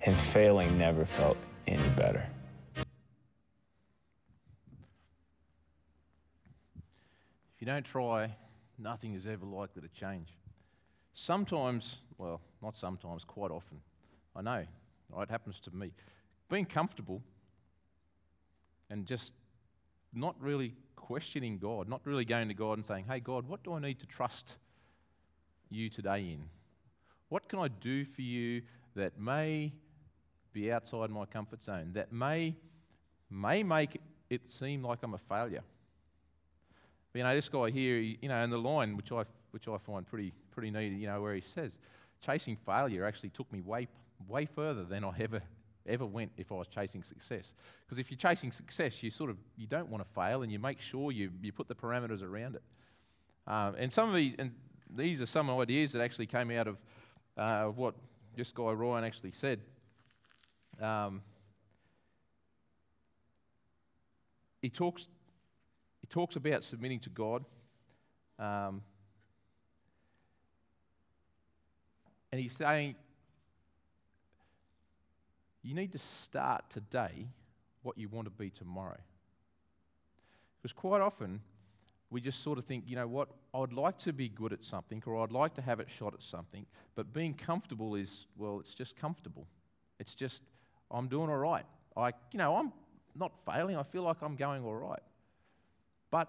And 0.03 0.15
failing 0.15 0.77
never 0.77 1.07
felt 1.07 1.39
any 1.67 1.89
better. 1.97 2.29
If 2.77 2.85
you 7.59 7.67
don't 7.67 7.87
try, 7.87 8.37
nothing 8.79 9.15
is 9.15 9.27
ever 9.27 9.47
likely 9.47 9.81
to 9.81 9.89
change. 9.89 10.29
Sometimes, 11.15 11.97
well, 12.19 12.41
not 12.63 12.77
sometimes, 12.77 13.25
quite 13.25 13.51
often, 13.51 13.81
I 14.35 14.43
know, 14.43 14.65
right, 15.11 15.23
it 15.23 15.31
happens 15.31 15.61
to 15.61 15.75
me. 15.75 15.93
Being 16.49 16.65
comfortable 16.65 17.23
and 18.91 19.07
just 19.07 19.33
not 20.13 20.37
really 20.41 20.75
questioning 20.97 21.59
God, 21.59 21.89
not 21.89 22.01
really 22.05 22.25
going 22.25 22.49
to 22.49 22.55
God 22.55 22.79
and 22.79 22.87
saying, 22.87 23.07
hey, 23.09 23.21
God, 23.21 23.47
what 23.47 23.63
do 23.63 23.75
I 23.75 23.81
need 23.81 24.01
to 24.01 24.07
trust 24.07 24.57
you 25.71 25.91
today 25.91 26.21
in? 26.21 26.45
What 27.29 27.49
can 27.49 27.59
I 27.59 27.69
do 27.69 28.05
for 28.05 28.23
you 28.23 28.63
that 28.95 29.19
may 29.19 29.73
be 30.53 30.71
outside 30.71 31.11
my 31.11 31.25
comfort 31.25 31.63
zone, 31.63 31.93
that 31.95 32.13
may, 32.13 32.55
may 33.31 33.63
make 33.63 34.01
it 34.29 34.51
seem 34.51 34.83
like 34.83 34.99
I'm 35.03 35.15
a 35.15 35.19
failure? 35.19 35.63
But, 37.13 37.19
you 37.19 37.25
know, 37.25 37.35
this 37.35 37.49
guy 37.49 37.71
here, 37.71 37.97
you 37.99 38.29
know, 38.29 38.43
in 38.43 38.51
the 38.51 38.59
line, 38.59 38.97
which 38.97 39.13
I, 39.13 39.25
which 39.51 39.69
I 39.69 39.77
find 39.79 40.07
pretty, 40.07 40.33
pretty 40.53 40.71
neat, 40.71 40.93
you 40.93 41.07
know, 41.07 41.21
where 41.21 41.35
he 41.35 41.41
says, 41.41 41.73
chasing 42.25 42.57
failure 42.57 43.05
actually 43.05 43.31
took 43.31 43.53
me 43.53 43.61
way, 43.61 43.89
way 44.29 44.47
further 44.47 44.85
than 44.85 45.05
I 45.05 45.13
ever, 45.19 45.43
ever 45.87 46.07
went 46.07 46.33
if 46.37 46.53
I 46.53 46.55
was 46.57 46.69
chasing 46.69 47.03
success. 47.03 47.53
Because 47.85 47.99
if 47.99 48.11
you're 48.11 48.19
chasing 48.19 48.53
success, 48.53 49.03
you 49.03 49.11
sort 49.11 49.31
of, 49.31 49.37
you 49.57 49.67
don't 49.67 49.89
want 49.89 50.05
to 50.05 50.15
fail 50.15 50.43
and 50.43 50.53
you 50.53 50.59
make 50.59 50.81
sure 50.81 51.11
you, 51.11 51.31
you 51.43 51.53
put 51.53 51.69
the 51.69 51.75
parameters 51.75 52.23
around 52.23 52.57
it. 52.57 52.63
Um, 53.47 53.75
and 53.77 53.93
some 53.93 54.09
of 54.09 54.15
these, 54.15 54.35
and 54.39 54.53
these 54.95 55.21
are 55.21 55.27
some 55.27 55.51
ideas 55.51 55.93
that 55.93 56.03
actually 56.03 56.27
came 56.27 56.51
out 56.51 56.69
of, 56.69 56.79
uh, 57.37 57.67
of 57.69 57.79
what 57.79 57.95
this 58.37 58.53
guy 58.53 58.71
Ryan 58.71 59.05
actually 59.05 59.33
said. 59.33 59.61
Um, 60.81 61.23
he 64.61 64.71
talks 64.71 65.09
he 66.01 66.07
talks 66.09 66.37
about 66.37 66.65
submitting 66.65 67.01
to 67.01 67.11
God. 67.11 67.45
Um, 68.39 68.83
and 72.33 72.41
he's 72.41 72.57
saying 72.57 72.97
you 75.63 75.75
need 75.75 75.93
to 75.93 75.99
start 75.99 76.69
today 76.71 77.29
what 77.83 77.97
you 77.99 78.09
want 78.09 78.27
to 78.27 78.31
be 78.31 78.51
tomorrow. 78.51 78.99
Because 80.61 80.73
quite 80.73 81.01
often 81.01 81.41
we 82.11 82.21
just 82.21 82.43
sort 82.43 82.59
of 82.59 82.65
think, 82.65 82.85
you 82.87 82.97
know 82.97 83.07
what, 83.07 83.29
I'd 83.55 83.73
like 83.73 83.99
to 84.01 84.13
be 84.13 84.29
good 84.29 84.53
at 84.53 84.65
something 84.65 85.03
or 85.07 85.23
I'd 85.23 85.33
like 85.33 85.55
to 85.55 85.63
have 85.63 85.81
it 85.81 85.89
shot 85.91 86.15
at 86.15 86.23
something, 86.23 86.67
but 86.95 87.13
being 87.13 87.35
comfortable 87.35 87.95
is, 87.95 88.27
well, 88.37 88.61
it's 88.61 88.75
just 88.75 88.97
comfortable. 88.97 89.47
It's 89.99 90.15
just, 90.15 90.43
I'm 90.91 91.09
doing 91.09 91.31
all 91.31 91.37
right. 91.37 91.65
I, 91.97 92.09
you 92.33 92.39
know, 92.39 92.57
I'm 92.57 92.73
not 93.15 93.33
failing. 93.47 93.77
I 93.77 93.83
feel 93.83 94.03
like 94.03 94.17
I'm 94.23 94.37
going 94.37 94.65
all 94.65 94.75
right. 94.75 95.03
But, 96.11 96.29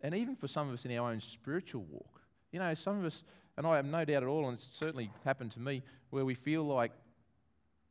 and 0.00 0.14
even 0.14 0.34
for 0.36 0.48
some 0.48 0.68
of 0.68 0.74
us 0.74 0.84
in 0.84 0.96
our 0.96 1.10
own 1.10 1.20
spiritual 1.20 1.84
walk, 1.90 2.20
you 2.52 2.58
know, 2.58 2.74
some 2.74 2.98
of 2.98 3.04
us, 3.04 3.22
and 3.56 3.66
I 3.66 3.76
have 3.76 3.86
no 3.86 4.04
doubt 4.04 4.22
at 4.22 4.28
all, 4.28 4.48
and 4.48 4.58
it's 4.58 4.68
certainly 4.72 5.10
happened 5.24 5.52
to 5.52 5.60
me, 5.60 5.82
where 6.10 6.24
we 6.24 6.34
feel 6.34 6.64
like, 6.64 6.92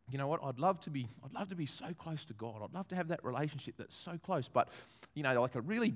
you 0.10 0.18
know 0.18 0.28
what, 0.28 0.42
I'd 0.44 0.60
love 0.60 0.80
to 0.82 0.90
be, 0.90 1.08
I'd 1.24 1.34
love 1.34 1.50
to 1.50 1.56
be 1.56 1.66
so 1.66 1.94
close 1.98 2.26
to 2.26 2.34
God. 2.34 2.62
I'd 2.64 2.74
love 2.74 2.88
to 2.90 2.96
have 2.96 3.10
that 3.10 3.24
relationship 3.24 3.76
that's 3.78 3.96
so 3.96 4.18
close, 4.18 4.50
but, 4.50 4.70
you 5.14 5.24
know, 5.24 5.40
like 5.42 5.56
a 5.56 5.62
really 5.62 5.94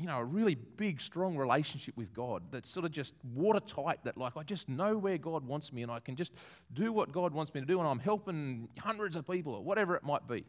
you 0.00 0.06
know, 0.06 0.18
a 0.18 0.24
really 0.24 0.54
big, 0.54 1.00
strong 1.00 1.36
relationship 1.36 1.96
with 1.96 2.14
God 2.14 2.44
that's 2.52 2.70
sort 2.70 2.86
of 2.86 2.92
just 2.92 3.14
watertight, 3.34 4.04
that 4.04 4.16
like 4.16 4.36
I 4.36 4.44
just 4.44 4.68
know 4.68 4.96
where 4.96 5.18
God 5.18 5.44
wants 5.44 5.72
me 5.72 5.82
and 5.82 5.90
I 5.90 5.98
can 5.98 6.14
just 6.14 6.32
do 6.72 6.92
what 6.92 7.10
God 7.10 7.34
wants 7.34 7.52
me 7.52 7.60
to 7.60 7.66
do 7.66 7.80
and 7.80 7.88
I'm 7.88 7.98
helping 7.98 8.68
hundreds 8.78 9.16
of 9.16 9.26
people 9.28 9.54
or 9.54 9.62
whatever 9.62 9.96
it 9.96 10.04
might 10.04 10.28
be. 10.28 10.44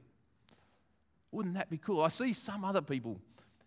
Wouldn't 1.32 1.56
that 1.56 1.70
be 1.70 1.78
cool? 1.78 2.02
I 2.02 2.10
see 2.10 2.34
some 2.34 2.64
other 2.64 2.82
people, 2.82 3.20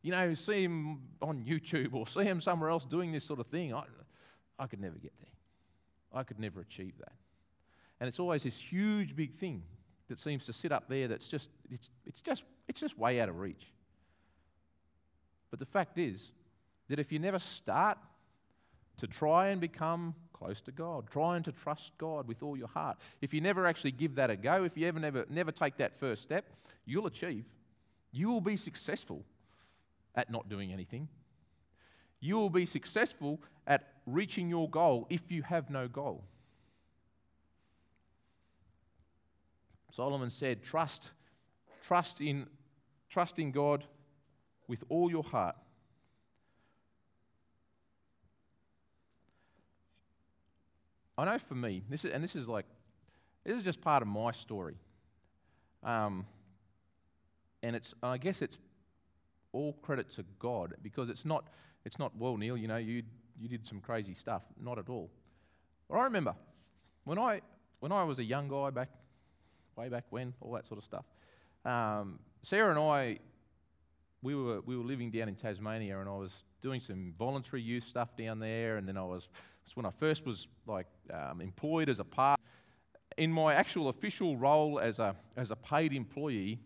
you 0.02 0.12
know, 0.12 0.34
see 0.34 0.62
them 0.62 1.02
on 1.20 1.44
YouTube 1.44 1.94
or 1.94 2.06
see 2.06 2.24
them 2.24 2.40
somewhere 2.40 2.70
else 2.70 2.84
doing 2.84 3.10
this 3.10 3.24
sort 3.24 3.40
of 3.40 3.48
thing. 3.48 3.74
I, 3.74 3.82
I 4.62 4.66
could 4.68 4.80
never 4.80 4.96
get 4.96 5.12
there. 5.20 5.32
I 6.12 6.22
could 6.22 6.38
never 6.38 6.60
achieve 6.60 6.94
that. 6.98 7.14
And 7.98 8.08
it's 8.08 8.20
always 8.20 8.44
this 8.44 8.56
huge, 8.56 9.16
big 9.16 9.34
thing 9.34 9.62
that 10.08 10.20
seems 10.20 10.46
to 10.46 10.52
sit 10.52 10.70
up 10.70 10.88
there 10.88 11.08
that's 11.08 11.26
just, 11.26 11.50
it's, 11.68 11.90
it's 12.06 12.20
just, 12.20 12.44
it's 12.68 12.78
just 12.78 12.96
way 12.96 13.20
out 13.20 13.28
of 13.28 13.40
reach. 13.40 13.72
But 15.50 15.58
the 15.58 15.66
fact 15.66 15.98
is 15.98 16.32
that 16.88 17.00
if 17.00 17.10
you 17.10 17.18
never 17.18 17.40
start 17.40 17.98
to 18.98 19.06
try 19.06 19.48
and 19.48 19.60
become 19.60 20.14
close 20.32 20.60
to 20.60 20.70
God, 20.70 21.10
trying 21.10 21.42
to 21.42 21.52
trust 21.52 21.90
God 21.98 22.28
with 22.28 22.42
all 22.42 22.56
your 22.56 22.68
heart, 22.68 22.98
if 23.20 23.34
you 23.34 23.40
never 23.40 23.66
actually 23.66 23.92
give 23.92 24.14
that 24.14 24.30
a 24.30 24.36
go, 24.36 24.64
if 24.64 24.76
you 24.76 24.86
ever 24.86 25.00
never, 25.00 25.26
never 25.28 25.50
take 25.50 25.76
that 25.78 25.98
first 25.98 26.22
step, 26.22 26.44
you'll 26.84 27.06
achieve. 27.06 27.46
You 28.12 28.30
will 28.30 28.40
be 28.40 28.56
successful 28.56 29.24
at 30.14 30.30
not 30.30 30.48
doing 30.48 30.72
anything. 30.72 31.08
You 32.20 32.36
will 32.36 32.50
be 32.50 32.66
successful 32.66 33.40
at 33.66 33.91
reaching 34.06 34.48
your 34.48 34.68
goal 34.68 35.06
if 35.10 35.30
you 35.30 35.42
have 35.42 35.70
no 35.70 35.88
goal. 35.88 36.24
Solomon 39.90 40.30
said, 40.30 40.62
trust, 40.62 41.10
trust 41.86 42.20
in, 42.20 42.46
trust 43.10 43.38
in 43.38 43.52
God 43.52 43.84
with 44.66 44.84
all 44.88 45.10
your 45.10 45.22
heart. 45.22 45.56
I 51.18 51.26
know 51.26 51.38
for 51.38 51.54
me, 51.54 51.84
this 51.90 52.04
is, 52.04 52.12
and 52.12 52.24
this 52.24 52.34
is 52.34 52.48
like, 52.48 52.64
this 53.44 53.56
is 53.56 53.62
just 53.62 53.82
part 53.82 54.02
of 54.02 54.08
my 54.08 54.32
story. 54.32 54.76
Um, 55.84 56.26
and 57.62 57.76
it's, 57.76 57.94
I 58.02 58.16
guess 58.16 58.40
it's 58.40 58.56
all 59.52 59.74
credit 59.74 60.10
to 60.12 60.24
God 60.38 60.74
because 60.82 61.10
it's 61.10 61.24
not, 61.24 61.48
it's 61.84 61.98
not, 61.98 62.16
well, 62.16 62.36
Neil, 62.36 62.56
you 62.56 62.66
know, 62.66 62.78
you, 62.78 63.02
you 63.38 63.48
did 63.48 63.66
some 63.66 63.80
crazy 63.80 64.14
stuff. 64.14 64.42
Not 64.60 64.78
at 64.78 64.88
all. 64.88 65.10
But 65.88 65.96
I 65.96 66.04
remember 66.04 66.34
when 67.04 67.18
I, 67.18 67.40
when 67.80 67.92
I 67.92 68.04
was 68.04 68.18
a 68.18 68.24
young 68.24 68.48
guy 68.48 68.70
back, 68.70 68.90
way 69.76 69.88
back 69.88 70.04
when, 70.10 70.34
all 70.40 70.52
that 70.52 70.66
sort 70.66 70.78
of 70.78 70.84
stuff, 70.84 71.04
um, 71.64 72.18
Sarah 72.42 72.70
and 72.70 72.78
I 72.78 73.18
we 74.22 74.36
were, 74.36 74.60
we 74.60 74.76
were 74.76 74.84
living 74.84 75.10
down 75.10 75.28
in 75.28 75.34
Tasmania 75.34 75.98
and 75.98 76.08
I 76.08 76.16
was 76.16 76.44
doing 76.62 76.80
some 76.80 77.12
voluntary 77.18 77.60
youth 77.60 77.84
stuff 77.84 78.16
down 78.16 78.38
there. 78.38 78.76
And 78.76 78.88
then 78.88 78.96
I 78.96 79.02
was, 79.02 79.28
when 79.74 79.84
I 79.84 79.90
first 79.90 80.24
was 80.24 80.46
like 80.66 80.86
um, 81.12 81.40
employed 81.40 81.88
as 81.88 81.98
a 81.98 82.04
part, 82.04 82.38
in 83.16 83.30
my 83.30 83.52
actual 83.54 83.88
official 83.88 84.36
role 84.36 84.80
as 84.80 84.98
a, 84.98 85.16
as 85.36 85.50
a 85.50 85.56
paid 85.56 85.92
employee, 85.92 86.60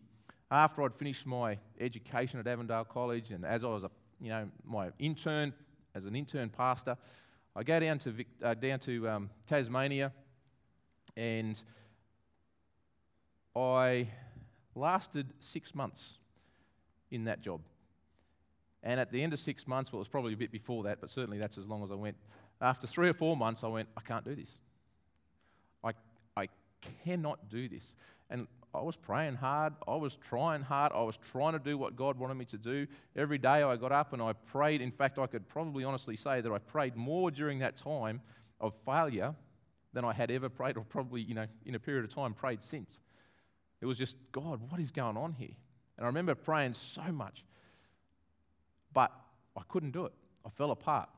after 0.50 0.82
I'd 0.84 0.94
finished 0.94 1.26
my 1.26 1.58
education 1.80 2.38
at 2.38 2.46
Avondale 2.46 2.84
College 2.84 3.30
and 3.30 3.44
as 3.44 3.64
I 3.64 3.68
was 3.68 3.82
a, 3.82 3.90
you 4.20 4.28
know, 4.28 4.48
my 4.64 4.90
intern, 4.98 5.52
as 5.96 6.04
an 6.04 6.14
intern 6.14 6.50
pastor, 6.50 6.96
I 7.54 7.62
go 7.62 7.80
down 7.80 7.98
to, 8.00 8.10
Vic, 8.10 8.26
uh, 8.42 8.52
down 8.52 8.78
to 8.80 9.08
um, 9.08 9.30
Tasmania 9.46 10.12
and 11.16 11.60
I 13.56 14.08
lasted 14.74 15.32
six 15.40 15.74
months 15.74 16.18
in 17.10 17.24
that 17.24 17.40
job. 17.40 17.62
And 18.82 19.00
at 19.00 19.10
the 19.10 19.22
end 19.22 19.32
of 19.32 19.38
six 19.40 19.66
months, 19.66 19.90
well, 19.90 19.98
it 19.98 20.00
was 20.00 20.08
probably 20.08 20.34
a 20.34 20.36
bit 20.36 20.52
before 20.52 20.84
that, 20.84 21.00
but 21.00 21.08
certainly 21.08 21.38
that's 21.38 21.56
as 21.56 21.66
long 21.66 21.82
as 21.82 21.90
I 21.90 21.94
went. 21.94 22.16
After 22.60 22.86
three 22.86 23.08
or 23.08 23.14
four 23.14 23.34
months, 23.34 23.64
I 23.64 23.68
went, 23.68 23.88
I 23.96 24.02
can't 24.02 24.24
do 24.24 24.34
this. 24.34 24.58
I, 25.82 25.92
I 26.36 26.48
cannot 27.04 27.48
do 27.48 27.68
this. 27.68 27.94
And 28.28 28.46
I 28.74 28.82
was 28.82 28.96
praying 28.96 29.36
hard. 29.36 29.72
I 29.88 29.96
was 29.96 30.16
trying 30.16 30.62
hard. 30.62 30.92
I 30.94 31.02
was 31.02 31.16
trying 31.32 31.54
to 31.54 31.58
do 31.58 31.78
what 31.78 31.96
God 31.96 32.18
wanted 32.18 32.34
me 32.34 32.44
to 32.46 32.58
do. 32.58 32.86
Every 33.16 33.38
day 33.38 33.62
I 33.62 33.76
got 33.76 33.92
up 33.92 34.12
and 34.12 34.20
I 34.20 34.34
prayed. 34.34 34.82
In 34.82 34.90
fact, 34.90 35.18
I 35.18 35.26
could 35.26 35.48
probably 35.48 35.84
honestly 35.84 36.16
say 36.16 36.40
that 36.40 36.52
I 36.52 36.58
prayed 36.58 36.94
more 36.94 37.30
during 37.30 37.60
that 37.60 37.76
time 37.76 38.20
of 38.60 38.74
failure 38.84 39.34
than 39.92 40.04
I 40.04 40.12
had 40.12 40.30
ever 40.30 40.50
prayed, 40.50 40.76
or 40.76 40.84
probably, 40.84 41.22
you 41.22 41.34
know, 41.34 41.46
in 41.64 41.74
a 41.74 41.78
period 41.78 42.04
of 42.04 42.14
time 42.14 42.34
prayed 42.34 42.62
since. 42.62 43.00
It 43.80 43.86
was 43.86 43.96
just, 43.96 44.16
God, 44.30 44.60
what 44.70 44.78
is 44.78 44.90
going 44.90 45.16
on 45.16 45.32
here? 45.32 45.54
And 45.96 46.04
I 46.04 46.08
remember 46.08 46.34
praying 46.34 46.74
so 46.74 47.10
much, 47.12 47.44
but 48.92 49.10
I 49.56 49.62
couldn't 49.68 49.92
do 49.92 50.04
it. 50.04 50.12
I 50.44 50.50
fell 50.50 50.70
apart. 50.70 51.08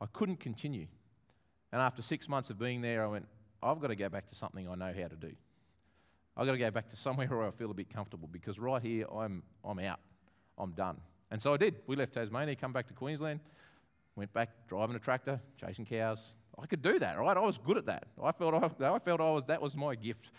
I 0.00 0.06
couldn't 0.06 0.40
continue. 0.40 0.86
And 1.72 1.82
after 1.82 2.00
six 2.00 2.26
months 2.26 2.48
of 2.48 2.58
being 2.58 2.80
there, 2.80 3.04
I 3.04 3.06
went, 3.06 3.26
I've 3.62 3.80
got 3.80 3.88
to 3.88 3.96
go 3.96 4.08
back 4.08 4.28
to 4.28 4.34
something 4.34 4.66
I 4.66 4.74
know 4.74 4.94
how 4.98 5.08
to 5.08 5.16
do. 5.16 5.32
I've 6.36 6.46
got 6.46 6.52
to 6.52 6.58
go 6.58 6.70
back 6.70 6.88
to 6.90 6.96
somewhere 6.96 7.26
where 7.30 7.44
I 7.44 7.50
feel 7.50 7.70
a 7.70 7.74
bit 7.74 7.90
comfortable 7.90 8.28
because 8.30 8.58
right 8.58 8.82
here, 8.82 9.06
I'm, 9.12 9.42
I'm 9.64 9.78
out. 9.80 10.00
I'm 10.58 10.72
done. 10.72 10.98
And 11.30 11.40
so 11.40 11.54
I 11.54 11.56
did. 11.56 11.76
We 11.86 11.96
left 11.96 12.14
Tasmania, 12.14 12.54
come 12.56 12.72
back 12.72 12.86
to 12.88 12.94
Queensland, 12.94 13.40
went 14.14 14.32
back 14.32 14.50
driving 14.68 14.96
a 14.96 14.98
tractor, 14.98 15.40
chasing 15.60 15.84
cows. 15.84 16.34
I 16.58 16.66
could 16.66 16.82
do 16.82 16.98
that, 16.98 17.18
right? 17.18 17.36
I 17.36 17.40
was 17.40 17.58
good 17.58 17.76
at 17.76 17.86
that. 17.86 18.04
I 18.22 18.32
felt 18.32 18.54
I, 18.54 18.94
I 18.94 18.98
felt 18.98 19.20
I 19.20 19.30
was, 19.30 19.44
that 19.46 19.60
was 19.60 19.76
my 19.76 19.94
gift. 19.94 20.30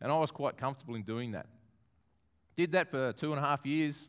And 0.00 0.10
I 0.10 0.16
was 0.16 0.30
quite 0.30 0.56
comfortable 0.56 0.94
in 0.94 1.02
doing 1.02 1.32
that. 1.32 1.46
Did 2.56 2.72
that 2.72 2.90
for 2.90 3.12
two 3.12 3.32
and 3.32 3.38
a 3.38 3.46
half 3.46 3.64
years. 3.66 4.08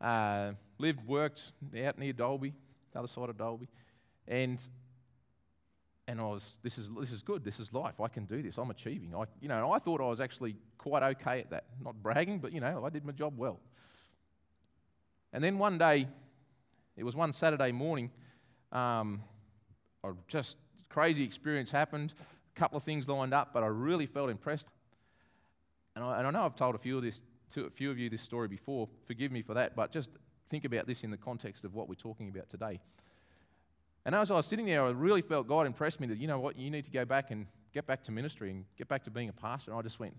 Uh, 0.00 0.52
lived, 0.78 1.06
worked 1.06 1.52
out 1.82 1.98
near 1.98 2.12
Dalby, 2.12 2.52
the 2.92 2.98
other 2.98 3.08
side 3.08 3.28
of 3.30 3.38
Dalby, 3.38 3.68
And 4.26 4.60
and 6.06 6.20
I 6.20 6.24
was, 6.24 6.58
this 6.62 6.76
is, 6.78 6.88
this 7.00 7.10
is 7.10 7.22
good, 7.22 7.44
this 7.44 7.58
is 7.58 7.72
life, 7.72 8.00
I 8.00 8.08
can 8.08 8.24
do 8.24 8.42
this, 8.42 8.58
I'm 8.58 8.70
achieving. 8.70 9.14
I, 9.14 9.24
you 9.40 9.48
know, 9.48 9.72
I 9.72 9.78
thought 9.78 10.00
I 10.00 10.04
was 10.04 10.20
actually 10.20 10.56
quite 10.76 11.02
okay 11.02 11.40
at 11.40 11.50
that. 11.50 11.64
Not 11.82 12.02
bragging, 12.02 12.40
but 12.40 12.52
you 12.52 12.60
know, 12.60 12.84
I 12.84 12.90
did 12.90 13.04
my 13.04 13.12
job 13.12 13.34
well. 13.36 13.60
And 15.32 15.42
then 15.42 15.58
one 15.58 15.78
day, 15.78 16.08
it 16.96 17.04
was 17.04 17.16
one 17.16 17.32
Saturday 17.32 17.72
morning, 17.72 18.10
um, 18.70 19.22
I 20.04 20.10
just, 20.28 20.56
crazy 20.88 21.24
experience 21.24 21.70
happened, 21.70 22.14
a 22.54 22.58
couple 22.58 22.76
of 22.76 22.84
things 22.84 23.08
lined 23.08 23.34
up, 23.34 23.52
but 23.52 23.62
I 23.62 23.66
really 23.66 24.06
felt 24.06 24.30
impressed. 24.30 24.68
And 25.96 26.04
I, 26.04 26.18
and 26.18 26.26
I 26.26 26.30
know 26.30 26.44
I've 26.44 26.56
told 26.56 26.74
a 26.74 26.78
few 26.78 26.98
of 26.98 27.02
this 27.02 27.22
to 27.54 27.64
a 27.66 27.70
few 27.70 27.90
of 27.90 27.98
you 27.98 28.10
this 28.10 28.22
story 28.22 28.48
before. 28.48 28.88
Forgive 29.06 29.32
me 29.32 29.42
for 29.42 29.54
that, 29.54 29.76
but 29.76 29.92
just 29.92 30.10
think 30.48 30.64
about 30.64 30.86
this 30.86 31.02
in 31.02 31.10
the 31.10 31.16
context 31.16 31.64
of 31.64 31.74
what 31.74 31.88
we're 31.88 31.94
talking 31.94 32.28
about 32.28 32.48
today. 32.48 32.80
And 34.06 34.14
as 34.14 34.30
I 34.30 34.34
was 34.34 34.46
sitting 34.46 34.66
there, 34.66 34.84
I 34.84 34.90
really 34.90 35.22
felt 35.22 35.48
God 35.48 35.66
impressed 35.66 36.00
me 36.00 36.06
that, 36.08 36.18
you 36.18 36.26
know 36.26 36.38
what, 36.38 36.58
you 36.58 36.70
need 36.70 36.84
to 36.84 36.90
go 36.90 37.04
back 37.04 37.30
and 37.30 37.46
get 37.72 37.86
back 37.86 38.04
to 38.04 38.12
ministry 38.12 38.50
and 38.50 38.64
get 38.76 38.88
back 38.88 39.04
to 39.04 39.10
being 39.10 39.28
a 39.28 39.32
pastor. 39.32 39.70
And 39.70 39.80
I 39.80 39.82
just 39.82 39.98
went, 39.98 40.14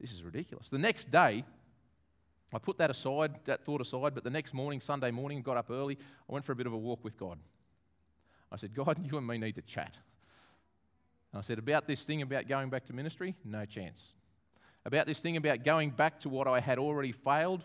this 0.00 0.12
is 0.12 0.22
ridiculous. 0.22 0.68
The 0.68 0.78
next 0.78 1.10
day, 1.10 1.44
I 2.52 2.58
put 2.58 2.78
that 2.78 2.90
aside, 2.90 3.34
that 3.44 3.64
thought 3.64 3.80
aside, 3.80 4.14
but 4.14 4.24
the 4.24 4.30
next 4.30 4.54
morning, 4.54 4.80
Sunday 4.80 5.10
morning, 5.10 5.42
got 5.42 5.56
up 5.56 5.70
early, 5.70 5.98
I 6.28 6.32
went 6.32 6.44
for 6.44 6.52
a 6.52 6.56
bit 6.56 6.66
of 6.66 6.72
a 6.72 6.78
walk 6.78 7.04
with 7.04 7.16
God. 7.16 7.38
I 8.50 8.56
said, 8.56 8.74
God, 8.74 8.98
you 9.10 9.18
and 9.18 9.26
me 9.26 9.38
need 9.38 9.56
to 9.56 9.62
chat. 9.62 9.96
And 11.32 11.38
I 11.38 11.42
said, 11.42 11.58
about 11.58 11.86
this 11.86 12.02
thing 12.02 12.22
about 12.22 12.48
going 12.48 12.70
back 12.70 12.86
to 12.86 12.92
ministry, 12.92 13.34
no 13.44 13.64
chance 13.64 14.12
about 14.84 15.06
this 15.06 15.20
thing 15.20 15.36
about 15.36 15.64
going 15.64 15.90
back 15.90 16.20
to 16.20 16.28
what 16.28 16.46
I 16.46 16.60
had 16.60 16.78
already 16.78 17.12
failed 17.12 17.64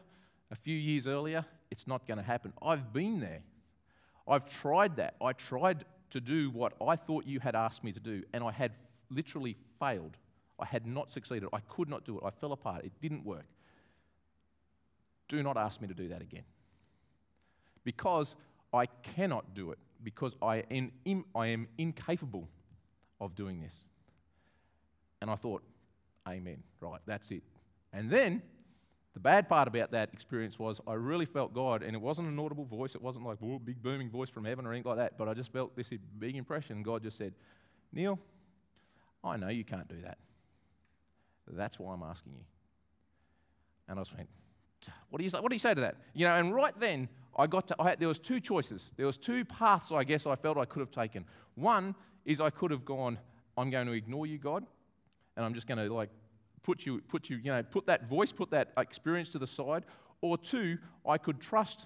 a 0.52 0.56
few 0.56 0.76
years 0.76 1.08
earlier, 1.08 1.46
it's 1.72 1.88
not 1.88 2.08
going 2.08 2.18
to 2.18 2.24
happen. 2.24 2.54
I've 2.62 2.94
been 2.94 3.20
there. 3.20 3.42
I've 4.28 4.50
tried 4.50 4.98
that. 4.98 5.16
I 5.22 5.34
tried 5.34 5.86
to 6.12 6.22
do 6.22 6.50
what 6.50 6.74
I 6.82 6.96
thought 6.96 7.26
you 7.26 7.40
had 7.40 7.56
asked 7.56 7.84
me 7.84 7.92
to 7.92 8.00
do, 8.00 8.24
and 8.34 8.44
I 8.44 8.52
had 8.52 8.72
literally 9.10 9.58
failed. 9.80 10.18
I 10.60 10.66
had 10.66 10.88
not 10.88 11.12
succeeded. 11.12 11.50
I 11.54 11.60
could 11.60 11.90
not 11.90 12.06
do 12.06 12.18
it. 12.18 12.24
I 12.26 12.30
fell 12.30 12.52
apart. 12.52 12.86
It 12.86 12.94
didn't 13.02 13.26
work. 13.26 13.46
Do 15.28 15.42
not 15.44 15.58
ask 15.58 15.82
me 15.82 15.88
to 15.88 15.94
do 15.94 16.08
that 16.10 16.22
again. 16.22 16.44
Because 17.84 18.36
I 18.74 18.86
cannot 18.86 19.54
do 19.54 19.72
it, 19.72 19.80
because 20.04 20.36
I 20.42 20.64
am, 20.72 20.92
I 21.36 21.48
am 21.48 21.68
incapable 21.78 22.50
of 23.20 23.36
doing 23.36 23.62
this. 23.62 23.74
And 25.22 25.30
I 25.30 25.36
thought, 25.36 25.64
Amen. 26.28 26.64
Right, 26.80 27.00
that's 27.06 27.30
it. 27.32 27.44
And 27.94 28.10
then 28.10 28.42
The 29.16 29.22
bad 29.22 29.48
part 29.48 29.70
about 29.70 29.92
that 29.92 30.10
experience 30.12 30.60
was 30.60 30.82
I 30.86 30.94
really 30.94 31.26
felt 31.26 31.54
God, 31.54 31.84
and 31.84 31.96
it 31.96 32.02
wasn't 32.02 32.28
an 32.28 32.38
audible 32.38 32.66
voice. 32.66 32.96
It 32.96 33.02
wasn't 33.02 33.26
like 33.26 33.38
a 33.42 33.60
big 33.60 33.82
booming 33.82 34.10
voice 34.10 34.30
from 34.30 34.44
heaven 34.44 34.68
or 34.68 34.74
anything 34.74 34.90
like 34.90 34.98
that. 34.98 35.18
But 35.18 35.30
I 35.30 35.34
just 35.34 35.54
felt 35.54 35.74
this 35.74 35.90
big 36.20 36.36
impression. 36.36 36.84
God 36.84 37.02
just 37.02 37.18
said, 37.18 37.34
Neil, 37.94 38.20
I 39.24 39.38
know 39.38 39.48
you 39.48 39.64
can't 39.64 39.88
do 39.88 40.02
that. 40.02 40.18
That's 41.48 41.80
why 41.80 41.94
I'm 41.94 42.04
asking 42.04 42.34
you. 42.34 42.44
And 43.88 43.98
I 43.98 44.02
was 44.02 44.12
like, 44.18 44.28
what 45.10 45.20
do 45.20 45.24
you 45.24 45.30
say? 45.30 45.40
What 45.40 45.50
do 45.50 45.56
you 45.56 45.60
say 45.60 45.74
to 45.74 45.82
that? 45.82 45.96
You 46.14 46.26
know, 46.26 46.36
and 46.36 46.54
right 46.54 46.78
then 46.78 47.08
I 47.38 47.48
got 47.48 47.70
to. 47.70 47.76
I 47.80 47.90
had, 47.90 48.00
there 48.00 48.10
was 48.10 48.20
two 48.20 48.42
choices. 48.42 48.94
There 48.98 49.06
was 49.06 49.18
two 49.18 49.46
paths. 49.46 49.94
I 49.94 50.04
guess 50.04 50.26
I 50.26 50.36
felt 50.36 50.58
I 50.58 50.66
could 50.66 50.82
have 50.82 50.92
taken. 50.92 51.24
One 51.56 51.96
is 52.26 52.42
I 52.42 52.50
could 52.50 52.72
have 52.72 52.84
gone. 52.84 53.18
I'm 53.58 53.70
going 53.70 53.88
to 53.88 53.94
ignore 53.94 54.28
you, 54.28 54.38
God, 54.38 54.66
and 55.38 55.46
I'm 55.46 55.54
just 55.54 55.68
going 55.68 55.78
to 55.78 55.94
like 55.94 56.10
put 56.66 56.86
you, 56.86 57.02
put 57.08 57.30
you, 57.30 57.38
you 57.38 57.52
know, 57.52 57.62
put 57.62 57.86
that 57.86 58.10
voice, 58.10 58.32
put 58.32 58.50
that 58.50 58.74
experience 58.78 59.30
to 59.30 59.40
the 59.40 59.48
side. 59.48 59.86
Or 60.22 60.38
two, 60.38 60.80
I 61.08 61.18
could 61.18 61.40
trust 61.40 61.86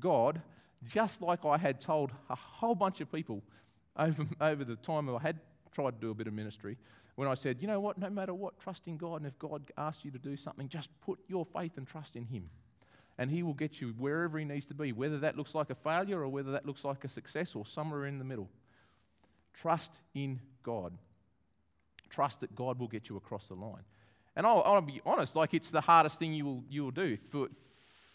God, 0.00 0.40
just 0.84 1.20
like 1.20 1.44
I 1.44 1.58
had 1.58 1.80
told 1.80 2.10
a 2.30 2.34
whole 2.34 2.74
bunch 2.74 3.00
of 3.00 3.12
people 3.12 3.42
over, 3.96 4.26
over 4.40 4.64
the 4.64 4.76
time 4.76 5.08
I 5.14 5.20
had 5.20 5.40
tried 5.72 5.90
to 5.90 6.00
do 6.00 6.10
a 6.10 6.14
bit 6.14 6.26
of 6.26 6.32
ministry 6.32 6.78
when 7.18 7.26
I 7.26 7.34
said, 7.34 7.56
you 7.60 7.66
know 7.66 7.80
what, 7.80 7.98
no 7.98 8.08
matter 8.08 8.32
what, 8.32 8.60
trust 8.60 8.86
in 8.86 8.96
God, 8.96 9.16
and 9.16 9.26
if 9.26 9.36
God 9.40 9.72
asks 9.76 10.04
you 10.04 10.12
to 10.12 10.20
do 10.20 10.36
something, 10.36 10.68
just 10.68 10.88
put 11.00 11.18
your 11.26 11.44
faith 11.44 11.72
and 11.76 11.84
trust 11.84 12.14
in 12.14 12.24
Him. 12.26 12.48
And 13.18 13.28
He 13.28 13.42
will 13.42 13.54
get 13.54 13.80
you 13.80 13.88
wherever 13.98 14.38
He 14.38 14.44
needs 14.44 14.66
to 14.66 14.74
be, 14.74 14.92
whether 14.92 15.18
that 15.18 15.36
looks 15.36 15.52
like 15.52 15.68
a 15.68 15.74
failure 15.74 16.20
or 16.20 16.28
whether 16.28 16.52
that 16.52 16.64
looks 16.64 16.84
like 16.84 17.02
a 17.02 17.08
success 17.08 17.56
or 17.56 17.66
somewhere 17.66 18.06
in 18.06 18.20
the 18.20 18.24
middle. 18.24 18.48
Trust 19.52 19.98
in 20.14 20.38
God. 20.62 20.92
Trust 22.10 22.40
that 22.40 22.54
God 22.54 22.78
will 22.78 22.88
get 22.88 23.08
you 23.08 23.16
across 23.16 23.48
the 23.48 23.54
line. 23.54 23.82
And 24.36 24.46
I'll, 24.46 24.62
I'll 24.64 24.80
be 24.80 25.00
honest, 25.04 25.34
like 25.34 25.52
it's 25.52 25.70
the 25.70 25.80
hardest 25.80 26.18
thing 26.18 26.32
you 26.32 26.44
will, 26.44 26.64
you 26.68 26.84
will 26.84 26.90
do. 26.90 27.18
For, 27.30 27.48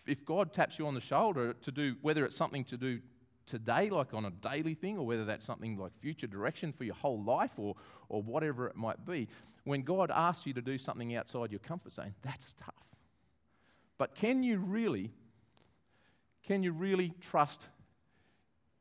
if 0.05 0.25
God 0.25 0.53
taps 0.53 0.79
you 0.79 0.87
on 0.87 0.93
the 0.93 1.01
shoulder 1.01 1.53
to 1.53 1.71
do, 1.71 1.95
whether 2.01 2.25
it's 2.25 2.35
something 2.35 2.63
to 2.65 2.77
do 2.77 2.99
today, 3.45 3.89
like 3.89 4.13
on 4.13 4.25
a 4.25 4.31
daily 4.31 4.73
thing, 4.73 4.97
or 4.97 5.05
whether 5.05 5.25
that's 5.25 5.45
something 5.45 5.77
like 5.77 5.91
future 5.99 6.27
direction 6.27 6.71
for 6.71 6.83
your 6.83 6.95
whole 6.95 7.21
life 7.21 7.51
or, 7.57 7.75
or 8.09 8.21
whatever 8.21 8.67
it 8.67 8.75
might 8.75 9.05
be, 9.05 9.27
when 9.63 9.81
God 9.81 10.11
asks 10.11 10.45
you 10.45 10.53
to 10.53 10.61
do 10.61 10.77
something 10.77 11.15
outside 11.15 11.51
your 11.51 11.59
comfort 11.59 11.93
zone, 11.93 12.13
that's 12.21 12.53
tough. 12.53 12.73
But 13.97 14.15
can 14.15 14.43
you 14.43 14.57
really, 14.57 15.11
can 16.45 16.63
you 16.63 16.71
really 16.71 17.13
trust 17.21 17.67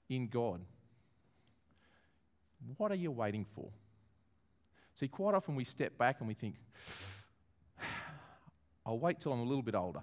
in 0.09 0.29
God? 0.29 0.61
What 2.77 2.91
are 2.91 2.97
you 2.97 3.11
waiting 3.11 3.47
for? 3.55 3.69
See, 5.03 5.09
quite 5.09 5.35
often 5.35 5.57
we 5.57 5.65
step 5.65 5.99
back 5.99 6.21
and 6.21 6.29
we 6.29 6.35
think, 6.35 6.55
I'll 8.87 9.01
wait 9.01 9.19
till 9.19 9.33
I'm 9.33 9.41
a 9.41 9.45
little 9.45 9.65
bit 9.65 9.75
older 9.75 10.03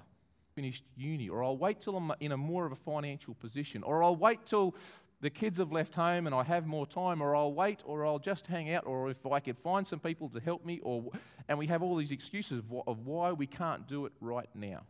finished 0.54 0.84
uni, 0.98 1.30
or 1.30 1.42
I'll 1.42 1.56
wait 1.56 1.80
till 1.80 1.96
I'm 1.96 2.12
in 2.20 2.34
a 2.34 2.38
more 2.38 2.66
of 2.66 2.74
a 2.74 2.76
financial 2.76 3.34
position, 3.34 3.82
or 3.82 4.04
I'll 4.04 4.18
wait 4.18 4.46
till 4.46 4.76
the 5.22 5.30
kids 5.30 5.58
have 5.58 5.72
left 5.72 5.96
home 5.96 6.26
and 6.26 6.36
I 6.36 6.44
have 6.44 6.68
more 6.68 6.86
time, 6.86 7.22
or 7.22 7.34
I'll 7.34 7.54
wait, 7.54 7.82
or 7.86 8.06
I'll 8.06 8.20
just 8.20 8.48
hang 8.48 8.74
out, 8.74 8.86
or 8.86 9.10
if 9.10 9.26
I 9.26 9.40
could 9.40 9.58
find 9.60 9.88
some 9.88 10.02
people 10.02 10.28
to 10.28 10.42
help 10.42 10.66
me, 10.66 10.82
or 10.84 11.12
and 11.48 11.58
we 11.58 11.68
have 11.68 11.82
all 11.82 11.96
these 11.96 12.12
excuses 12.12 12.62
of 12.86 13.06
why 13.06 13.32
we 13.32 13.48
can't 13.48 13.88
do 13.88 14.06
it 14.06 14.12
right 14.20 14.50
now. 14.54 14.82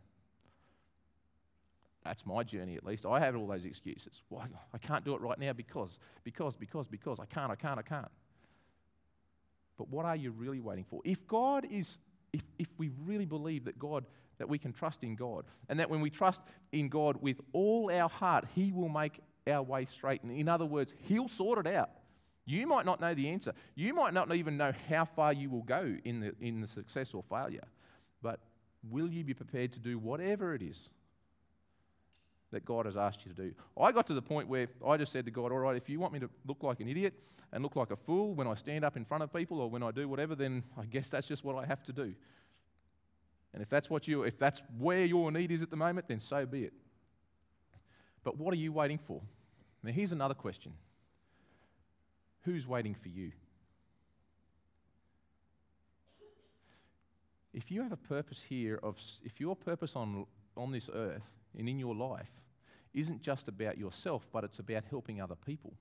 That's 2.04 2.26
my 2.26 2.42
journey, 2.42 2.74
at 2.74 2.84
least. 2.84 3.06
I 3.06 3.20
have 3.20 3.36
all 3.36 3.46
those 3.46 3.64
excuses. 3.64 4.22
Why 4.28 4.48
I 4.74 4.78
can't 4.78 5.04
do 5.04 5.14
it 5.14 5.20
right 5.20 5.38
now 5.38 5.52
because, 5.52 6.00
because, 6.24 6.56
because, 6.56 6.88
because 6.88 7.20
I 7.20 7.26
can't, 7.26 7.52
I 7.52 7.54
can't, 7.54 7.78
I 7.78 7.82
can't. 7.82 8.10
But 9.80 9.88
what 9.88 10.04
are 10.04 10.14
you 10.14 10.30
really 10.30 10.60
waiting 10.60 10.84
for? 10.84 11.00
If 11.06 11.26
God 11.26 11.66
is, 11.70 11.96
if, 12.34 12.42
if 12.58 12.68
we 12.76 12.90
really 13.06 13.24
believe 13.24 13.64
that 13.64 13.78
God 13.78 14.04
that 14.40 14.48
we 14.48 14.58
can 14.58 14.72
trust 14.72 15.04
in 15.04 15.16
God. 15.16 15.44
And 15.68 15.78
that 15.78 15.90
when 15.90 16.00
we 16.00 16.08
trust 16.08 16.40
in 16.72 16.88
God 16.88 17.18
with 17.20 17.38
all 17.52 17.90
our 17.92 18.08
heart, 18.08 18.46
He 18.54 18.72
will 18.72 18.88
make 18.88 19.20
our 19.46 19.62
way 19.62 19.84
straight. 19.84 20.22
in 20.24 20.48
other 20.48 20.64
words, 20.64 20.94
He'll 21.02 21.28
sort 21.28 21.64
it 21.64 21.72
out. 21.72 21.90
You 22.46 22.66
might 22.66 22.86
not 22.86 23.02
know 23.02 23.14
the 23.14 23.28
answer. 23.28 23.52
You 23.74 23.92
might 23.92 24.14
not 24.14 24.34
even 24.34 24.56
know 24.56 24.72
how 24.88 25.04
far 25.04 25.34
you 25.34 25.50
will 25.50 25.62
go 25.62 25.94
in 26.04 26.20
the, 26.20 26.34
in 26.40 26.62
the 26.62 26.68
success 26.68 27.12
or 27.12 27.22
failure. 27.22 27.64
But 28.22 28.40
will 28.82 29.10
you 29.10 29.24
be 29.24 29.34
prepared 29.34 29.72
to 29.72 29.78
do 29.78 29.98
whatever 29.98 30.54
it 30.54 30.62
is 30.62 30.88
that 32.52 32.64
God 32.64 32.86
has 32.86 32.96
asked 32.96 33.24
you 33.24 33.32
to 33.32 33.42
do? 33.42 33.54
I 33.80 33.92
got 33.92 34.06
to 34.08 34.14
the 34.14 34.22
point 34.22 34.48
where 34.48 34.68
I 34.86 34.96
just 34.96 35.12
said 35.12 35.24
to 35.24 35.30
God, 35.30 35.52
All 35.52 35.58
right, 35.58 35.76
if 35.76 35.88
you 35.88 36.00
want 36.00 36.12
me 36.12 36.20
to 36.20 36.30
look 36.46 36.62
like 36.62 36.80
an 36.80 36.88
idiot 36.88 37.14
and 37.52 37.62
look 37.62 37.76
like 37.76 37.90
a 37.90 37.96
fool 37.96 38.34
when 38.34 38.46
I 38.46 38.54
stand 38.54 38.84
up 38.84 38.96
in 38.96 39.04
front 39.04 39.22
of 39.22 39.32
people 39.32 39.60
or 39.60 39.70
when 39.70 39.82
I 39.82 39.90
do 39.90 40.08
whatever, 40.08 40.34
then 40.34 40.64
I 40.78 40.84
guess 40.84 41.08
that's 41.08 41.26
just 41.26 41.44
what 41.44 41.56
I 41.56 41.66
have 41.66 41.82
to 41.84 41.92
do. 41.92 42.14
And 43.52 43.62
if 43.62 43.68
that's 43.68 43.90
what 43.90 44.06
you 44.06 44.22
if 44.22 44.38
that's 44.38 44.62
where 44.78 45.04
your 45.04 45.32
need 45.32 45.50
is 45.50 45.62
at 45.62 45.70
the 45.70 45.76
moment, 45.76 46.08
then 46.08 46.20
so 46.20 46.46
be 46.46 46.64
it. 46.64 46.72
But 48.22 48.36
what 48.38 48.52
are 48.52 48.58
you 48.58 48.72
waiting 48.72 48.98
for? 48.98 49.22
Now 49.82 49.92
here's 49.92 50.12
another 50.12 50.34
question. 50.34 50.72
Who's 52.42 52.66
waiting 52.66 52.94
for 52.94 53.08
you? 53.08 53.32
If 57.52 57.70
you 57.70 57.82
have 57.82 57.92
a 57.92 57.96
purpose 57.96 58.44
here 58.48 58.78
of 58.82 58.96
if 59.24 59.40
your 59.40 59.56
purpose 59.56 59.96
on 59.96 60.26
on 60.56 60.70
this 60.70 60.88
earth 60.92 61.22
and 61.58 61.68
in 61.68 61.78
your 61.78 61.94
life 61.94 62.30
isn't 62.92 63.22
just 63.22 63.48
about 63.48 63.78
yourself, 63.78 64.26
but 64.32 64.44
it's 64.44 64.58
about 64.58 64.84
helping 64.90 65.20
other 65.20 65.36
people 65.36 65.74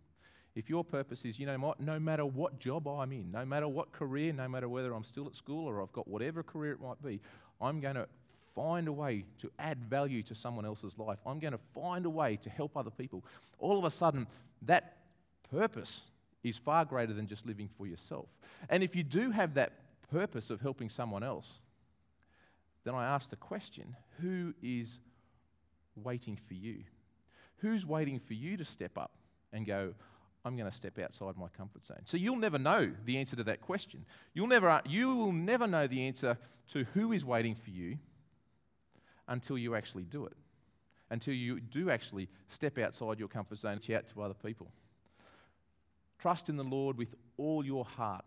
if 0.56 0.70
your 0.70 0.84
purpose 0.84 1.26
is, 1.26 1.40
you 1.40 1.46
know 1.46 1.58
what, 1.58 1.80
no 1.80 2.00
matter 2.00 2.26
what 2.26 2.60
job 2.60 2.88
I'm 2.88 3.12
in, 3.12 3.32
no 3.32 3.46
matter 3.46 3.68
what 3.68 3.92
career, 3.92 4.34
no 4.34 4.48
matter 4.48 4.68
whether 4.68 4.94
I'm 4.94 5.04
still 5.04 5.28
at 5.28 5.36
school 5.36 5.68
or 5.68 5.82
I've 5.82 5.94
got 5.94 6.08
whatever 6.08 6.44
career 6.44 6.74
it 6.74 6.82
might 6.82 7.02
be, 7.02 7.22
I'm 7.62 7.80
going 7.80 7.96
to 7.96 8.08
find 8.56 8.88
a 8.88 8.92
way 8.92 9.26
to 9.40 9.52
add 9.60 9.86
value 9.86 10.24
to 10.24 10.36
someone 10.36 10.66
else's 10.66 10.98
life. 10.98 11.20
I'm 11.26 11.40
going 11.40 11.54
to 11.54 11.60
find 11.74 12.06
a 12.06 12.10
way 12.10 12.38
to 12.38 12.50
help 12.50 12.76
other 12.76 12.90
people. 12.90 13.24
All 13.60 13.78
of 13.78 13.86
a 13.86 13.92
sudden, 13.92 14.28
that 14.64 14.98
purpose 15.52 16.02
is 16.44 16.58
far 16.58 16.84
greater 16.84 17.14
than 17.14 17.28
just 17.28 17.46
living 17.46 17.70
for 17.78 17.86
yourself. 17.86 18.28
And 18.70 18.84
if 18.84 18.96
you 18.96 19.04
do 19.04 19.32
have 19.32 19.54
that 19.54 19.74
purpose 20.12 20.50
of 20.50 20.62
helping 20.62 20.90
someone 20.90 21.24
else, 21.24 21.60
then 22.84 22.96
I 22.96 23.06
ask 23.06 23.30
the 23.30 23.36
question 23.36 23.96
who 24.20 24.54
is 24.62 25.00
waiting 25.96 26.38
for 26.48 26.54
you? 26.54 26.84
Who's 27.58 27.86
waiting 27.86 28.20
for 28.20 28.34
you 28.34 28.58
to 28.58 28.66
step 28.66 28.98
up 28.98 29.12
and 29.52 29.66
go, 29.66 29.94
I'm 30.46 30.56
going 30.56 30.70
to 30.70 30.76
step 30.76 30.98
outside 31.00 31.36
my 31.38 31.48
comfort 31.50 31.86
zone. 31.86 32.02
So 32.06 32.18
you'll 32.18 32.38
never 32.38 32.58
know 32.58 32.92
the 33.06 33.18
answer 33.18 33.36
to 33.36 33.44
that 33.44 33.62
question. 33.62 34.06
You'll 34.34 34.48
never, 34.48 34.82
you 34.86 35.14
will 35.16 35.34
never 35.34 35.68
know 35.68 35.88
the 35.88 36.08
answer 36.08 36.38
to 36.72 36.86
who 36.94 37.12
is 37.12 37.26
waiting 37.26 37.56
for 37.56 37.72
you 37.72 37.98
until 39.28 39.58
you 39.58 39.76
actually 39.76 40.04
do 40.04 40.26
it, 40.26 40.34
until 41.10 41.34
you 41.34 41.60
do 41.60 41.90
actually 41.90 42.30
step 42.48 42.78
outside 42.78 43.20
your 43.20 43.28
comfort 43.28 43.60
zone 43.60 43.74
and 43.74 43.82
chat 43.82 44.08
to 44.08 44.22
other 44.22 44.34
people. 44.34 44.72
Trust 46.20 46.50
in 46.50 46.58
the 46.58 46.64
Lord 46.64 46.98
with 46.98 47.16
all 47.38 47.66
your 47.66 47.86
heart. 47.86 48.26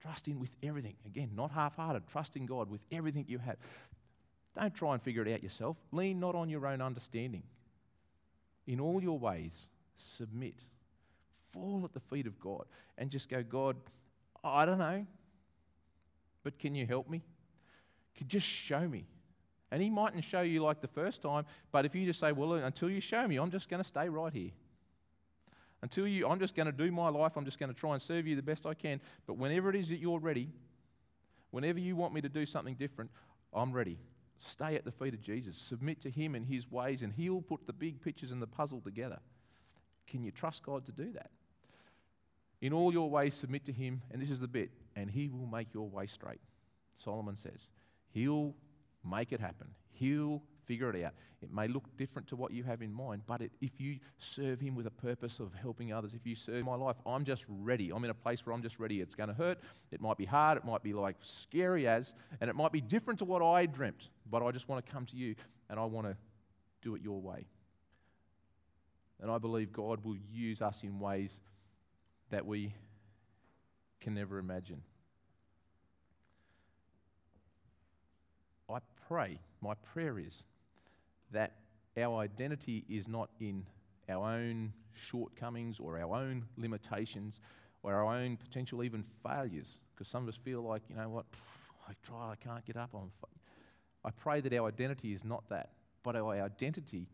Trust 0.00 0.28
in 0.28 0.38
with 0.38 0.50
everything. 0.62 0.94
Again, 1.06 1.30
not 1.34 1.50
half 1.50 1.76
hearted. 1.76 2.06
Trust 2.08 2.36
in 2.36 2.46
God 2.46 2.68
with 2.70 2.82
everything 2.92 3.24
you 3.28 3.38
have. 3.38 3.56
Don't 4.56 4.74
try 4.74 4.94
and 4.94 5.02
figure 5.02 5.26
it 5.26 5.32
out 5.32 5.42
yourself. 5.42 5.76
Lean 5.92 6.20
not 6.20 6.34
on 6.34 6.48
your 6.48 6.66
own 6.66 6.80
understanding. 6.80 7.42
In 8.66 8.80
all 8.80 9.02
your 9.02 9.18
ways, 9.18 9.66
submit 9.96 10.54
fall 11.54 11.82
at 11.84 11.94
the 11.94 12.00
feet 12.00 12.26
of 12.26 12.38
God 12.40 12.64
and 12.98 13.10
just 13.10 13.28
go, 13.28 13.42
God, 13.42 13.76
I 14.42 14.66
don't 14.66 14.78
know, 14.78 15.06
but 16.42 16.58
can 16.58 16.74
you 16.74 16.86
help 16.86 17.08
me? 17.08 17.22
Can 18.16 18.28
just 18.28 18.46
show 18.46 18.86
me. 18.86 19.06
And 19.70 19.82
he 19.82 19.90
mightn't 19.90 20.24
show 20.24 20.42
you 20.42 20.62
like 20.62 20.80
the 20.80 20.88
first 20.88 21.22
time, 21.22 21.46
but 21.72 21.84
if 21.84 21.94
you 21.94 22.04
just 22.04 22.20
say, 22.20 22.32
Well, 22.32 22.52
until 22.52 22.90
you 22.90 23.00
show 23.00 23.26
me, 23.26 23.36
I'm 23.36 23.50
just 23.50 23.68
going 23.68 23.82
to 23.82 23.88
stay 23.88 24.08
right 24.08 24.32
here. 24.32 24.50
Until 25.82 26.06
you, 26.06 26.28
I'm 26.28 26.38
just 26.38 26.54
going 26.54 26.66
to 26.66 26.72
do 26.72 26.90
my 26.90 27.08
life, 27.08 27.32
I'm 27.36 27.44
just 27.44 27.58
going 27.58 27.72
to 27.72 27.78
try 27.78 27.92
and 27.92 28.00
serve 28.00 28.26
you 28.26 28.36
the 28.36 28.42
best 28.42 28.66
I 28.66 28.74
can. 28.74 29.00
But 29.26 29.36
whenever 29.36 29.70
it 29.70 29.76
is 29.76 29.88
that 29.88 29.98
you're 29.98 30.20
ready, 30.20 30.48
whenever 31.50 31.78
you 31.78 31.96
want 31.96 32.14
me 32.14 32.20
to 32.20 32.28
do 32.28 32.46
something 32.46 32.74
different, 32.74 33.10
I'm 33.52 33.72
ready. 33.72 33.98
Stay 34.44 34.74
at 34.74 34.84
the 34.84 34.92
feet 34.92 35.14
of 35.14 35.20
Jesus. 35.20 35.56
Submit 35.56 36.00
to 36.02 36.10
Him 36.10 36.34
and 36.34 36.46
His 36.46 36.70
ways, 36.70 37.02
and 37.02 37.12
He'll 37.12 37.40
put 37.40 37.66
the 37.66 37.72
big 37.72 38.00
pictures 38.00 38.30
and 38.30 38.42
the 38.42 38.46
puzzle 38.46 38.80
together. 38.80 39.20
Can 40.06 40.22
you 40.22 40.30
trust 40.30 40.62
God 40.62 40.84
to 40.86 40.92
do 40.92 41.12
that? 41.12 41.30
In 42.60 42.72
all 42.72 42.92
your 42.92 43.10
ways, 43.10 43.34
submit 43.34 43.64
to 43.66 43.72
him, 43.72 44.02
and 44.10 44.22
this 44.22 44.30
is 44.30 44.40
the 44.40 44.48
bit, 44.48 44.70
and 44.96 45.10
he 45.10 45.28
will 45.28 45.46
make 45.46 45.74
your 45.74 45.88
way 45.88 46.06
straight. 46.06 46.40
Solomon 46.94 47.36
says, 47.36 47.68
He'll 48.12 48.54
make 49.04 49.32
it 49.32 49.40
happen. 49.40 49.68
He'll 49.92 50.42
figure 50.66 50.90
it 50.90 51.04
out. 51.04 51.12
It 51.42 51.52
may 51.52 51.68
look 51.68 51.84
different 51.98 52.28
to 52.28 52.36
what 52.36 52.52
you 52.52 52.62
have 52.64 52.80
in 52.80 52.92
mind, 52.92 53.22
but 53.26 53.42
it, 53.42 53.52
if 53.60 53.78
you 53.78 53.98
serve 54.18 54.60
Him 54.60 54.74
with 54.74 54.86
a 54.86 54.90
purpose 54.90 55.40
of 55.40 55.52
helping 55.54 55.92
others, 55.92 56.14
if 56.14 56.26
you 56.26 56.34
serve 56.34 56.64
my 56.64 56.74
life, 56.74 56.96
I'm 57.04 57.24
just 57.24 57.44
ready. 57.48 57.90
I'm 57.90 58.02
in 58.04 58.10
a 58.10 58.14
place 58.14 58.44
where 58.44 58.54
I'm 58.54 58.62
just 58.62 58.78
ready. 58.78 59.00
It's 59.00 59.14
going 59.14 59.28
to 59.28 59.34
hurt. 59.34 59.58
It 59.90 60.00
might 60.00 60.16
be 60.16 60.24
hard. 60.24 60.58
It 60.58 60.64
might 60.64 60.82
be 60.82 60.92
like 60.92 61.16
scary 61.20 61.86
as, 61.86 62.14
and 62.40 62.48
it 62.48 62.56
might 62.56 62.72
be 62.72 62.80
different 62.80 63.18
to 63.18 63.24
what 63.24 63.42
I 63.42 63.66
dreamt, 63.66 64.08
but 64.30 64.42
I 64.42 64.50
just 64.52 64.68
want 64.68 64.84
to 64.84 64.92
come 64.92 65.06
to 65.06 65.16
you 65.16 65.34
and 65.68 65.78
I 65.78 65.84
want 65.84 66.06
to 66.06 66.16
do 66.82 66.94
it 66.94 67.02
your 67.02 67.20
way. 67.20 67.46
And 69.20 69.30
I 69.30 69.38
believe 69.38 69.72
God 69.72 70.04
will 70.04 70.16
use 70.32 70.60
us 70.60 70.82
in 70.82 70.98
ways 70.98 71.40
that 72.30 72.46
we 72.46 72.74
can 74.00 74.14
never 74.14 74.38
imagine. 74.38 74.82
I 78.68 78.78
pray, 79.08 79.38
my 79.60 79.74
prayer 79.74 80.18
is 80.18 80.44
that 81.34 81.52
our 81.96 82.18
identity 82.18 82.84
is 82.88 83.06
not 83.06 83.30
in 83.38 83.64
our 84.08 84.28
own 84.34 84.72
shortcomings 84.92 85.78
or 85.78 85.98
our 85.98 86.16
own 86.16 86.44
limitations 86.56 87.40
or 87.82 87.94
our 87.94 88.16
own 88.16 88.36
potential 88.36 88.82
even 88.82 89.04
failures. 89.22 89.78
Because 89.94 90.08
some 90.08 90.24
of 90.24 90.28
us 90.28 90.36
feel 90.42 90.62
like, 90.62 90.82
you 90.88 90.96
know 90.96 91.08
what, 91.08 91.26
I 91.88 91.92
try, 92.04 92.32
I 92.32 92.36
can't 92.36 92.64
get 92.64 92.76
up. 92.76 92.90
I'm 92.94 93.10
I 94.04 94.10
pray 94.10 94.40
that 94.40 94.52
our 94.52 94.68
identity 94.68 95.14
is 95.14 95.24
not 95.24 95.48
that, 95.48 95.70
but 96.02 96.14
our 96.14 96.34
identity 96.34 97.08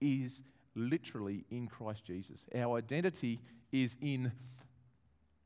is 0.00 0.42
literally 0.76 1.44
in 1.50 1.66
Christ 1.66 2.04
Jesus. 2.04 2.44
Our 2.54 2.78
identity 2.78 3.40
is 3.72 3.96
in 4.00 4.30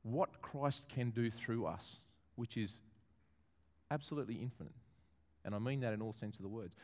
what 0.03 0.43
Christ 0.43 0.89
can 0.89 1.11
do 1.11 1.31
through 1.31 1.65
us, 1.67 2.01
which 2.37 2.57
is 2.57 2.79
absolutely 3.91 4.35
infinite. 4.37 4.75
And 5.45 5.55
I 5.55 5.59
mean 5.59 5.81
that 5.81 5.95
in 5.95 6.03
all 6.03 6.13
sense 6.13 6.37
of 6.37 6.43
the 6.43 6.49
words. 6.49 6.77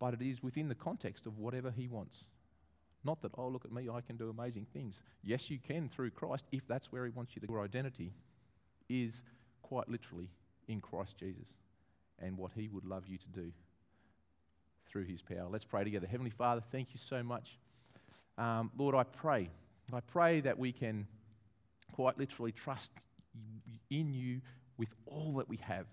But 0.00 0.14
it 0.14 0.22
is 0.22 0.42
within 0.42 0.68
the 0.68 0.74
context 0.74 1.26
of 1.26 1.38
whatever 1.38 1.70
He 1.70 1.86
wants. 1.86 2.24
Not 3.04 3.22
that, 3.22 3.32
oh, 3.38 3.48
look 3.48 3.64
at 3.64 3.72
me, 3.72 3.88
I 3.88 4.00
can 4.00 4.16
do 4.16 4.28
amazing 4.28 4.66
things. 4.72 4.98
Yes, 5.22 5.50
you 5.50 5.58
can 5.58 5.88
through 5.88 6.10
Christ 6.10 6.44
if 6.50 6.66
that's 6.66 6.90
where 6.90 7.04
He 7.04 7.10
wants 7.10 7.36
you 7.36 7.40
to. 7.40 7.46
Your 7.48 7.62
identity 7.62 8.12
is 8.88 9.22
quite 9.62 9.88
literally 9.88 10.28
in 10.68 10.80
Christ 10.80 11.16
Jesus 11.16 11.54
and 12.18 12.36
what 12.36 12.52
He 12.54 12.68
would 12.68 12.84
love 12.84 13.06
you 13.06 13.18
to 13.18 13.28
do 13.28 13.52
through 14.88 15.04
His 15.04 15.22
power. 15.22 15.46
Let's 15.48 15.64
pray 15.64 15.84
together. 15.84 16.06
Heavenly 16.06 16.30
Father, 16.30 16.62
thank 16.72 16.88
you 16.92 17.00
so 17.02 17.22
much. 17.22 17.58
Um, 18.36 18.70
Lord, 18.76 18.94
I 18.94 19.04
pray. 19.04 19.50
I 19.92 20.00
pray 20.00 20.40
that 20.40 20.58
we 20.58 20.72
can 20.72 21.06
quite 21.92 22.18
literally 22.18 22.52
trust 22.52 22.92
in 23.90 24.12
you 24.12 24.40
with 24.76 24.90
all 25.06 25.34
that 25.34 25.48
we 25.48 25.58
have, 25.58 25.86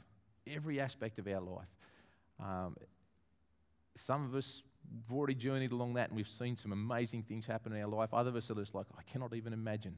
every 0.45 0.79
aspect 0.79 1.19
of 1.19 1.27
our 1.27 1.41
life. 1.41 1.67
Um, 2.39 2.75
some 3.99 4.25
of 4.25 4.35
us 4.35 4.63
have 5.05 5.15
already 5.15 5.35
journeyed 5.35 5.71
along 5.71 5.95
that 5.95 6.09
and 6.09 6.15
we've 6.15 6.27
seen 6.27 6.55
some 6.55 6.71
amazing 6.71 7.23
things 7.23 7.45
happen 7.45 7.73
in 7.73 7.81
our 7.81 7.89
life. 7.89 8.13
Other 8.13 8.29
of 8.29 8.35
us 8.35 8.49
are 8.49 8.55
just 8.55 8.73
like, 8.73 8.85
I 8.97 9.03
cannot 9.03 9.33
even 9.33 9.53
imagine 9.53 9.95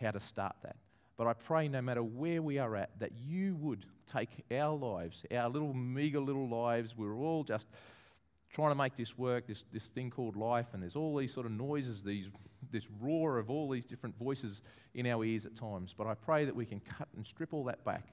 how 0.00 0.10
to 0.10 0.20
start 0.20 0.56
that. 0.62 0.76
But 1.16 1.26
I 1.26 1.34
pray 1.34 1.68
no 1.68 1.82
matter 1.82 2.02
where 2.02 2.40
we 2.40 2.58
are 2.58 2.74
at, 2.76 2.98
that 2.98 3.12
you 3.12 3.54
would 3.56 3.84
take 4.10 4.30
our 4.50 4.74
lives, 4.74 5.22
our 5.30 5.50
little 5.50 5.74
meager 5.74 6.20
little 6.20 6.48
lives, 6.48 6.96
we're 6.96 7.14
all 7.14 7.44
just 7.44 7.66
trying 8.50 8.70
to 8.70 8.74
make 8.74 8.96
this 8.96 9.18
work, 9.18 9.46
this, 9.46 9.64
this 9.72 9.84
thing 9.84 10.10
called 10.10 10.36
life, 10.36 10.66
and 10.72 10.82
there's 10.82 10.96
all 10.96 11.16
these 11.16 11.32
sort 11.32 11.46
of 11.46 11.52
noises, 11.52 12.02
these, 12.02 12.28
this 12.70 12.86
roar 13.00 13.38
of 13.38 13.50
all 13.50 13.68
these 13.68 13.84
different 13.84 14.18
voices 14.18 14.62
in 14.94 15.06
our 15.06 15.22
ears 15.24 15.44
at 15.44 15.54
times. 15.54 15.94
But 15.96 16.06
I 16.06 16.14
pray 16.14 16.46
that 16.46 16.56
we 16.56 16.64
can 16.64 16.80
cut 16.80 17.08
and 17.14 17.26
strip 17.26 17.52
all 17.52 17.64
that 17.64 17.84
back 17.84 18.06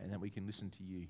and 0.00 0.12
that 0.12 0.20
we 0.20 0.30
can 0.30 0.46
listen 0.46 0.70
to 0.70 0.82
you. 0.82 1.06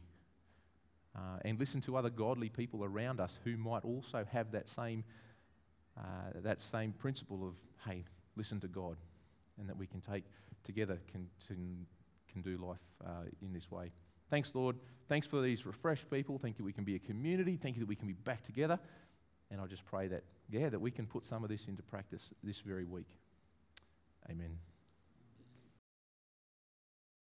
Uh, 1.17 1.39
and 1.45 1.59
listen 1.59 1.81
to 1.81 1.97
other 1.97 2.11
godly 2.11 2.49
people 2.49 2.85
around 2.85 3.21
us 3.21 3.37
who 3.45 3.57
might 3.57 3.85
also 3.85 4.25
have 4.31 4.53
that 4.53 4.69
same, 4.69 5.03
uh, 5.99 6.31
that 6.37 6.61
same 6.61 6.93
principle 6.93 7.47
of, 7.47 7.55
hey, 7.85 8.05
listen 8.37 8.61
to 8.61 8.69
God, 8.69 8.97
and 9.59 9.69
that 9.69 9.77
we 9.77 9.87
can 9.87 10.01
take 10.01 10.25
together 10.63 10.99
can, 11.11 11.27
can, 11.47 11.87
can 12.31 12.43
do 12.43 12.57
life 12.57 12.79
uh, 13.05 13.25
in 13.43 13.53
this 13.53 13.71
way. 13.71 13.91
Thanks, 14.31 14.55
Lord. 14.55 14.77
Thanks 15.09 15.27
for 15.27 15.43
these 15.43 15.67
refreshed 15.67 16.09
people. 16.11 16.39
Thank 16.39 16.59
you 16.59 16.65
we 16.65 16.73
can 16.73 16.85
be 16.85 16.95
a 16.95 17.01
community. 17.01 17.59
Thank 17.61 17.77
you 17.77 17.81
that 17.81 17.89
we 17.89 17.97
can 17.97 18.07
be 18.07 18.15
back 18.15 18.45
together. 18.45 18.79
And 19.51 19.61
I 19.61 19.67
just 19.67 19.85
pray 19.85 20.07
that, 20.09 20.23
yeah, 20.49 20.69
that 20.69 20.81
we 20.81 20.93
can 20.93 21.07
put 21.07 21.25
some 21.25 21.43
of 21.43 21.51
this 21.51 21.67
into 21.67 21.83
practice 21.83 22.33
this 22.45 22.61
very 22.61 22.85
week. 22.85 23.09
Amen. 24.31 24.70